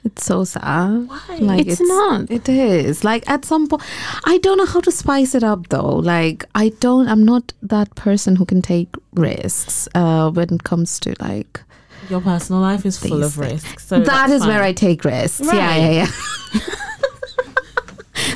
It's 0.04 0.26
so 0.26 0.44
sad. 0.44 1.08
Why? 1.08 1.38
Like 1.40 1.68
It's 1.68 1.80
not. 1.80 2.30
It 2.32 2.50
is. 2.50 3.04
Like 3.04 3.30
at 3.30 3.46
some 3.46 3.68
point 3.68 3.84
I 4.26 4.40
don't 4.40 4.58
know 4.58 4.66
how 4.66 4.82
to 4.82 4.92
spice 4.92 5.36
it 5.36 5.44
up 5.44 5.70
though. 5.70 5.96
Like 5.96 6.44
I 6.56 6.70
don't 6.80 7.08
I'm 7.08 7.24
not 7.24 7.54
that 7.62 7.94
person 7.96 8.36
who 8.36 8.46
can 8.46 8.62
take 8.62 8.90
risks 9.14 9.88
uh 9.96 10.32
when 10.32 10.56
it 10.56 10.64
comes 10.64 11.00
to 11.02 11.14
like 11.20 11.62
Your 12.10 12.22
personal 12.22 12.62
life 12.62 12.86
is 12.86 12.98
full 12.98 13.24
of 13.24 13.34
things. 13.36 13.52
risks. 13.54 13.86
So 13.88 14.00
that's 14.02 14.32
is 14.34 14.46
where 14.46 14.64
I 14.64 14.74
take 14.74 15.06
risks. 15.06 15.42
Yeah, 15.46 15.52
Right. 15.68 15.78
yeah, 15.78 15.92
yeah. 15.92 16.08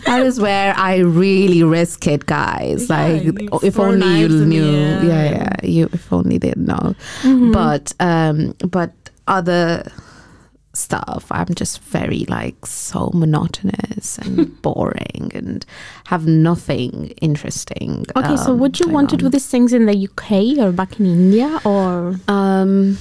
that 0.05 0.21
is 0.25 0.39
where 0.39 0.73
I 0.77 0.97
really 0.97 1.63
risk 1.63 2.07
it, 2.07 2.25
guys. 2.25 2.89
Yeah, 2.89 3.07
like 3.07 3.63
if 3.63 3.79
only 3.79 4.05
you 4.19 4.27
knives 4.27 4.33
in 4.35 4.39
the 4.39 4.45
knew. 4.45 4.71
Yeah, 4.71 5.03
yeah. 5.31 5.49
You 5.63 5.89
if 5.91 6.11
only 6.13 6.37
they 6.37 6.53
know. 6.55 6.95
Mm-hmm. 7.23 7.51
But 7.51 7.93
um 7.99 8.53
but 8.69 8.91
other 9.27 9.91
stuff 10.75 11.27
I'm 11.31 11.53
just 11.55 11.81
very 11.81 12.25
like 12.27 12.65
so 12.65 13.11
monotonous 13.13 14.17
and 14.19 14.61
boring 14.61 15.31
and 15.33 15.65
have 16.05 16.27
nothing 16.27 17.13
interesting. 17.21 18.05
Okay, 18.15 18.37
so 18.37 18.51
um, 18.51 18.59
would 18.59 18.79
you 18.79 18.85
going 18.85 18.93
want 18.93 19.09
to 19.11 19.17
do 19.17 19.29
these 19.29 19.47
things 19.47 19.73
in 19.73 19.85
the 19.85 20.07
UK 20.07 20.57
or 20.59 20.71
back 20.71 20.99
in 20.99 21.05
India 21.05 21.59
or 21.65 22.19
Um, 22.27 22.97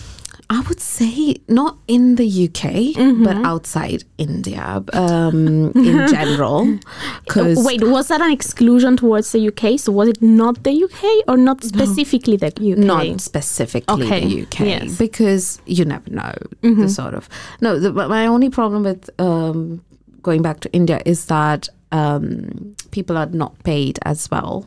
I 0.57 0.61
would 0.68 0.80
say 0.80 1.36
not 1.48 1.74
in 1.88 2.14
the 2.20 2.26
UK, 2.46 2.62
Mm-hmm. 2.94 3.24
but 3.24 3.36
outside 3.52 4.05
India 4.18 4.82
um, 4.92 5.72
in 5.74 5.96
general. 6.16 6.78
Because 7.24 7.59
Uh, 7.59 7.62
wait, 7.66 7.82
was 7.96 8.07
that 8.09 8.20
an 8.20 8.30
exclusion 8.30 8.96
towards 8.96 9.32
the 9.32 9.40
UK? 9.50 9.78
So 9.84 9.90
was 10.00 10.09
it 10.14 10.20
not 10.22 10.55
the 10.62 10.74
UK 10.86 11.02
or 11.30 11.36
not 11.48 11.64
specifically 11.64 12.36
the 12.36 12.52
UK? 12.72 12.78
not 12.78 13.20
specifically 13.20 14.05
Okay, 14.07 14.20
the 14.28 14.42
UK, 14.42 14.61
yes. 14.61 14.82
Mm-hmm. 14.82 14.94
because 15.07 15.44
you 15.66 15.84
never 15.84 16.09
know 16.20 16.34
the 16.62 16.88
sort 16.88 17.14
of. 17.14 17.28
No, 17.61 17.70
the, 17.80 17.90
my 17.92 18.26
only 18.26 18.50
problem 18.50 18.84
with 18.84 19.11
um, 19.18 19.82
going 20.22 20.42
back 20.42 20.61
to 20.61 20.68
India 20.72 21.00
is 21.05 21.26
that 21.26 21.68
um, 21.90 22.76
people 22.92 23.16
are 23.16 23.30
not 23.42 23.52
paid 23.64 23.98
as 24.02 24.30
well, 24.30 24.64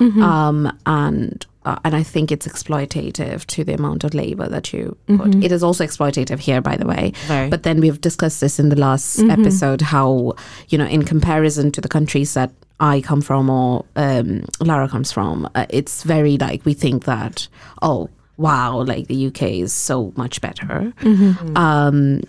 Mm-hmm. 0.00 0.22
um, 0.22 0.60
and. 0.86 1.46
Uh, 1.68 1.78
and 1.84 1.94
I 1.94 2.02
think 2.02 2.32
it's 2.32 2.46
exploitative 2.46 3.44
to 3.46 3.62
the 3.62 3.74
amount 3.74 4.02
of 4.02 4.14
labor 4.14 4.48
that 4.48 4.72
you 4.72 4.96
put. 5.06 5.18
Mm-hmm. 5.18 5.42
It 5.42 5.52
is 5.52 5.62
also 5.62 5.84
exploitative 5.84 6.38
here, 6.38 6.62
by 6.62 6.76
the 6.78 6.86
way. 6.86 7.12
But 7.50 7.62
then 7.62 7.80
we've 7.80 8.00
discussed 8.00 8.40
this 8.40 8.58
in 8.58 8.70
the 8.70 8.76
last 8.76 9.18
Mm-hmm. 9.18 9.30
episode 9.30 9.80
how, 9.80 10.34
you 10.68 10.78
know, 10.78 10.86
in 10.86 11.02
comparison 11.02 11.70
to 11.72 11.80
the 11.80 11.88
countries 11.88 12.32
that 12.34 12.50
I 12.80 13.00
come 13.00 13.20
from 13.20 13.50
or 13.50 13.84
um, 13.96 14.44
Lara 14.60 14.88
comes 14.88 15.12
from, 15.12 15.48
uh, 15.54 15.66
it's 15.68 16.04
very 16.04 16.36
like 16.38 16.64
we 16.64 16.74
think 16.74 17.04
that, 17.04 17.48
oh, 17.82 18.08
wow, 18.36 18.82
like 18.84 19.08
the 19.08 19.26
UK 19.26 19.42
is 19.66 19.72
so 19.72 20.12
much 20.16 20.40
better. 20.40 20.92
Mm-hmm. 21.00 21.56
Um, 21.56 22.22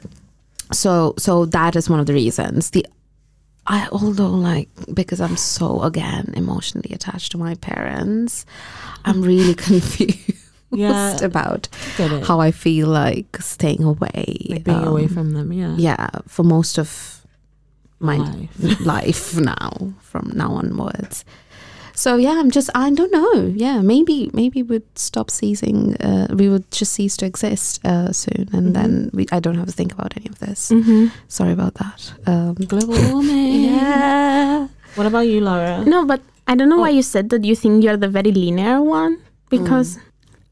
so, 0.71 1.13
so 1.17 1.45
that 1.45 1.75
is 1.75 1.89
one 1.89 1.99
of 1.99 2.07
the 2.07 2.13
reasons. 2.13 2.71
The 2.71 2.85
I 3.69 3.87
although 3.91 4.29
like 4.31 4.67
because 4.93 5.21
I'm 5.21 5.37
so 5.37 5.83
again 5.83 6.33
emotionally 6.35 6.91
attached 6.93 7.31
to 7.33 7.37
my 7.37 7.53
parents, 7.55 8.45
I'm 9.05 9.21
really 9.21 9.53
confused 9.67 10.33
Yeah. 10.71 11.17
about 11.23 11.67
how 12.23 12.39
I 12.41 12.51
feel 12.51 12.87
like 12.87 13.37
staying 13.41 13.83
away, 13.83 14.47
like 14.49 14.63
being 14.63 14.83
away 14.83 15.03
um, 15.03 15.09
from 15.09 15.31
them. 15.33 15.53
Yeah. 15.53 15.75
yeah, 15.77 16.09
for 16.27 16.43
most 16.43 16.77
of 16.79 17.15
my 17.99 18.17
Life. 18.17 18.79
life 18.85 19.37
now, 19.37 19.93
from 20.01 20.31
now 20.33 20.53
onwards. 20.53 21.25
So 21.99 22.15
yeah, 22.15 22.39
I'm 22.39 22.49
just 22.49 22.69
I 22.73 22.91
don't 22.95 23.11
know. 23.11 23.51
Yeah, 23.51 23.81
maybe 23.81 24.31
maybe 24.31 24.63
we'd 24.63 24.87
stop 24.97 25.29
ceasing. 25.29 25.99
Uh, 25.99 26.27
we 26.31 26.47
would 26.47 26.63
just 26.71 26.93
cease 26.93 27.17
to 27.17 27.25
exist 27.25 27.83
uh, 27.83 28.13
soon, 28.13 28.47
and 28.53 28.73
then 28.73 29.11
we, 29.11 29.27
I 29.33 29.41
don't 29.43 29.55
have 29.59 29.67
to 29.67 29.75
think 29.75 29.91
about 29.91 30.15
any 30.15 30.31
of 30.31 30.39
this. 30.39 30.71
Mm-hmm. 30.71 31.11
Sorry 31.27 31.51
about 31.51 31.73
that. 31.75 32.13
Um, 32.25 32.55
Global 32.55 32.95
warming. 33.11 33.75
Yeah. 33.75 34.67
What 34.95 35.07
about 35.07 35.27
you, 35.27 35.41
Laura? 35.41 35.83
No, 35.83 36.05
but 36.05 36.21
I 36.47 36.55
don't 36.55 36.69
know 36.69 36.79
why 36.79 36.95
you 36.95 37.03
said 37.03 37.31
that 37.31 37.43
you 37.43 37.53
think 37.53 37.83
you're 37.83 37.97
the 37.99 38.07
very 38.07 38.31
linear 38.31 38.81
one 38.81 39.19
because 39.49 39.99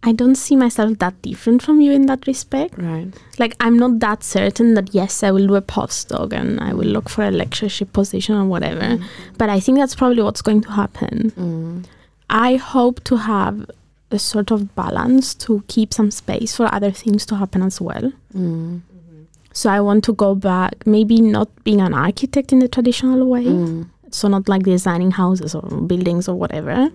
I 0.04 0.12
don't 0.14 0.36
see 0.36 0.56
myself 0.56 1.00
that 1.00 1.22
different 1.22 1.62
from 1.62 1.82
you 1.82 1.92
in 1.92 2.06
that 2.06 2.28
respect. 2.28 2.78
right. 2.78 3.08
Like 3.40 3.56
I'm 3.60 3.78
not 3.78 4.00
that 4.00 4.24
certain 4.24 4.74
that 4.76 4.94
yes, 4.94 5.24
I 5.24 5.32
will 5.32 5.48
do 5.48 5.56
a 5.56 5.62
postdoc 5.62 6.34
and 6.34 6.60
I 6.62 6.74
will 6.74 6.86
look 6.88 7.10
for 7.10 7.24
a 7.24 7.32
lectureship 7.32 7.92
position 7.94 8.36
or 8.36 8.46
whatever. 8.46 9.00
But 9.38 9.50
I 9.50 9.60
think 9.60 9.78
that's 9.80 9.96
probably 9.96 10.22
what's 10.24 10.42
going 10.42 10.62
to 10.62 10.72
happen. 10.72 11.32
Mm. 11.32 11.86
I 12.30 12.56
hope 12.56 13.04
to 13.06 13.18
have 13.18 13.70
a 14.12 14.20
sort 14.20 14.52
of 14.52 14.74
balance 14.76 15.34
to 15.36 15.64
keep 15.68 15.94
some 15.94 16.12
space 16.12 16.56
for 16.56 16.74
other 16.74 16.92
things 16.92 17.26
to 17.26 17.36
happen 17.36 17.62
as 17.62 17.82
well. 17.82 18.12
Mm. 18.36 18.82
So 19.52 19.70
I 19.70 19.82
want 19.82 20.04
to 20.06 20.14
go 20.14 20.36
back, 20.36 20.86
maybe 20.86 21.20
not 21.20 21.50
being 21.64 21.82
an 21.82 21.94
architect 21.94 22.54
in 22.54 22.60
the 22.60 22.68
traditional 22.68 23.26
way, 23.28 23.46
Mm. 23.46 23.88
so 24.12 24.28
not 24.28 24.48
like 24.48 24.64
designing 24.64 25.12
houses 25.12 25.56
or 25.56 25.64
buildings 25.82 26.30
or 26.30 26.36
whatever, 26.36 26.90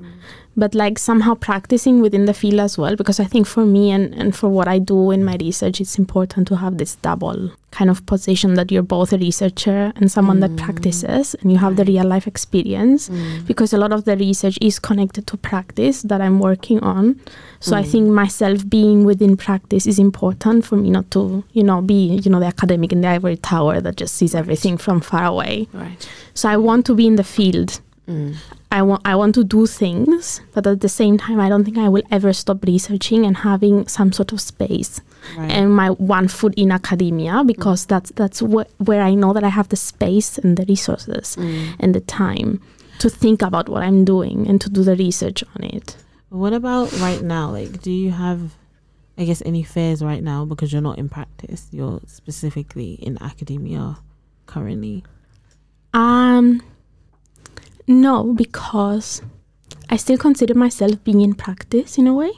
but 0.57 0.75
like 0.75 0.99
somehow 0.99 1.35
practicing 1.35 2.03
within 2.03 2.27
the 2.27 2.35
field 2.35 2.61
as 2.61 2.77
well. 2.77 2.97
Because 2.97 3.19
I 3.19 3.25
think 3.25 3.47
for 3.47 3.65
me 3.65 3.91
and, 3.91 4.15
and 4.15 4.37
for 4.37 4.49
what 4.49 4.69
I 4.69 4.79
do 4.79 5.11
in 5.11 5.25
my 5.25 5.37
research, 5.37 5.81
it's 5.81 5.99
important 5.99 6.47
to 6.49 6.57
have 6.57 6.79
this 6.79 6.97
double 6.97 7.53
kind 7.71 7.89
of 7.89 8.05
position 8.05 8.53
that 8.55 8.71
you're 8.71 8.83
both 8.83 9.15
a 9.15 9.19
researcher 9.19 9.93
and 9.97 10.13
someone 10.13 10.41
that 10.41 10.51
mm. 10.51 10.59
practices 10.59 11.35
and 11.37 11.51
you 11.51 11.57
have 11.57 11.77
the 11.77 11.85
real 11.87 12.05
life 12.05 12.27
experience 12.27 13.09
mm. 13.09 13.47
because 13.47 13.73
a 13.73 13.79
lot 13.79 13.93
of 13.93 14.05
the 14.05 14.15
research 14.19 14.59
is 14.61 14.79
connected 14.79 15.27
to 15.27 15.39
practice 15.39 16.03
that 16.03 16.21
I'm 16.21 16.39
working 16.39 16.81
on. 16.81 17.19
So 17.61 17.75
I 17.75 17.83
mm. 17.83 17.91
think 17.91 18.09
myself 18.11 18.69
being 18.69 19.05
within 19.05 19.39
practice 19.39 19.87
is 19.87 19.99
important 19.99 20.67
for 20.67 20.77
me 20.77 20.91
not 20.91 21.11
to, 21.13 21.45
you 21.53 21.63
know, 21.63 21.81
be, 21.81 22.21
you 22.23 22.31
know, 22.31 22.41
the 22.41 22.47
academic 22.47 22.93
in 22.93 23.01
the 23.01 23.09
ivory 23.09 23.39
tower 23.39 23.81
that 23.81 23.97
just 23.97 24.17
sees 24.17 24.35
everything 24.35 24.77
from 24.77 25.01
far 25.01 25.25
away. 25.25 25.67
Right. 25.73 26.11
So 26.35 26.51
I 26.51 26.59
want 26.59 26.85
to 26.87 26.95
be 26.95 27.07
in 27.07 27.17
the 27.17 27.25
field. 27.25 27.81
Mm. 28.07 28.37
I 28.79 28.81
want 28.83 29.03
I 29.05 29.15
want 29.17 29.35
to 29.35 29.45
do 29.45 29.67
things, 29.67 30.41
but 30.55 30.67
at 30.67 30.81
the 30.81 30.89
same 30.89 31.19
time, 31.19 31.39
I 31.39 31.49
don't 31.51 31.63
think 31.65 31.77
I 31.79 31.89
will 31.89 32.03
ever 32.11 32.33
stop 32.33 32.65
researching 32.65 33.27
and 33.27 33.37
having 33.37 33.87
some 33.87 34.11
sort 34.13 34.33
of 34.33 34.41
space 34.41 35.01
Right. 35.39 35.53
and 35.53 35.71
my 35.77 35.91
one 35.91 36.27
foot 36.29 36.55
in 36.57 36.73
academia 36.73 37.45
because 37.45 37.87
that's 37.87 38.11
that's 38.17 38.41
wh- 38.41 38.67
where 38.89 39.03
I 39.03 39.15
know 39.15 39.33
that 39.35 39.45
I 39.45 39.51
have 39.59 39.69
the 39.69 39.77
space 39.77 40.39
and 40.39 40.57
the 40.57 40.65
resources 40.75 41.37
and 41.79 41.95
the 41.95 42.01
time 42.01 42.61
to 42.99 43.09
think 43.11 43.43
about 43.43 43.69
what 43.69 43.83
I'm 43.83 44.05
doing 44.05 44.49
and 44.49 44.61
to 44.63 44.69
do 44.71 44.83
the 44.83 44.97
research 44.97 45.45
on 45.55 45.63
it. 45.77 45.97
what 46.31 46.53
about 46.55 46.91
right 47.01 47.23
now? 47.23 47.51
Like, 47.59 47.83
do 47.83 47.91
you 47.91 48.11
have, 48.11 48.41
I 49.19 49.25
guess, 49.29 49.43
any 49.45 49.63
fears 49.63 50.01
right 50.03 50.23
now 50.33 50.45
because 50.47 50.73
you're 50.73 50.83
not 50.91 50.99
in 50.99 51.09
practice? 51.09 51.69
You're 51.77 52.01
specifically 52.07 52.93
in 53.07 53.19
academia 53.21 53.99
currently. 54.47 55.05
Um, 55.95 56.63
no, 57.87 58.33
because 58.33 59.23
I 59.91 59.97
still 59.97 60.19
consider 60.19 60.55
myself 60.55 61.03
being 61.05 61.21
in 61.21 61.35
practice 61.35 61.99
in 61.99 62.07
a 62.07 62.15
way. 62.15 62.33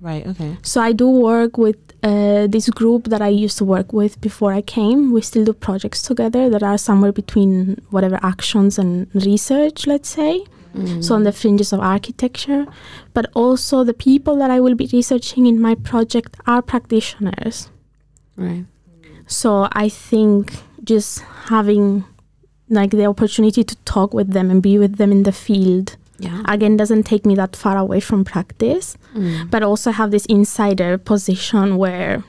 Right. 0.00 0.26
Okay. 0.26 0.56
So 0.62 0.80
I 0.80 0.92
do 0.92 1.08
work 1.08 1.58
with 1.58 1.76
uh, 2.02 2.46
this 2.46 2.70
group 2.70 3.08
that 3.08 3.20
I 3.20 3.28
used 3.28 3.58
to 3.58 3.64
work 3.64 3.92
with 3.92 4.20
before 4.20 4.52
I 4.52 4.62
came. 4.62 5.12
We 5.12 5.22
still 5.22 5.44
do 5.44 5.52
projects 5.52 6.02
together 6.02 6.48
that 6.50 6.62
are 6.62 6.78
somewhere 6.78 7.12
between 7.12 7.82
whatever 7.90 8.20
actions 8.22 8.78
and 8.78 9.08
research, 9.14 9.86
let's 9.86 10.08
say. 10.08 10.44
So 11.00 11.14
on 11.16 11.24
the 11.24 11.32
fringes 11.32 11.72
of 11.72 11.80
architecture, 11.80 12.64
but 13.12 13.26
also 13.34 13.82
the 13.82 13.94
people 13.94 14.36
that 14.36 14.50
I 14.50 14.60
will 14.60 14.76
be 14.76 14.88
researching 14.92 15.46
in 15.46 15.60
my 15.60 15.74
project 15.74 16.36
are 16.46 16.62
practitioners. 16.62 17.68
Right. 18.36 18.64
So 19.26 19.66
I 19.72 19.88
think 19.88 20.52
just 20.84 21.20
having 21.46 22.04
like 22.70 22.90
the 22.90 23.06
opportunity 23.06 23.62
to 23.64 23.76
talk 23.84 24.12
with 24.14 24.32
them 24.32 24.50
and 24.50 24.62
be 24.62 24.78
with 24.78 24.96
them 24.96 25.10
in 25.12 25.22
the 25.24 25.32
field 25.32 25.96
Yeah. 26.20 26.42
again 26.46 26.76
doesn't 26.76 27.04
take 27.04 27.24
me 27.26 27.34
that 27.36 27.54
far 27.56 27.76
away 27.78 28.00
from 28.00 28.24
practice 28.24 28.96
Mm. 29.14 29.50
but 29.50 29.62
also 29.62 29.90
have 29.92 30.10
this 30.10 30.26
insider 30.26 30.98
position 30.98 31.76
where 31.78 32.22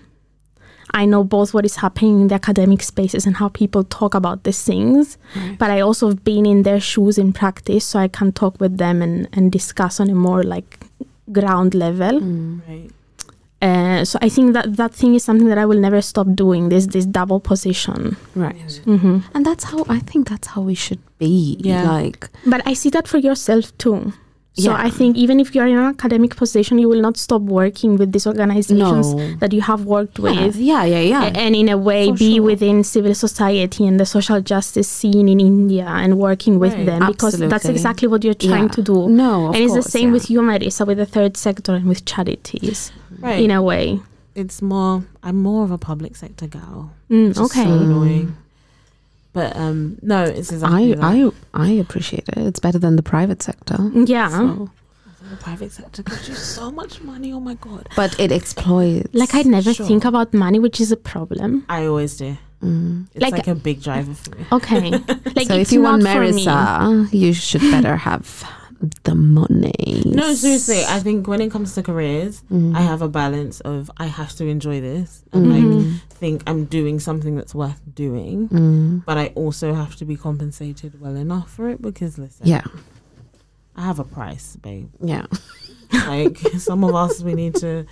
I 1.02 1.06
know 1.06 1.24
both 1.24 1.54
what 1.54 1.66
is 1.66 1.76
happening 1.78 2.22
in 2.22 2.28
the 2.30 2.36
academic 2.36 2.82
spaces 2.82 3.28
and 3.28 3.36
how 3.36 3.50
people 3.50 3.84
talk 3.84 4.16
about 4.16 4.44
these 4.44 4.62
things, 4.64 5.18
Right. 5.36 5.56
but 5.60 5.70
I 5.70 5.82
also 5.82 6.08
have 6.08 6.24
been 6.24 6.46
in 6.48 6.64
their 6.64 6.80
shoes 6.80 7.18
in 7.20 7.32
practice, 7.32 7.86
so 7.86 8.00
I 8.00 8.08
can 8.08 8.32
talk 8.32 8.60
with 8.60 8.78
them 8.80 9.02
and, 9.04 9.28
and 9.34 9.52
discuss 9.52 10.00
on 10.00 10.10
a 10.10 10.16
more 10.16 10.42
like 10.44 10.80
ground 11.32 11.76
level. 11.76 12.20
Mm. 12.22 12.62
Right. 12.68 12.90
Uh, 13.62 14.06
so 14.06 14.18
I 14.22 14.30
think 14.30 14.54
that 14.54 14.78
that 14.78 14.94
thing 14.94 15.16
is 15.16 15.24
something 15.24 15.50
that 15.50 15.58
I 15.58 15.66
will 15.66 15.80
never 15.80 16.02
stop 16.02 16.28
doing. 16.34 16.70
This 16.70 16.86
this 16.88 17.06
double 17.06 17.40
position. 17.42 18.16
Right. 18.36 18.82
hmm 18.86 19.20
And 19.34 19.46
that's 19.46 19.66
how 19.66 19.84
I 19.90 20.00
think 20.00 20.30
that's 20.30 20.48
how 20.48 20.62
we 20.62 20.76
should 20.76 21.00
be. 21.18 21.58
Yeah. 21.60 21.92
Like 21.92 22.30
But 22.46 22.62
I 22.66 22.74
see 22.74 22.90
that 22.92 23.06
for 23.08 23.18
yourself 23.18 23.78
too. 23.78 24.14
So 24.54 24.72
Yeah. 24.72 24.78
I 24.88 24.90
think 24.90 25.16
even 25.16 25.40
if 25.40 25.54
you're 25.56 25.68
in 25.68 25.78
an 25.78 25.86
academic 25.86 26.36
position, 26.36 26.80
you 26.80 26.88
will 26.90 27.02
not 27.02 27.16
stop 27.18 27.42
working 27.44 27.98
with 27.98 28.12
these 28.14 28.26
organizations 28.28 29.14
No. 29.14 29.36
that 29.42 29.52
you 29.54 29.62
have 29.62 29.86
worked 29.86 30.20
yeah, 30.20 30.46
with. 30.46 30.56
yeah, 30.56 30.84
yeah, 30.86 31.00
yeah. 31.14 31.24
a- 31.26 31.38
and 31.44 31.56
in 31.56 31.70
a 31.70 31.78
way 31.78 32.08
For 32.10 32.16
be 32.16 32.36
sure. 32.36 32.44
within 32.44 32.84
civil 32.84 33.14
society 33.14 33.86
and 33.88 34.00
the 34.00 34.06
social 34.06 34.42
justice 34.42 34.88
scene 34.88 35.28
in 35.30 35.40
India 35.40 35.86
and 35.88 36.18
working 36.18 36.60
with 36.60 36.74
Right. 36.74 36.86
them 36.86 37.02
because 37.08 37.38
that's 37.38 37.66
exactly 37.76 38.08
what 38.08 38.24
you're 38.24 38.34
trying 38.50 38.70
Yeah. 38.72 38.78
to 38.78 38.82
do. 38.82 39.08
No, 39.10 39.48
of 39.50 39.56
and 39.56 39.64
it's 39.64 39.74
course, 39.74 39.86
the 39.86 39.92
same 39.92 40.08
yeah. 40.10 40.14
with 40.14 40.26
Marisa, 40.30 40.88
with 40.88 40.98
the 40.98 41.06
third 41.06 41.38
sector 41.38 41.74
and 41.76 41.86
with 41.88 42.04
charities 42.06 42.92
Right. 43.22 43.44
in 43.44 43.52
a 43.52 43.62
way. 43.62 44.00
it's 44.36 44.62
more. 44.62 45.04
I'm 45.24 45.38
more 45.42 45.64
of 45.64 45.72
a 45.72 45.78
public 45.78 46.16
sector 46.16 46.48
gal. 46.48 46.92
Mm, 47.10 47.38
okay. 47.38 47.64
So 47.66 47.74
annoying. 47.74 48.38
But 49.34 49.56
um, 49.56 49.98
no, 50.02 50.24
it's 50.24 50.52
exactly 50.52 50.94
I, 50.94 50.96
that. 50.96 51.34
I, 51.54 51.68
I 51.68 51.70
appreciate 51.72 52.28
it. 52.30 52.38
It's 52.38 52.60
better 52.60 52.80
than 52.80 52.96
the 52.96 53.04
private 53.04 53.42
sector. 53.44 53.78
yeah. 53.94 54.30
So- 54.30 54.70
the 55.30 55.36
private 55.38 55.72
sector 55.72 56.02
gives 56.02 56.28
you 56.28 56.34
so 56.34 56.72
much 56.72 57.02
money. 57.02 57.32
Oh 57.34 57.40
my 57.40 57.54
god. 57.56 57.88
but 57.96 58.20
it 58.20 58.32
exploits. 58.32 59.14
Like 59.14 59.36
I 59.36 59.44
never 59.44 59.74
Sure. 59.76 59.86
think 59.86 60.04
about 60.06 60.34
money, 60.34 60.58
which 60.58 60.82
is 60.82 60.92
a 60.92 60.98
problem. 60.98 61.66
I 61.70 61.86
always 61.86 62.18
do. 62.18 62.36
Mm. 62.64 63.06
It's 63.14 63.22
Like- 63.22 63.34
like, 63.34 63.48
a 63.48 63.54
big 63.54 63.82
driver 63.84 64.14
for 64.16 64.32
me. 64.36 64.46
Okay. 64.52 64.90
like 65.36 65.48
so 65.48 65.54
if 65.56 65.72
you 65.72 65.82
want 65.84 66.02
not. 66.04 66.18
Marissa, 66.18 67.14
you 67.14 67.34
should 67.34 67.62
better 67.62 67.96
have 67.98 68.44
the 69.04 69.14
money. 69.16 70.04
No, 70.06 70.34
seriously. 70.34 70.84
I 70.88 71.00
think 71.00 71.28
when 71.28 71.42
it 71.42 71.52
comes 71.52 71.74
to 71.76 71.84
careers, 71.84 72.42
Mm. 72.52 72.76
I 72.76 72.82
have 72.82 73.02
a 73.02 73.10
balance 73.10 73.60
of 73.62 73.92
I 73.98 74.06
have 74.06 74.34
to 74.38 74.46
enjoy 74.48 74.80
this 74.82 75.24
and 75.34 75.46
Mm-hmm. 75.48 75.90
like 75.92 76.02
think 76.10 76.44
I'm 76.48 76.66
doing 76.66 77.00
something 77.00 77.36
that's 77.36 77.54
worth 77.56 77.82
doing, 77.94 78.48
Mm. 78.50 79.04
but 79.06 79.18
I 79.18 79.28
also 79.36 79.74
have 79.74 79.96
to 79.98 80.06
be 80.06 80.16
compensated 80.16 81.00
well 81.02 81.16
enough 81.16 81.50
for 81.52 81.70
it 81.70 81.82
because 81.82 82.18
listen, 82.18 82.48
Yeah, 82.48 82.64
I 83.76 83.82
have 83.84 84.00
a 84.00 84.04
price, 84.06 84.56
babe. 84.62 84.90
yeah. 85.02 85.26
Like 86.08 86.38
some 86.60 86.84
of 86.84 86.94
us, 86.96 87.22
we 87.22 87.34
need 87.34 87.56
to 87.56 87.86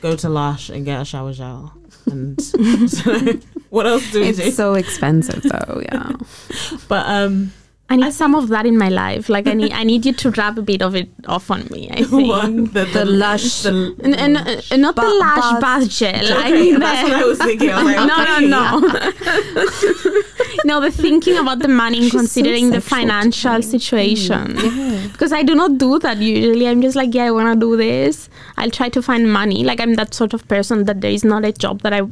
go 0.00 0.16
to 0.16 0.28
Lush 0.28 0.70
and 0.70 0.84
get 0.84 1.00
a 1.00 1.04
shower 1.04 1.32
gel, 1.34 1.72
and 2.06 2.40
what 3.70 3.86
else 3.86 4.10
do 4.12 4.20
we 4.20 4.32
do? 4.32 4.42
It's 4.42 4.56
so 4.56 4.74
expensive 4.74 5.42
though. 5.42 5.82
Yeah. 5.84 6.12
but 6.88 7.06
um, 7.06 7.52
I 7.88 7.94
need 7.96 8.12
some 8.12 8.34
of 8.34 8.48
that 8.48 8.66
in 8.66 8.76
my 8.76 8.88
life. 8.88 9.28
Like 9.28 9.46
I 9.46 9.52
need 9.54 9.72
I 9.72 9.84
need 9.84 10.04
you 10.06 10.12
to 10.12 10.30
rub 10.32 10.58
a 10.58 10.62
bit 10.62 10.82
of 10.82 10.94
it 10.96 11.08
off 11.28 11.50
on 11.52 11.66
me. 11.70 11.88
I 11.92 12.02
think. 12.02 12.28
what 12.28 12.72
the, 12.74 12.84
The 12.92 13.04
Lush- 13.04 13.62
the, 13.62 13.94
And, 14.02 14.14
and, 14.16 14.36
uh, 14.36 14.76
not 14.76 14.96
the 14.96 15.02
Ba- 15.02 15.18
lash 15.20 15.38
bath 15.52 15.60
bath 15.60 15.88
gel. 15.88 16.26
I 16.32 16.50
mean 16.50 16.80
that's 16.80 17.08
the- 17.08 17.14
what 17.14 17.22
I 17.22 17.24
was 17.26 17.38
thinking. 17.38 17.70
I 17.70 17.82
was 17.84 17.94
like, 17.96 18.10
okay. 18.10 18.46
no, 18.48 18.58
no. 18.58 18.78
no, 18.80 20.22
the 20.64 20.90
thinking 20.90 21.36
about 21.36 21.58
the 21.60 21.68
money 21.68 21.98
and 21.98 22.04
She's 22.04 22.12
so 22.12 22.18
considering 22.18 22.70
the 22.70 22.80
financial 22.80 23.62
situation. 23.62 24.54
Mm, 24.54 25.02
yeah. 25.02 25.08
Because 25.12 25.32
I 25.32 25.42
do 25.42 25.54
not 25.54 25.78
do 25.78 25.98
that 26.00 26.18
usually. 26.18 26.66
I'm 26.68 26.82
just 26.82 26.96
like, 26.96 27.14
yeah, 27.14 27.24
I 27.24 27.30
want 27.30 27.54
to 27.54 27.58
do 27.58 27.76
this. 27.76 28.28
I'll 28.56 28.70
try 28.70 28.88
to 28.90 29.02
find 29.02 29.32
money. 29.32 29.64
Like, 29.64 29.80
I'm 29.80 29.94
that 29.94 30.14
sort 30.14 30.34
of 30.34 30.46
person 30.48 30.84
that 30.84 31.00
there 31.00 31.10
is 31.10 31.24
not 31.24 31.44
a 31.44 31.52
job 31.52 31.82
that 31.82 31.92
I, 31.92 32.02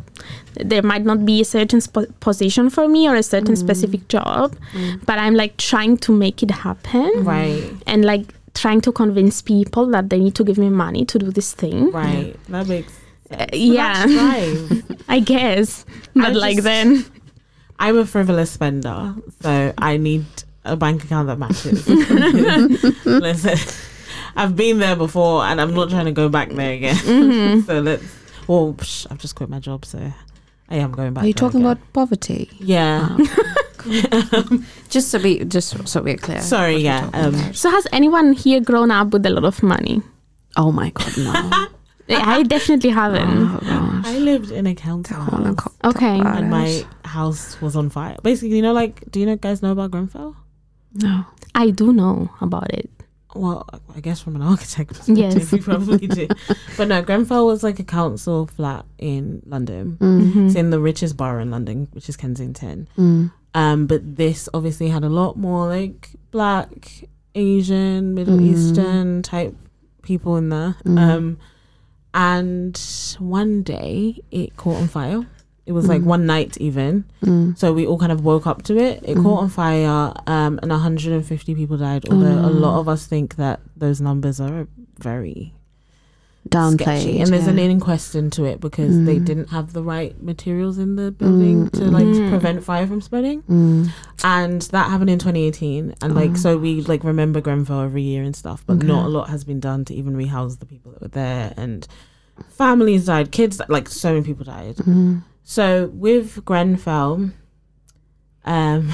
there 0.54 0.82
might 0.82 1.04
not 1.04 1.24
be 1.24 1.40
a 1.40 1.44
certain 1.44 1.80
sp- 1.82 2.08
position 2.20 2.70
for 2.70 2.88
me 2.88 3.08
or 3.08 3.14
a 3.16 3.22
certain 3.22 3.54
mm. 3.54 3.58
specific 3.58 4.08
job, 4.08 4.56
mm. 4.72 5.04
but 5.06 5.18
I'm 5.18 5.34
like 5.34 5.56
trying 5.56 5.96
to 5.98 6.12
make 6.12 6.42
it 6.42 6.50
happen 6.50 7.24
Right, 7.24 7.70
and 7.86 8.04
like 8.04 8.32
trying 8.54 8.80
to 8.82 8.92
convince 8.92 9.42
people 9.42 9.86
that 9.88 10.10
they 10.10 10.18
need 10.18 10.34
to 10.36 10.44
give 10.44 10.58
me 10.58 10.70
money 10.70 11.04
to 11.06 11.18
do 11.18 11.30
this 11.30 11.52
thing. 11.52 11.90
right. 11.90 12.34
That 12.48 12.66
makes 12.68 12.92
Uh, 13.30 13.46
yeah. 13.52 14.04
I 15.08 15.18
guess. 15.20 15.84
But 16.14 16.34
like 16.36 16.56
just- 16.56 16.64
then. 16.64 17.04
I'm 17.84 17.98
a 17.98 18.06
frivolous 18.06 18.50
spender, 18.50 19.14
so 19.42 19.74
I 19.76 19.98
need 19.98 20.24
a 20.64 20.74
bank 20.74 21.04
account 21.04 21.26
that 21.26 21.38
matches. 21.38 21.86
Listen, 23.04 23.58
I've 24.34 24.56
been 24.56 24.78
there 24.78 24.96
before, 24.96 25.44
and 25.44 25.60
I'm 25.60 25.74
not 25.74 25.90
trying 25.90 26.06
to 26.06 26.12
go 26.12 26.30
back 26.30 26.48
there 26.48 26.72
again. 26.72 26.96
Mm-hmm. 26.96 27.60
so 27.66 27.80
let's. 27.80 28.02
Well, 28.48 28.72
psh, 28.72 29.06
I've 29.10 29.18
just 29.18 29.34
quit 29.34 29.50
my 29.50 29.58
job, 29.58 29.84
so 29.84 29.98
I 30.70 30.76
am 30.76 30.92
going 30.92 31.12
back. 31.12 31.24
Are 31.24 31.26
you 31.26 31.34
there 31.34 31.40
talking 31.40 31.60
again. 31.60 31.72
about 31.72 31.92
poverty? 31.92 32.48
Yeah. 32.58 33.18
Just 34.88 35.10
so 35.10 35.18
we 35.18 35.44
just 35.44 35.86
so 35.86 36.00
we're 36.00 36.16
clear. 36.16 36.40
Sorry, 36.40 36.78
yeah, 36.78 37.10
um. 37.12 37.52
So 37.52 37.68
has 37.68 37.86
anyone 37.92 38.32
here 38.32 38.60
grown 38.60 38.90
up 38.90 39.12
with 39.12 39.26
a 39.26 39.30
lot 39.30 39.44
of 39.44 39.62
money? 39.62 40.00
oh 40.56 40.72
my 40.72 40.88
god, 40.88 41.18
no. 41.18 41.66
I 42.08 42.42
definitely 42.42 42.90
haven't. 42.90 43.28
oh 43.28 43.58
gosh. 43.62 44.06
I 44.06 44.18
lived 44.18 44.50
in 44.50 44.66
a 44.66 44.74
council 44.74 45.16
Don't 45.26 45.44
house, 45.44 45.56
co- 45.56 45.88
Okay. 45.90 46.20
and 46.20 46.50
my 46.50 46.84
house 47.04 47.60
was 47.60 47.76
on 47.76 47.88
fire. 47.90 48.16
Basically, 48.22 48.56
you 48.56 48.62
know, 48.62 48.72
like, 48.72 49.10
do 49.10 49.20
you 49.20 49.26
know 49.26 49.36
guys 49.36 49.62
know 49.62 49.72
about 49.72 49.90
Grenfell? 49.90 50.36
no. 50.94 51.24
I 51.54 51.70
do 51.70 51.92
know 51.92 52.30
about 52.40 52.72
it. 52.74 52.90
Well, 53.34 53.66
I 53.94 54.00
guess 54.00 54.20
from 54.20 54.36
an 54.36 54.42
architect 54.42 54.88
perspective, 54.90 55.16
Yes. 55.16 55.52
you 55.52 55.62
probably 55.62 56.06
do. 56.06 56.28
But 56.76 56.88
no, 56.88 57.00
Grenfell 57.02 57.46
was 57.46 57.62
like 57.62 57.78
a 57.80 57.84
council 57.84 58.46
flat 58.46 58.84
in 58.98 59.42
London. 59.46 59.96
Mm. 60.00 60.46
It's 60.46 60.54
in 60.56 60.70
the 60.70 60.78
richest 60.80 61.16
borough 61.16 61.42
in 61.42 61.50
London, 61.50 61.88
which 61.92 62.08
is 62.08 62.16
Kensington. 62.16 62.88
Mm. 62.98 63.32
Um, 63.54 63.86
but 63.86 64.16
this 64.16 64.48
obviously 64.54 64.88
had 64.88 65.02
a 65.04 65.08
lot 65.08 65.36
more 65.36 65.66
like 65.68 66.10
black, 66.32 67.04
Asian, 67.34 68.14
Middle 68.14 68.38
Mm. 68.38 68.52
Eastern 68.52 69.22
type 69.22 69.54
people 70.02 70.36
in 70.36 70.48
there. 70.50 70.76
Mm. 70.84 70.98
Um, 70.98 71.38
and 72.14 72.80
one 73.18 73.62
day 73.62 74.18
it 74.30 74.56
caught 74.56 74.76
on 74.80 74.88
fire. 74.88 75.26
It 75.66 75.72
was 75.72 75.88
like 75.88 76.02
Mm. 76.02 76.06
one 76.06 76.26
night 76.26 76.56
even. 76.58 77.04
Mm. 77.24 77.56
So 77.58 77.72
we 77.72 77.86
all 77.86 77.98
kind 77.98 78.12
of 78.12 78.22
woke 78.24 78.46
up 78.46 78.62
to 78.64 78.76
it. 78.76 79.02
It 79.02 79.16
Mhm. 79.16 79.22
caught 79.22 79.42
on 79.44 79.48
fire, 79.48 80.12
um, 80.26 80.58
and 80.62 80.70
150 80.70 81.54
people 81.54 81.76
died. 81.78 82.04
Oh, 82.10 82.14
Although 82.14 82.38
a 82.46 82.50
lot 82.50 82.78
of 82.80 82.88
us 82.88 83.06
think 83.06 83.36
that 83.36 83.60
those 83.76 84.00
numbers 84.00 84.40
are 84.40 84.68
very 84.98 85.54
downplay 86.48 87.20
and 87.20 87.32
there's 87.32 87.44
yeah. 87.44 87.50
an 87.50 87.58
inquest 87.58 88.14
into 88.14 88.44
it 88.44 88.60
because 88.60 88.94
mm. 88.94 89.06
they 89.06 89.18
didn't 89.18 89.48
have 89.48 89.72
the 89.72 89.82
right 89.82 90.22
materials 90.22 90.76
in 90.76 90.96
the 90.96 91.10
building 91.10 91.66
mm. 91.66 91.72
to 91.72 91.84
like 91.84 92.04
mm. 92.04 92.28
prevent 92.28 92.62
fire 92.62 92.86
from 92.86 93.00
spreading 93.00 93.42
mm. 93.44 93.88
and 94.22 94.62
that 94.62 94.90
happened 94.90 95.08
in 95.08 95.18
2018 95.18 95.94
and 96.02 96.12
oh. 96.12 96.14
like 96.14 96.32
ah. 96.32 96.34
so 96.34 96.58
we 96.58 96.82
like 96.82 97.02
remember 97.02 97.40
grenfell 97.40 97.80
every 97.80 98.02
year 98.02 98.22
and 98.22 98.36
stuff 98.36 98.62
but 98.66 98.76
okay. 98.76 98.86
not 98.86 99.06
a 99.06 99.08
lot 99.08 99.30
has 99.30 99.42
been 99.42 99.58
done 99.58 99.84
to 99.86 99.94
even 99.94 100.14
rehouse 100.16 100.56
the 100.56 100.66
people 100.66 100.92
that 100.92 101.00
were 101.00 101.08
there 101.08 101.54
and 101.56 101.88
families 102.50 103.06
died 103.06 103.32
kids 103.32 103.60
like 103.68 103.88
so 103.88 104.12
many 104.12 104.24
people 104.24 104.44
died 104.44 104.76
mm. 104.76 105.22
so 105.42 105.86
with 105.94 106.44
grenfell 106.44 107.30
um 108.44 108.92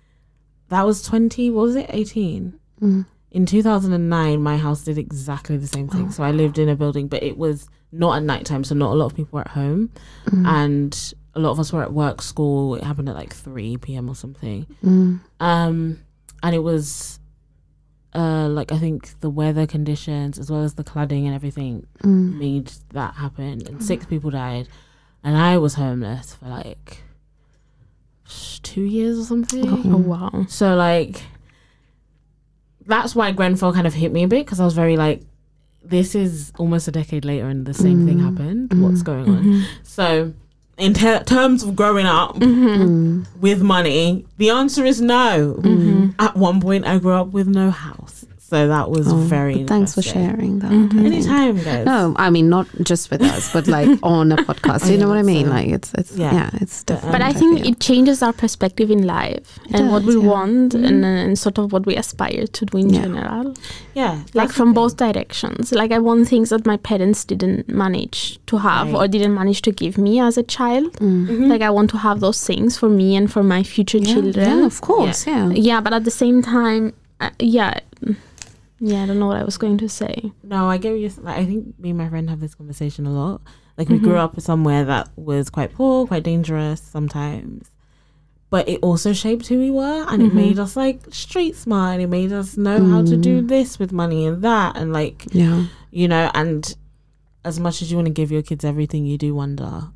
that 0.70 0.86
was 0.86 1.02
20 1.02 1.50
was 1.50 1.76
it 1.76 1.86
18 1.90 2.58
mm 2.80 3.06
in 3.30 3.44
2009, 3.46 4.42
my 4.42 4.56
house 4.56 4.82
did 4.84 4.98
exactly 4.98 5.56
the 5.56 5.66
same 5.66 5.88
thing. 5.88 6.10
So 6.10 6.22
I 6.22 6.30
lived 6.30 6.58
in 6.58 6.68
a 6.68 6.76
building, 6.76 7.08
but 7.08 7.22
it 7.22 7.36
was 7.36 7.68
not 7.92 8.16
at 8.16 8.22
nighttime, 8.22 8.64
so 8.64 8.74
not 8.74 8.92
a 8.92 8.94
lot 8.94 9.06
of 9.06 9.14
people 9.16 9.36
were 9.36 9.42
at 9.42 9.48
home, 9.48 9.90
and 10.46 11.14
a 11.34 11.40
lot 11.40 11.50
of 11.50 11.60
us 11.60 11.72
were 11.72 11.82
at 11.82 11.92
work, 11.92 12.20
school. 12.22 12.74
It 12.74 12.82
happened 12.84 13.08
at 13.08 13.14
like 13.14 13.32
3 13.34 13.76
p.m. 13.78 14.08
or 14.08 14.14
something. 14.14 14.66
Um, 15.40 16.00
and 16.42 16.54
it 16.54 16.60
was, 16.60 17.18
uh, 18.14 18.48
like 18.48 18.72
I 18.72 18.78
think 18.78 19.18
the 19.20 19.30
weather 19.30 19.66
conditions 19.66 20.38
as 20.38 20.50
well 20.50 20.64
as 20.64 20.74
the 20.74 20.84
cladding 20.84 21.26
and 21.26 21.34
everything 21.34 21.86
made 22.02 22.72
that 22.92 23.14
happen, 23.14 23.66
and 23.66 23.82
six 23.84 24.06
people 24.06 24.30
died, 24.30 24.68
and 25.22 25.36
I 25.36 25.58
was 25.58 25.74
homeless 25.74 26.34
for 26.34 26.46
like 26.46 27.02
two 28.62 28.82
years 28.82 29.18
or 29.18 29.24
something. 29.24 29.68
Oh 29.92 29.96
wow. 29.98 30.46
So 30.48 30.74
like 30.76 31.22
that's 32.88 33.14
why 33.14 33.30
Grenfell 33.30 33.72
kind 33.72 33.86
of 33.86 33.94
hit 33.94 34.10
me 34.12 34.24
a 34.24 34.28
bit 34.28 34.44
because 34.44 34.58
I 34.58 34.64
was 34.64 34.74
very 34.74 34.96
like, 34.96 35.22
this 35.84 36.14
is 36.14 36.52
almost 36.58 36.88
a 36.88 36.90
decade 36.90 37.24
later 37.24 37.48
and 37.48 37.64
the 37.64 37.74
same 37.74 38.06
thing 38.06 38.18
mm-hmm. 38.18 38.36
happened. 38.36 38.70
Mm-hmm. 38.70 38.82
What's 38.82 39.02
going 39.02 39.28
on? 39.28 39.44
Mm-hmm. 39.44 39.62
So 39.84 40.32
in 40.76 40.94
ter- 40.94 41.22
terms 41.22 41.62
of 41.62 41.76
growing 41.76 42.06
up 42.06 42.36
with 42.38 43.62
money, 43.62 44.26
the 44.38 44.50
answer 44.50 44.84
is 44.84 45.00
no. 45.00 46.12
At 46.18 46.36
one 46.36 46.60
point, 46.60 46.86
I 46.86 46.98
grew 46.98 47.12
up 47.12 47.28
with 47.28 47.46
no 47.46 47.70
house, 47.70 48.17
so 48.48 48.66
that 48.68 48.90
was 48.90 49.06
very. 49.12 49.58
But 49.58 49.68
thanks 49.68 49.94
for 49.94 50.02
sharing 50.02 50.58
that. 50.60 50.72
Anytime, 50.72 51.56
guys. 51.62 51.84
No, 51.86 52.14
I 52.16 52.30
mean 52.30 52.48
not 52.48 52.66
just 52.82 53.10
with 53.10 53.22
us, 53.22 53.52
but 53.52 53.66
like 53.66 53.88
on 54.02 54.32
a 54.32 54.36
podcast. 54.36 54.84
Oh, 54.84 54.86
you 54.86 54.92
yeah, 54.94 55.00
know 55.00 55.08
what 55.08 55.18
I 55.18 55.22
mean? 55.22 55.46
so- 55.46 55.50
Like 55.52 55.68
it's 55.68 55.90
it's 55.94 56.16
Yeah. 56.16 56.32
yeah, 56.32 56.50
it's 56.62 56.84
But, 56.84 56.94
different. 56.94 57.12
But 57.12 57.22
I 57.22 57.28
Um, 57.30 57.34
think 57.34 57.58
feel. 57.60 57.68
it 57.72 57.80
changes 57.80 58.22
our 58.22 58.32
perspective 58.32 58.90
in 58.90 59.06
life 59.06 59.58
It 59.68 59.74
and 59.76 59.90
what 59.92 60.02
we 60.04 60.14
yeah. 60.16 60.28
want 60.34 60.74
and, 60.74 61.04
uh, 61.04 61.08
and 61.24 61.38
sort 61.38 61.58
of 61.58 61.72
what 61.72 61.84
we 61.86 61.94
aspire 61.96 62.46
to 62.46 62.64
do 62.64 62.78
in 62.78 62.90
Yeah. 62.90 63.02
general. 63.02 63.54
yeah, 63.94 64.20
Like 64.34 64.50
from 64.52 64.72
both 64.72 64.96
directions. 64.96 65.72
Like 65.72 65.90
I 65.92 65.98
want 65.98 66.28
things 66.28 66.48
that 66.50 66.64
my 66.66 66.76
parents 66.78 67.24
didn't 67.24 67.68
manage 67.68 68.38
to 68.46 68.58
have 68.58 68.86
Right. 68.92 68.96
or 68.98 69.08
didn't 69.08 69.34
manage 69.34 69.60
to 69.62 69.72
give 69.72 69.98
me 69.98 70.20
as 70.20 70.38
a 70.38 70.42
child. 70.42 70.92
Mm. 71.00 71.26
thing. 71.26 71.48
Like 71.48 71.62
I 71.62 71.70
want 71.70 71.90
to 71.90 71.98
have 71.98 72.20
those 72.20 72.40
things 72.46 72.76
for 72.78 72.88
me 72.88 73.16
and 73.16 73.30
for 73.30 73.42
my 73.42 73.62
future 73.62 73.98
yeah, 73.98 74.12
children. 74.14 74.58
yeah, 74.60 74.66
of 74.66 74.80
course, 74.80 75.26
yeah. 75.26 75.50
Yeah, 75.50 75.80
but 75.80 75.92
at 75.92 76.04
the 76.04 76.10
same 76.22 76.42
time, 76.42 76.92
uh, 77.20 77.30
yeah, 77.40 77.74
yeah, 78.80 79.02
I 79.02 79.06
don't 79.06 79.18
know 79.18 79.26
what 79.26 79.36
I 79.36 79.44
was 79.44 79.58
going 79.58 79.78
to 79.78 79.88
say. 79.88 80.32
No, 80.42 80.68
I 80.68 80.78
get 80.78 80.98
you're 80.98 81.10
like. 81.18 81.38
I 81.38 81.44
think 81.44 81.78
me 81.78 81.90
and 81.90 81.98
my 81.98 82.08
friend 82.08 82.30
have 82.30 82.40
this 82.40 82.54
conversation 82.54 83.06
a 83.06 83.10
lot. 83.10 83.40
Like 83.76 83.88
we 83.88 83.98
grew 83.98 84.14
mm-hmm. 84.14 84.36
up 84.36 84.40
somewhere 84.40 84.84
that 84.84 85.08
was 85.16 85.50
quite 85.50 85.72
poor, 85.72 86.06
quite 86.06 86.24
dangerous 86.24 86.80
sometimes, 86.80 87.70
but 88.50 88.68
it 88.68 88.80
also 88.82 89.12
shaped 89.12 89.46
who 89.46 89.58
we 89.58 89.70
were, 89.70 90.04
and 90.08 90.22
it 90.22 90.26
mm-hmm. 90.26 90.36
made 90.36 90.58
us 90.58 90.76
like 90.76 91.00
street 91.12 91.56
smart. 91.56 91.94
And 91.94 92.02
it 92.02 92.08
made 92.08 92.32
us 92.32 92.56
know 92.56 92.84
how 92.84 93.04
to 93.04 93.16
do 93.16 93.42
mm. 93.42 93.48
this 93.48 93.78
with 93.78 93.92
money 93.92 94.26
and 94.26 94.42
that, 94.42 94.76
and 94.76 94.92
like 94.92 95.26
Yeah. 95.32 95.66
you 95.90 96.06
know. 96.06 96.30
And 96.34 96.72
as 97.44 97.58
much 97.58 97.82
as 97.82 97.90
you 97.90 97.96
want 97.96 98.06
to 98.06 98.12
give 98.12 98.30
your 98.30 98.42
kids 98.42 98.64
everything, 98.64 99.06
you 99.06 99.18
do 99.18 99.34
wonder, 99.34 99.88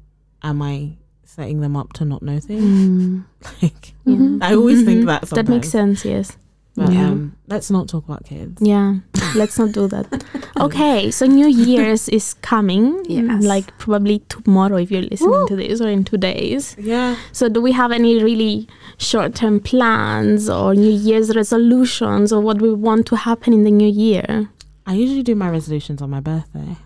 am 0.42 0.62
I 0.62 0.96
setting 1.24 1.60
them 1.60 1.76
up 1.76 1.92
to 1.94 2.04
not 2.04 2.22
know 2.22 2.40
things? 2.40 2.64
Mm. 2.64 3.24
like 3.62 3.94
Yeah. 4.04 4.38
I 4.40 4.54
always 4.54 4.84
think 4.84 5.06
that. 5.06 5.28
Sometimes. 5.28 5.30
Mm-hmm. 5.30 5.34
That 5.34 5.48
makes 5.48 5.68
sense, 5.70 6.04
yes. 6.04 6.36
But 6.74 6.90
Yeah. 6.92 7.08
um, 7.08 7.36
let's 7.48 7.70
not 7.70 7.88
talk 7.88 8.04
about 8.08 8.24
kids. 8.24 8.62
Yeah, 8.62 8.96
let's 9.34 9.58
not 9.58 9.72
do 9.72 9.88
that. 9.88 10.06
Okay, 10.60 11.10
so 11.10 11.26
New 11.26 11.48
Year's 11.48 12.08
is 12.08 12.34
coming. 12.34 13.04
Yes. 13.08 13.42
Like 13.44 13.76
probably 13.78 14.20
tomorrow 14.28 14.76
if 14.76 14.90
you're 14.90 15.02
listening 15.02 15.46
to 15.48 15.56
this 15.56 15.80
or 15.80 15.88
in 15.88 16.04
two 16.04 16.16
days. 16.18 16.76
Yeah. 16.78 17.16
So 17.32 17.48
do 17.48 17.60
we 17.60 17.72
have 17.72 17.90
any 17.92 18.22
really 18.22 18.68
short 18.98 19.34
term 19.34 19.60
plans 19.60 20.48
or 20.48 20.74
New 20.74 20.90
Year's 20.92 21.34
resolutions 21.34 22.32
or 22.32 22.40
what 22.40 22.60
we 22.62 22.72
want 22.72 23.06
to 23.06 23.16
happen 23.16 23.52
in 23.52 23.64
the 23.64 23.70
new 23.70 23.88
year? 23.88 24.48
I 24.86 24.94
usually 24.94 25.22
do 25.22 25.34
my 25.34 25.50
resolutions 25.50 26.00
on 26.00 26.10
my 26.10 26.20
birthday. 26.20 26.76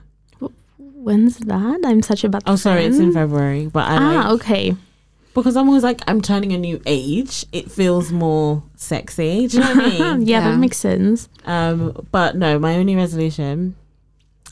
When's 0.78 1.38
that? 1.38 1.80
I'm 1.84 2.02
such 2.02 2.24
a 2.24 2.28
bad 2.28 2.42
Oh, 2.46 2.56
sorry, 2.56 2.84
it's 2.86 2.98
in 2.98 3.12
February, 3.12 3.66
but 3.66 3.84
I 3.86 3.96
Ah, 3.96 4.14
like 4.16 4.26
okay. 4.40 4.76
Because 5.42 5.56
I'm 5.56 5.68
always 5.68 5.82
like 5.84 6.00
I'm 6.08 6.20
turning 6.20 6.52
a 6.52 6.58
new 6.58 6.80
age. 6.86 7.46
It 7.52 7.70
feels 7.70 8.10
more 8.12 8.62
sexy. 8.76 9.46
Do 9.46 9.58
you 9.58 9.62
know 9.62 9.74
what 9.74 9.84
I 9.84 9.96
yeah, 9.96 10.14
mean? 10.16 10.26
Yeah. 10.26 10.40
that 10.50 10.58
makes 10.58 10.76
sense. 10.78 11.28
um, 11.44 12.06
but 12.10 12.36
no, 12.36 12.58
my 12.58 12.74
only 12.76 12.96
resolution 12.96 13.76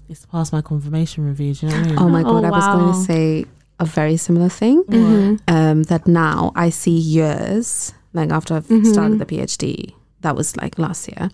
is 0.09 0.20
to 0.20 0.28
pass 0.28 0.53
my 0.53 0.61
confirmation 0.62 1.26
review. 1.26 1.55
Do 1.55 1.66
you 1.66 1.72
know 1.72 1.78
what 1.78 1.87
I 1.87 1.89
mean? 1.91 1.99
Oh 1.99 2.09
my 2.09 2.20
Oh, 2.20 2.41
god, 2.41 2.45
I 2.45 2.51
was 2.51 2.66
going 2.66 2.93
to 2.93 3.01
say 3.01 3.45
a 3.80 3.85
very 3.85 4.16
similar 4.16 4.49
thing. 4.49 4.85
Mhm. 4.85 5.41
Um, 5.49 5.82
that 5.85 6.07
now 6.07 6.53
I 6.55 6.70
see 6.70 6.93
years 6.97 7.93
like 8.12 8.30
after 8.30 8.55
I've 8.55 8.68
Mhm. 8.68 8.87
started 8.93 9.18
the 9.18 9.26
PhD. 9.26 9.95
That 10.20 10.37
was 10.37 10.57
like 10.57 10.78
last 10.78 11.09
year. 11.09 11.30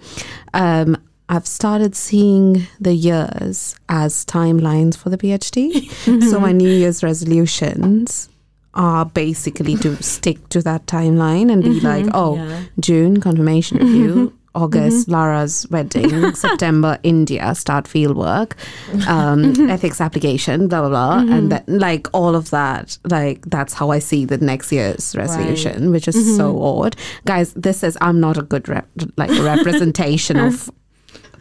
Um, 0.55 0.97
I've 1.29 1.47
started 1.47 1.95
seeing 1.95 2.67
the 2.81 2.95
years 2.95 3.77
as 3.89 4.25
timelines 4.25 4.97
for 4.97 5.11
the 5.11 5.19
PhD. 5.19 5.89
so 6.31 6.41
my 6.41 6.51
New 6.53 6.69
Year's 6.69 7.03
resolutions 7.05 8.29
are 8.75 9.05
basically 9.05 9.77
to 9.77 10.01
stick 10.03 10.49
to 10.51 10.63
that 10.63 10.87
timeline 10.87 11.53
and 11.53 11.63
be 11.63 11.81
mm-hmm. 11.81 11.87
like, 11.87 12.07
oh, 12.15 12.37
Yeah. 12.37 12.63
June 12.79 13.21
confirmation 13.21 13.79
review, 13.79 14.15
mm-hmm. 14.15 14.37
August 14.55 15.07
mm-hmm. 15.07 15.13
Lara's 15.13 15.67
wedding, 15.71 16.35
September 16.35 16.99
India 17.03 17.55
start 17.55 17.87
field 17.87 18.17
work, 18.17 18.57
um, 19.07 19.71
ethics 19.71 20.01
application, 20.01 20.67
blah 20.67 20.81
blah 20.81 20.89
blah, 20.89 21.35
and 21.35 21.53
then 21.53 21.63
like 21.69 22.09
all 22.13 22.35
of 22.35 22.51
that, 22.51 22.99
like 23.05 23.45
that's 23.47 23.75
how 23.75 23.91
I 23.91 24.01
see 24.01 24.25
the 24.25 24.39
next 24.39 24.73
year's 24.73 25.15
resolution, 25.15 25.93
which 25.93 26.09
is 26.09 26.37
so 26.37 26.61
odd, 26.61 26.97
guys. 27.27 27.53
This 27.55 27.85
is 27.85 27.97
I'm 28.01 28.19
not 28.19 28.39
a 28.39 28.43
good 28.43 28.69
rep, 28.69 28.89
like 29.17 29.31
representation 29.31 30.37
of 30.37 30.69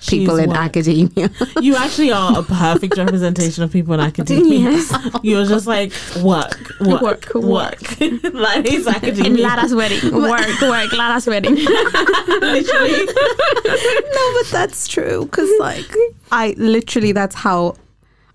people 0.07 0.35
She's 0.37 0.43
in 0.45 0.49
what? 0.49 0.57
academia. 0.57 1.29
You 1.61 1.75
actually 1.75 2.11
are 2.11 2.39
a 2.39 2.43
perfect 2.43 2.97
representation 3.03 3.63
of 3.63 3.71
people 3.71 3.93
in 3.93 3.99
academia. 3.99 4.81
You're 5.23 5.45
just 5.45 5.67
like 5.67 5.91
work, 6.23 6.57
work, 6.79 7.01
Work, 7.01 7.33
work. 7.35 7.79
that 7.79 8.61
is 8.69 8.87
In 8.87 8.93
academia. 8.95 9.43
Lara's 9.47 9.75
wedding. 9.75 10.13
Work, 10.13 10.61
work, 10.61 10.91
Lara's 10.93 11.27
wedding. 11.27 11.55
Literally. 11.55 13.05
no, 13.05 14.33
but 14.33 14.47
that's 14.51 14.87
true 14.87 15.25
because 15.25 15.49
like 15.59 15.85
I 16.31 16.55
literally 16.57 17.11
that's 17.11 17.35
how. 17.35 17.75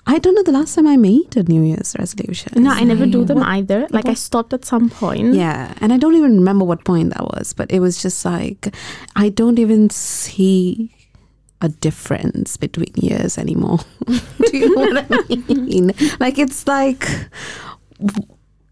I 0.07 0.19
don't 0.19 0.35
know 0.35 0.43
the 0.43 0.53
last 0.53 0.75
time 0.75 0.87
I 0.87 0.99
made 0.99 1.35
a 1.35 1.45
New 1.45 1.63
Year's 1.63 1.97
resolution. 1.99 2.63
No, 2.63 2.69
I 2.71 2.85
never 2.85 3.07
do 3.07 3.25
them 3.25 3.43
either. 3.43 3.87
Like 3.89 4.05
I 4.05 4.13
stopped 4.13 4.53
at 4.53 4.63
some 4.67 4.91
point. 4.91 5.33
Yeah, 5.33 5.73
and 5.81 5.95
I 5.95 5.97
don't 5.97 6.15
even 6.15 6.37
remember 6.37 6.67
what 6.67 6.85
point 6.85 7.15
that 7.15 7.23
was, 7.25 7.55
but 7.55 7.73
it 7.73 7.81
was 7.81 8.03
just 8.03 8.23
like 8.23 8.75
I 9.17 9.31
don't 9.31 9.59
even 9.59 9.89
see 9.89 10.93
a 11.61 11.69
difference 11.69 12.57
between 12.57 12.93
years 12.95 13.39
anymore. 13.39 13.79
do 14.07 14.59
you 14.59 14.75
know 14.75 15.03
what 15.03 15.07
I 15.11 15.55
mean? 15.55 15.93
Like 16.21 16.39
it's 16.39 16.67
like 16.67 17.09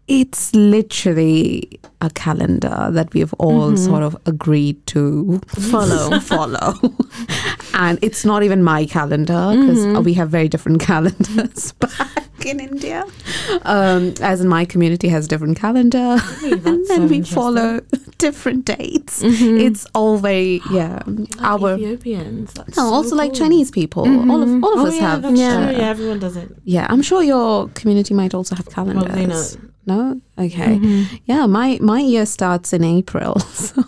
it's 0.07 0.53
literally 0.53 1.79
a 2.01 2.09
calendar 2.09 2.89
that 2.91 3.13
we've 3.13 3.33
all 3.35 3.71
mm-hmm. 3.71 3.77
sort 3.77 4.03
of 4.03 4.17
agreed 4.25 4.85
to 4.85 5.39
follow 5.47 6.19
follow 6.31 6.73
and 7.73 7.97
it's 8.01 8.25
not 8.25 8.43
even 8.43 8.61
my 8.61 8.85
calendar 8.85 9.51
because 9.51 9.79
mm-hmm. 9.79 10.03
we 10.03 10.13
have 10.13 10.29
very 10.29 10.49
different 10.49 10.81
calendars 10.89 11.71
back 11.73 12.45
in 12.45 12.59
india 12.59 13.05
um, 13.63 14.13
as 14.21 14.41
in 14.41 14.47
my 14.49 14.65
community 14.65 15.07
has 15.07 15.25
a 15.25 15.29
different 15.29 15.57
calendar 15.57 15.97
and 16.43 16.85
so 16.85 16.97
then 16.97 17.07
we 17.07 17.21
follow 17.21 17.79
different 18.17 18.65
dates 18.65 19.23
mm-hmm. 19.23 19.57
it's 19.57 19.87
all 19.95 20.17
very 20.17 20.61
yeah 20.71 21.01
our 21.39 21.75
Ethiopians. 21.75 22.53
That's 22.53 22.77
no, 22.77 22.83
so 22.83 22.93
also 22.93 23.15
like. 23.15 23.33
Chinese 23.33 23.71
people. 23.71 24.03
All 24.03 24.41
of 24.41 24.63
all 24.63 24.73
of 24.73 24.79
Oh 24.79 24.87
us 24.87 24.95
yeah, 24.95 25.01
have. 25.01 25.23
Yeah. 25.35 25.67
true. 25.67 25.77
Yeah, 25.77 25.89
everyone 25.89 26.19
does 26.19 26.37
it. 26.37 26.55
Yeah, 26.63 26.87
I'm 26.89 27.01
sure 27.01 27.23
your 27.23 27.67
community 27.69 28.13
might 28.13 28.33
also 28.33 28.55
have 28.55 28.69
calendars. 28.69 29.03
Probably 29.05 29.25
not. 29.25 29.72
No, 29.85 30.21
okay. 30.37 30.77
Mm-hmm. 30.77 31.15
Yeah, 31.25 31.45
my 31.45 31.77
my 31.81 31.99
year 31.99 32.25
starts 32.25 32.73
in 32.73 32.83
April, 32.83 33.39
so, 33.39 33.83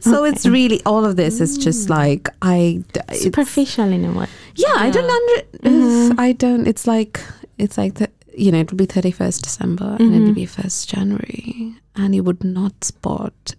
so 0.00 0.24
it's 0.24 0.46
really 0.46 0.82
all 0.84 1.04
of 1.04 1.16
this 1.16 1.40
is 1.40 1.56
just 1.58 1.86
mm. 1.86 1.90
like 1.90 2.28
I. 2.42 2.82
It's, 3.08 3.22
Superficial 3.22 3.92
in 3.92 4.04
a 4.04 4.12
way. 4.12 4.26
yeah, 4.56 4.74
I 4.74 4.90
don't 4.90 5.04
Yeah. 5.08 5.18
under. 5.20 5.76
Mm-hmm. 5.76 6.20
I 6.20 6.32
don't. 6.32 6.66
It's 6.66 6.86
like 6.86 7.20
it's 7.58 7.78
like 7.78 7.94
the 7.94 8.10
you 8.36 8.50
know 8.50 8.60
it'll 8.60 8.76
be 8.76 8.86
thirty 8.86 9.12
first 9.12 9.44
December 9.44 9.96
and 9.98 10.14
it'll 10.14 10.26
mm-hmm. 10.28 10.34
be 10.34 10.46
first 10.46 10.88
January, 10.88 11.74
and 11.94 12.14
you 12.14 12.22
would 12.24 12.42
not 12.42 12.82
spot 12.84 13.54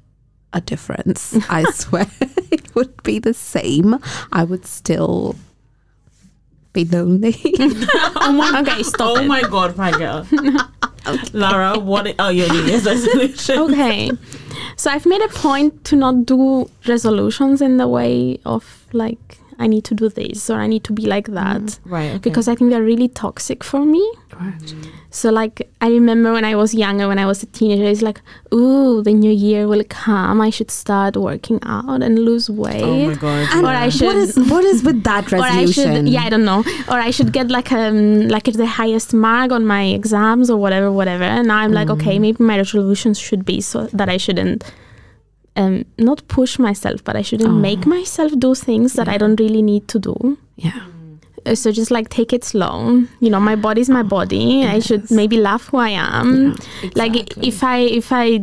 a 0.52 0.62
difference. 0.62 1.38
I 1.50 1.64
swear, 1.72 2.08
it 2.52 2.76
would 2.76 3.02
be 3.04 3.20
the 3.20 3.34
same. 3.34 4.00
I 4.32 4.44
would 4.44 4.66
still 4.66 5.36
be 6.74 6.86
lonely. 6.86 7.36
oh 7.60 8.34
my, 8.36 8.62
okay, 8.62 8.84
stop 8.84 9.18
Oh 9.18 9.22
it. 9.22 9.28
my 9.28 9.42
god, 9.44 9.76
Pagel. 11.04 11.34
Lara, 11.34 11.80
what 11.80 12.20
are 12.20 12.32
your 12.32 12.52
New 12.52 12.64
Year's 12.64 12.86
resolutions? 12.86 13.60
Okay. 13.72 14.12
So 14.76 14.90
I've 14.92 15.06
made 15.06 15.22
a 15.22 15.28
point 15.30 15.84
to 15.86 15.96
not 15.96 16.26
do 16.26 16.70
resolutions 16.88 17.62
in 17.62 17.78
the 17.78 17.88
way 17.88 18.40
of 18.46 18.86
like 18.94 19.40
I 19.64 19.68
need 19.68 19.86
to 19.92 19.96
do 20.02 20.10
this 20.10 20.50
or 20.50 20.58
I 20.66 20.68
need 20.68 20.84
to 20.90 20.94
be 20.94 21.06
like 21.16 21.28
that. 21.40 21.80
Right. 21.86 22.12
Okay. 22.12 22.18
Because 22.28 22.48
I 22.52 22.56
think 22.56 22.70
they're 22.72 22.84
really 22.94 23.08
toxic 23.08 23.64
for 23.64 23.82
me. 23.86 24.04
Right. 24.40 24.74
So 25.20 25.30
like 25.32 25.70
I 25.80 25.90
remember 25.90 26.34
when 26.34 26.46
I 26.52 26.56
was 26.56 26.74
younger, 26.74 27.08
when 27.08 27.20
I 27.20 27.26
was 27.32 27.44
a 27.44 27.46
teenager, 27.58 27.86
it's 27.94 28.02
like, 28.02 28.20
ooh, 28.54 29.04
the 29.08 29.14
new 29.14 29.32
year 29.32 29.68
will 29.68 29.84
come. 29.90 30.42
I 30.42 30.50
should 30.50 30.72
start 30.72 31.16
working 31.16 31.60
out 31.64 32.02
and 32.08 32.20
lose 32.30 32.50
weight. 32.50 32.82
oh 32.84 32.98
my 33.10 33.16
god. 33.16 33.48
And 33.54 33.66
Or 33.66 33.70
I 33.70 33.90
should- 33.90 34.08
what 34.08 34.16
is 34.26 34.36
what 34.54 34.64
is 34.74 34.84
with 34.84 35.04
that 35.10 35.32
or 35.34 35.38
I 35.38 35.42
resolution? 35.62 35.96
should, 35.96 36.10
yeah, 36.16 36.24
I 36.24 36.30
don't 36.30 36.46
know. 36.52 36.62
Or 36.94 36.98
I 37.10 37.12
should 37.12 37.32
get 37.40 37.52
like 37.58 37.72
um 37.72 38.28
like 38.38 38.46
the 38.64 38.70
highest 38.80 39.14
mark 39.14 39.52
on 39.52 39.66
my 39.76 39.84
exams 40.00 40.50
or 40.50 40.58
whatever, 40.58 40.92
whatever. 40.92 41.24
And 41.24 41.48
now 41.48 41.60
I'm 41.64 41.72
like, 41.80 41.90
okay, 41.98 42.18
maybe 42.20 42.44
my 42.52 42.58
resolutions 42.58 43.20
should 43.28 43.46
be 43.46 43.62
so 43.62 43.86
that 44.00 44.10
I 44.10 44.18
shouldn't 44.18 44.64
um 45.56 45.86
not 45.98 46.28
push 46.28 46.58
myself, 46.60 47.04
but 47.04 47.16
I 47.16 47.22
shouldn't 47.22 47.50
Oh. 47.50 47.54
make 47.70 47.86
myself 47.86 48.32
do 48.40 48.56
things 48.56 48.94
that 48.94 49.08
I 49.08 49.18
don't 49.18 49.40
really 49.40 49.62
need 49.62 49.88
to 49.90 50.00
do. 50.00 50.38
yeah. 50.58 50.80
Uh, 51.46 51.56
So 51.56 51.72
just 51.72 51.92
like 51.92 52.08
take 52.10 52.32
it 52.34 52.44
slow. 52.46 53.04
You 53.20 53.30
know, 53.30 53.40
my 53.40 53.56
body's 53.56 53.90
my 53.90 54.04
body. 54.04 54.64
I 54.66 54.80
should 54.80 55.12
maybe 55.12 55.38
love 55.38 55.68
who 55.68 55.78
I 55.78 55.90
am. 55.90 56.56
Like 56.96 57.16
Exactly. 57.16 57.48
if 57.50 57.64
I 57.64 57.78
if 57.80 58.12
I 58.14 58.40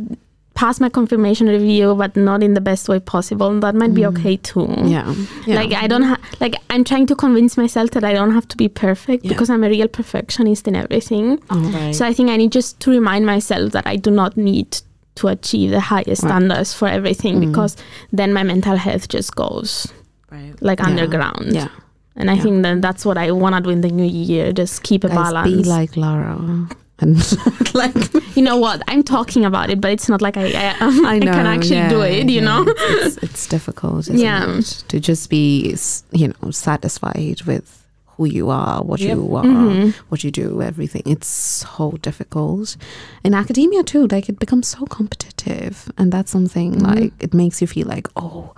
pass 0.54 0.80
my 0.80 0.90
confirmation 0.90 1.46
review 1.48 1.94
but 1.94 2.14
not 2.16 2.42
in 2.42 2.52
the 2.54 2.60
best 2.60 2.88
way 2.90 2.98
possible, 3.00 3.58
that 3.60 3.74
might 3.74 3.94
be 3.94 4.04
okay 4.04 4.36
too. 4.36 4.68
Yeah. 4.84 5.14
yeah. 5.46 5.54
Like 5.60 5.72
I 5.72 5.86
don't 5.86 6.02
have 6.02 6.20
like 6.40 6.54
I'm 6.68 6.84
trying 6.84 7.06
to 7.06 7.16
convince 7.16 7.56
myself 7.56 7.90
that 7.92 8.04
I 8.04 8.12
don't 8.12 8.32
have 8.38 8.46
to 8.48 8.56
be 8.56 8.68
perfect 8.68 9.24
Yeah. 9.24 9.30
because 9.32 9.48
I'm 9.48 9.64
a 9.64 9.70
real 9.70 9.88
perfectionist 9.88 10.68
in 10.68 10.76
everything. 10.76 11.40
Oh. 11.48 11.58
Right. 11.72 11.94
So 11.94 12.04
I 12.06 12.12
think 12.12 12.28
I 12.28 12.36
need 12.36 12.52
just 12.52 12.78
to 12.80 12.90
remind 12.90 13.24
myself 13.24 13.72
that 13.72 13.86
I 13.86 13.96
do 13.96 14.10
not 14.10 14.36
need 14.36 14.76
to 15.16 15.28
achieve 15.28 15.70
the 15.70 15.80
highest 15.80 16.22
Right. 16.22 16.30
standards 16.30 16.72
for 16.74 16.88
everything 16.88 17.36
Mm. 17.40 17.46
because 17.48 17.76
then 18.12 18.32
my 18.32 18.42
mental 18.42 18.76
health 18.76 19.08
just 19.08 19.34
goes 19.36 19.86
right. 20.30 20.54
like 20.60 20.78
Yeah. 20.80 20.86
underground. 20.86 21.52
Yeah. 21.52 21.68
And 22.16 22.30
I 22.30 22.34
Yeah. 22.34 22.42
think 22.42 22.62
that 22.62 22.82
that's 22.82 23.04
what 23.06 23.16
I 23.18 23.30
want 23.30 23.54
to 23.56 23.60
do 23.62 23.70
in 23.70 23.80
the 23.80 23.88
new 23.90 24.04
year. 24.06 24.52
Just 24.52 24.82
keep 24.82 25.04
a 25.04 25.08
Guys, 25.08 25.16
balance. 25.16 25.50
be 25.50 25.64
like 25.64 25.96
Lara. 25.96 26.38
And 27.02 27.16
like 27.74 27.96
you 28.36 28.42
know 28.42 28.58
what? 28.58 28.82
I'm 28.86 29.02
talking 29.02 29.46
about 29.46 29.70
it, 29.70 29.80
but 29.80 29.90
it's 29.90 30.06
not 30.10 30.20
like 30.20 30.36
I 30.36 30.52
I, 30.52 30.76
um, 30.80 31.06
I 31.06 31.14
I 31.16 31.18
can 31.20 31.46
actually 31.46 31.88
do 31.88 32.02
it. 32.02 32.28
You 32.28 32.40
yeah. 32.42 32.44
know? 32.44 32.64
it's, 32.68 33.16
it's 33.18 33.46
difficult 33.46 34.00
isn't 34.00 34.18
Yeah. 34.18 34.58
it? 34.58 34.84
to 34.88 35.00
just 35.00 35.30
be 35.30 35.74
you 36.12 36.28
know 36.28 36.50
satisfied 36.50 37.40
with 37.46 37.79
who 38.20 38.26
you 38.26 38.50
are 38.50 38.82
what 38.84 39.00
Yep. 39.00 39.16
you 39.16 39.34
are 39.36 39.44
Mhm. 39.44 39.94
what 40.10 40.22
you 40.24 40.30
do 40.30 40.60
everything 40.60 41.02
it's 41.06 41.26
so 41.26 41.84
difficult 42.02 42.76
in 43.24 43.32
academia 43.32 43.82
too 43.82 44.06
like 44.14 44.28
it 44.28 44.38
becomes 44.38 44.68
so 44.68 44.84
competitive 44.98 45.90
and 45.96 46.12
that's 46.12 46.30
something 46.30 46.70
Mhm. 46.74 46.86
like 46.94 47.12
it 47.26 47.32
makes 47.32 47.62
you 47.62 47.66
feel 47.66 47.88
like 47.88 48.08
oh 48.16 48.52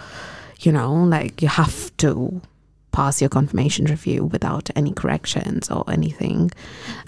you 0.65 0.73
know 0.73 0.93
like 1.17 1.41
you 1.43 1.47
have 1.49 1.77
to 1.99 2.41
pass 2.93 3.21
your 3.21 3.31
confirmation 3.31 3.87
review 3.87 4.25
without 4.25 4.69
any 4.77 4.93
corrections 4.93 5.71
or 5.71 5.83
anything 5.91 6.51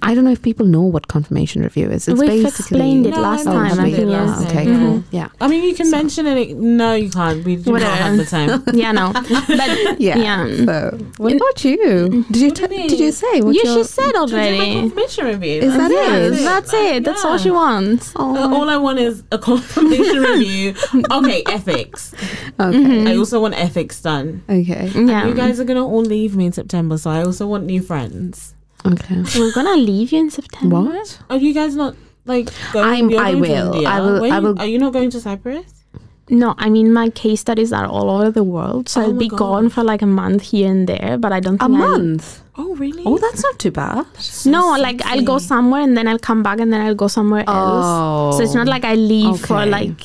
i 0.02 0.14
don't 0.14 0.24
know 0.24 0.30
if 0.32 0.42
people 0.42 0.66
know 0.66 0.80
what 0.82 1.08
confirmation 1.08 1.62
review 1.62 1.88
is 1.90 2.08
it's 2.08 2.18
We've 2.20 2.28
basically 2.28 2.48
explained 2.48 3.06
it 3.06 3.14
last 3.16 3.46
I 3.46 3.52
time. 3.52 3.78
I 3.78 3.84
think 3.84 3.98
it 3.98 4.08
yes. 4.08 4.28
last 4.28 4.46
okay 4.46 4.64
time, 4.64 4.78
cool 4.80 5.04
yeah 5.10 5.28
I 5.40 5.48
mean, 5.48 5.62
you 5.64 5.74
can 5.74 5.90
mention 5.90 6.26
it. 6.26 6.56
No, 6.56 6.94
you 6.94 7.10
can't. 7.10 7.44
We 7.44 7.56
do 7.56 7.72
not 7.72 7.82
have 7.82 8.16
the 8.16 8.24
time. 8.24 8.62
yeah, 8.72 8.92
no. 8.92 9.12
But 9.12 10.00
yeah. 10.00 10.16
yeah. 10.16 10.46
So, 10.64 10.98
what 11.18 11.32
about 11.34 11.64
you? 11.64 12.24
Did 12.30 12.36
you 12.40 12.48
What 12.48 12.70
you 12.72 12.88
did 12.88 13.00
you 13.00 13.12
say 13.12 13.40
what 13.42 13.54
you 13.54 13.62
your- 13.64 13.78
she 13.78 13.84
said 13.84 14.12
To 14.12 14.26
do 14.26 14.36
my 14.36 14.48
already. 14.48 14.80
confirmation 14.80 15.24
review. 15.26 15.60
Is 15.68 15.74
that 15.76 15.90
Yes, 15.90 16.40
it? 16.40 16.44
that's 16.44 16.72
it. 16.72 17.04
That's 17.04 17.24
all 17.24 17.36
she 17.38 17.50
wants. 17.50 18.12
Oh, 18.16 18.34
Uh, 18.36 18.54
all 18.56 18.70
I 18.70 18.78
want 18.78 18.98
is 19.00 19.22
a 19.32 19.38
confirmation 19.50 20.22
review. 20.22 20.74
Okay, 21.10 21.42
ethics. 21.46 22.14
okay. 22.58 23.12
I 23.12 23.16
also 23.16 23.40
want 23.42 23.54
ethics 23.54 24.00
done. 24.00 24.42
Okay. 24.48 24.90
Yeah. 24.94 25.26
You 25.26 25.34
guys 25.34 25.60
are 25.60 25.64
gonna 25.74 25.86
all 25.86 26.02
leave 26.02 26.36
me 26.36 26.46
in 26.46 26.52
September, 26.52 26.96
so 26.98 27.10
I 27.10 27.22
also 27.24 27.46
want 27.46 27.64
new 27.64 27.82
friends. 27.82 28.54
Okay. 28.86 29.22
We're 29.38 29.52
gonna 29.52 29.76
leave 29.76 30.12
you 30.12 30.20
in 30.20 30.30
September. 30.30 30.80
What? 30.80 31.18
Are 31.30 31.36
you 31.36 31.52
guys 31.54 31.74
not 31.74 31.94
like? 32.24 32.50
Going, 32.72 32.86
I'm- 32.86 33.10
you're 33.10 33.20
I 33.20 33.32
going 33.32 33.42
to 33.44 33.48
will. 33.50 33.72
India. 33.74 33.88
I 33.88 34.00
will- 34.00 34.20
Where 34.20 34.32
I 34.32 34.38
will- 34.38 34.58
Are 34.60 34.66
you 34.66 34.78
not 34.78 34.92
going 34.92 35.10
to 35.10 35.20
Cyprus? 35.20 35.64
No, 36.30 36.54
I 36.56 36.70
mean 36.70 36.90
my 36.92 37.10
case 37.10 37.40
studies 37.40 37.70
are 37.72 37.86
all 37.86 38.08
over 38.10 38.30
the 38.30 38.42
world, 38.44 38.88
so 38.88 39.00
Oh 39.00 39.04
I'll 39.04 39.12
be 39.12 39.28
God. 39.28 39.38
gone 39.38 39.68
for 39.68 39.84
like 39.84 40.00
a 40.00 40.06
month 40.06 40.40
here 40.42 40.70
and 40.70 40.86
there. 40.88 41.18
But 41.18 41.32
I 41.32 41.40
don't 41.40 41.56
A 41.56 41.66
think 41.66 41.78
I'll- 41.80 41.98
month. 41.98 42.40
Oh, 42.56 42.74
really? 42.76 43.02
Oh, 43.04 43.18
that's 43.18 43.42
not 43.42 43.58
too 43.58 43.72
bad. 43.72 44.06
no, 44.46 44.76
like 44.78 45.04
I'll 45.04 45.22
go 45.24 45.38
somewhere 45.38 45.80
and 45.82 45.96
then 45.96 46.06
I'll 46.06 46.20
come 46.20 46.42
back 46.42 46.60
and 46.60 46.72
then 46.72 46.80
I'll 46.80 46.94
go 46.94 47.08
somewhere 47.08 47.42
else. 47.48 47.84
Oh. 47.88 48.30
So 48.38 48.44
it's 48.44 48.54
not 48.54 48.68
oh. 48.68 48.70
like 48.70 48.84
I 48.84 48.94
leave 48.94 49.40
for 49.40 49.66
like 49.66 50.00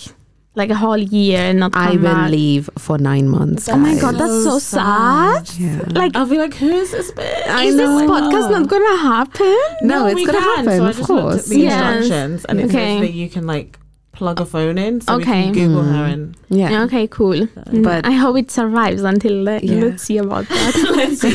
like 0.55 0.69
a 0.71 0.75
whole 0.75 0.97
year 0.97 1.39
and 1.39 1.59
not 1.59 1.71
come 1.73 1.81
I 1.87 1.91
will 1.91 2.01
back. 2.03 2.31
leave 2.31 2.69
for 2.77 2.97
nine 2.97 3.29
months. 3.29 3.69
Oh 3.69 3.77
my 3.77 3.97
god, 3.99 4.15
that's 4.15 4.43
so 4.43 4.59
sad. 4.59 5.49
Yeah. 5.57 5.83
Like, 5.89 6.15
I'll 6.15 6.25
be 6.25 6.37
like, 6.37 6.53
who's 6.55 6.91
this 6.91 7.11
bitch? 7.11 7.47
I 7.47 7.65
is 7.65 7.75
this 7.77 7.87
know. 7.89 8.07
podcast 8.07 8.51
not 8.51 8.67
gonna 8.67 8.97
happen? 8.97 9.55
No, 9.83 10.07
it's 10.07 10.15
we 10.15 10.25
gonna 10.25 10.39
can, 10.39 10.65
happen, 10.65 10.77
So 10.79 10.85
I 10.85 10.89
of 10.89 10.95
just 10.97 11.07
course. 11.07 11.43
at 11.43 11.45
the 11.45 11.59
Yes. 11.59 11.97
instructions, 11.97 12.45
and 12.45 12.59
it 12.59 12.65
Okay. 12.65 12.73
says 12.99 13.01
that 13.01 13.13
you 13.13 13.29
can 13.29 13.45
like 13.47 13.79
plug 14.19 14.39
a 14.41 14.45
phone 14.53 14.77
in, 14.77 14.99
so 15.01 15.13
Okay. 15.15 15.39
we 15.39 15.43
can 15.45 15.53
Google 15.53 15.83
her 15.95 16.05
Mm. 16.07 16.13
and 16.13 16.23
Yeah. 16.61 16.83
Okay, 16.85 17.05
cool. 17.07 17.39
Mm, 17.47 17.83
But- 17.87 18.05
I 18.05 18.13
hope 18.23 18.35
it 18.41 18.49
survives 18.51 19.01
until 19.11 19.35
then. 19.45 19.59
Yeah. 19.63 19.83
Let's 19.85 20.03
see 20.03 20.17
about 20.25 20.45
that. 20.49 20.73
Let's 20.99 21.21
see. 21.21 21.33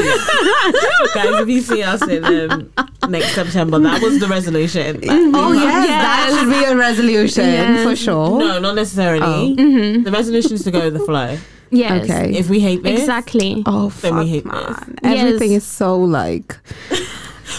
Guys, 1.14 1.40
if 1.44 1.48
you 1.48 1.60
see 1.70 1.82
us 1.82 2.02
in 2.16 2.24
um, 2.24 2.68
next 3.08 3.32
September, 3.40 3.78
that 3.88 4.02
was 4.02 4.18
the 4.20 4.28
resolution. 4.36 5.00
That- 5.00 5.32
Oh 5.34 5.52
yes, 5.52 5.86
that 5.88 6.28
Yes. 6.28 6.38
should 6.40 6.50
be 6.58 6.62
a 6.72 6.76
resolution 6.76 7.44
Yes. 7.46 7.84
for 7.88 7.96
sure. 7.96 8.38
No, 8.44 8.58
not 8.60 8.74
necessarily. 8.82 9.54
hmm 9.54 10.02
The 10.04 10.10
resolution 10.20 10.52
is 10.58 10.62
to 10.64 10.70
go 10.70 10.80
with 10.86 10.94
the 11.00 11.04
flow. 11.10 11.36
Yes. 11.70 12.04
Okay. 12.04 12.26
If 12.40 12.46
we 12.50 12.60
hate 12.60 12.82
this, 12.84 13.00
Exactly. 13.00 13.62
Oh, 13.66 13.88
Then 14.02 14.12
fuck, 14.12 14.20
we 14.22 14.26
hate 14.34 14.44
man. 14.46 14.62
this. 14.68 14.78
Everything 15.02 15.52
Yes. 15.52 15.62
is 15.62 15.68
so 15.80 15.90
like 16.20 16.50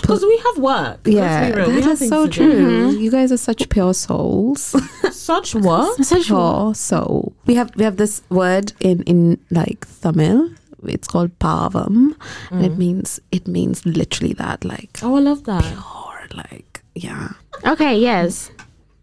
because 0.01 0.23
we 0.23 0.37
have 0.45 0.57
work. 0.57 0.99
Yeah, 1.05 1.49
real. 1.51 1.69
that 1.71 1.87
is 2.01 2.07
so 2.09 2.27
true. 2.27 2.89
You 2.91 3.11
guys 3.11 3.31
are 3.31 3.37
such 3.37 3.67
pure 3.69 3.93
souls. 3.93 4.75
Such 5.11 5.55
what? 5.55 6.05
Such 6.13 6.27
pure 6.27 6.75
soul. 6.75 7.33
We 7.45 7.55
have 7.55 7.75
we 7.75 7.83
have 7.83 7.97
this 7.97 8.21
word 8.29 8.73
in 8.79 9.01
in 9.03 9.39
like 9.51 9.87
Tamil. 10.01 10.49
It's 10.83 11.07
called 11.07 11.31
pavam. 11.39 12.15
And 12.51 12.61
Mm. 12.61 12.65
it 12.65 12.77
means 12.77 13.19
it 13.31 13.47
means 13.47 13.85
literally 13.85 14.33
that 14.33 14.63
like 14.63 14.99
Oh, 15.01 15.15
I 15.15 15.19
love 15.19 15.43
that. 15.45 15.63
pure 15.63 16.27
like 16.43 16.83
yeah. 16.93 17.29
Okay, 17.65 17.97
yes. 17.99 18.51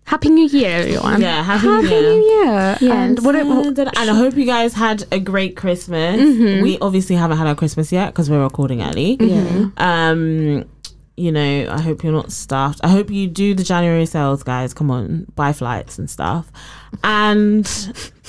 Happy 0.05 0.29
New 0.31 0.47
Year, 0.49 0.79
everyone. 0.79 1.21
Yeah, 1.21 1.43
happy, 1.43 1.67
Happy 1.67 1.87
New 1.87 1.91
Year. 1.91 2.03
New 2.03 2.23
Year. 2.23 2.79
Yes. 2.81 2.83
And 2.83 3.25
what, 3.25 3.35
it- 3.35 3.47
what 3.47 3.67
And 3.79 3.89
I 4.11 4.15
hope 4.15 4.35
you 4.37 4.45
guys 4.45 4.75
had 4.75 5.05
a 5.13 5.19
great 5.21 5.57
Christmas. 5.57 6.21
Mhm. 6.21 6.63
We 6.63 6.79
obviously 6.81 7.17
haven't 7.17 7.39
had 7.39 7.47
our 7.47 7.55
Christmas 7.55 7.93
yet 7.93 8.09
because 8.09 8.29
we're 8.29 8.43
recording 8.43 8.83
early. 8.83 9.17
yeah. 9.21 9.69
Um, 9.79 10.65
you 11.17 11.31
know, 11.31 11.69
I 11.71 11.81
hope 11.81 12.03
you're 12.03 12.13
not 12.13 12.33
stuffed. 12.33 12.81
I 12.83 12.89
hope 12.89 13.11
you 13.11 13.27
do 13.29 13.55
the 13.55 13.63
January 13.63 14.07
sales, 14.07 14.43
guys. 14.43 14.75
Come 14.75 14.91
on, 14.91 15.27
buy 15.35 15.53
flights 15.53 15.99
and 15.99 16.11
stuff. 16.11 16.51
And 17.05 17.67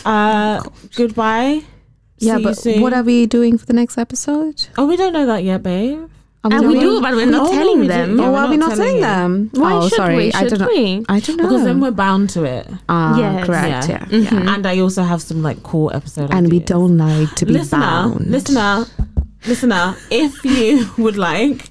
uh, 0.06 0.62
goodbye. 0.96 1.62
Yeah, 2.20 2.36
See 2.36 2.40
you 2.42 2.48
but 2.48 2.58
soon. 2.58 2.82
what 2.82 2.94
are 2.94 3.04
we 3.04 3.26
doing 3.26 3.58
for 3.58 3.66
the 3.66 3.74
next 3.74 3.98
episode? 3.98 4.68
Oh, 4.78 4.86
we 4.86 4.96
don't 4.96 5.12
know 5.14 5.26
that 5.26 5.44
yet, 5.44 5.64
babe. 5.64 6.08
Are 6.46 6.52
And 6.52 6.68
we 6.68 6.74
doing- 6.74 6.86
do, 6.98 7.02
but 7.02 7.14
we're 7.16 7.26
not 7.26 7.48
Oh, 7.48 7.52
no, 7.52 7.58
telling 7.58 7.80
we 7.80 7.88
them. 7.88 8.20
Yeah, 8.20 8.26
Oh, 8.28 8.32
we're 8.34 8.50
we 8.50 8.58
not 8.58 8.76
telling 8.76 9.00
them? 9.00 9.50
Why 9.54 9.74
oh, 9.74 9.88
should 9.88 9.96
sorry, 9.96 10.16
we? 10.18 10.34
I 10.34 10.44
don't 10.48 10.60
know. 10.60 11.06
I 11.08 11.20
don't 11.22 11.38
know. 11.38 11.44
Because 11.44 11.64
then 11.64 11.80
we're 11.80 11.92
bound 11.92 12.30
to 12.32 12.44
it. 12.44 12.68
ah, 12.90 13.18
Yes. 13.18 13.46
correct. 13.46 13.88
Yeah. 13.90 14.06
Yeah, 14.10 14.18
yeah. 14.18 14.30
Mhm. 14.30 14.48
And 14.56 14.66
I 14.68 14.80
also 14.80 15.04
have 15.04 15.22
some 15.22 15.42
like 15.42 15.64
cool 15.64 15.90
episode 15.94 16.32
And 16.34 16.52
we 16.52 16.60
don't 16.60 16.98
like 16.98 17.34
to 17.36 17.46
be 17.46 17.54
listener, 17.54 17.80
bound. 17.80 18.28
listener, 18.30 18.86
listener, 19.48 19.96
if 20.12 20.44
you 20.44 20.90
would 20.98 21.16
like, 21.18 21.70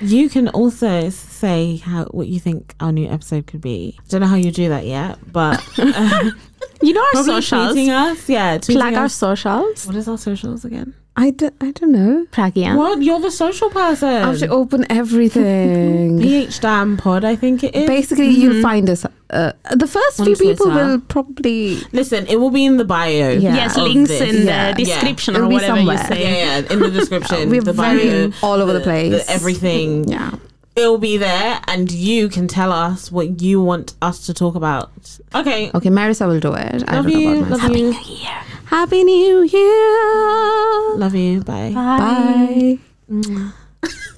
you 0.00 0.30
can 0.30 0.48
also 0.48 1.10
say 1.10 1.76
how 1.76 2.04
what 2.06 2.28
you 2.28 2.40
think 2.40 2.74
our 2.80 2.92
new 2.92 3.08
episode 3.08 3.46
could 3.46 3.60
be. 3.60 3.96
I 3.98 4.02
Don't 4.08 4.20
know 4.22 4.26
how 4.28 4.36
you 4.36 4.50
do 4.52 4.68
that 4.70 4.86
yet, 4.86 5.18
but 5.32 5.62
uh, 5.78 6.30
You 6.80 6.92
know 6.94 7.04
our 7.14 7.24
socials. 7.24 7.74
tweeting 7.74 7.90
us. 7.90 8.28
Yeah, 8.28 8.56
tweeting 8.58 8.76
Plug 8.76 8.94
our 8.94 9.08
socials. 9.08 9.84
What 9.86 9.96
is 9.96 10.06
our 10.08 10.16
socials 10.16 10.64
again? 10.64 10.94
I, 11.20 11.30
d- 11.30 11.50
I 11.60 11.72
don't 11.72 11.90
know. 11.92 12.26
Pragya. 12.30 12.76
What? 12.76 13.02
You're 13.02 13.18
the 13.20 13.30
social 13.32 13.70
person. 13.70 14.08
I 14.08 14.28
have 14.28 14.38
to 14.38 14.48
open 14.48 14.86
everything. 14.90 16.18
PhDamn 16.20 16.96
Pod, 16.98 17.24
I 17.24 17.34
think 17.36 17.64
it 17.64 17.74
is. 17.74 17.86
Basically, 17.88 18.28
you'll 18.28 18.62
find 18.62 18.88
us. 18.88 19.04
Uh, 19.30 19.52
the 19.74 19.86
first 19.86 20.20
On 20.20 20.26
few 20.26 20.36
people 20.36 20.68
will 20.70 21.00
probably. 21.00 21.78
Listen, 21.92 22.26
it 22.28 22.36
will 22.36 22.50
be 22.50 22.64
in 22.64 22.76
the 22.76 22.84
bio. 22.84 23.30
Yeah. 23.30 23.54
Yes, 23.54 23.76
links 23.76 24.10
this. 24.10 24.20
in 24.22 24.46
Yeah. 24.46 24.72
the 24.72 24.84
description 24.84 25.34
It'll 25.34 25.48
or 25.48 25.52
whatever 25.52 25.80
you 25.80 25.86
somewhere. 25.86 25.96
Yeah, 25.96 26.08
say. 26.08 26.62
yeah, 26.62 26.72
in 26.72 26.78
the 26.78 26.90
description, 26.90 27.50
We're 27.50 27.62
the 27.62 27.72
very 27.72 28.28
bio, 28.30 28.38
all 28.42 28.60
over 28.62 28.72
the 28.72 28.78
the- 28.78 28.84
place. 28.84 29.26
the 29.26 29.32
everything. 29.32 30.08
Yeah. 30.08 30.36
It'll 30.76 30.98
be 30.98 31.16
there, 31.16 31.60
and 31.66 31.90
you 31.90 32.28
can 32.28 32.46
tell 32.46 32.70
us 32.70 33.10
what 33.10 33.42
you 33.42 33.60
want 33.60 33.94
us 34.00 34.24
to 34.26 34.32
talk 34.34 34.54
about. 34.54 34.92
Okay. 35.34 35.72
Okay, 35.74 35.88
Marissa 35.90 36.28
will 36.28 36.38
do 36.38 36.54
it. 36.54 36.84
I 36.86 36.94
Love 36.96 37.06
don't 37.08 37.20
you. 37.20 37.30
know 37.34 37.38
about 37.38 37.50
Love 37.50 37.72
myself. 37.72 38.08
you. 38.08 38.18
Happy 38.68 39.02
New 39.02 39.42
Year. 39.48 40.96
Love 41.00 41.14
you. 41.14 41.40
Bye. 41.40 41.72
Bye. 41.72 42.78
Mwah. 43.08 43.52
Mm. 43.80 44.14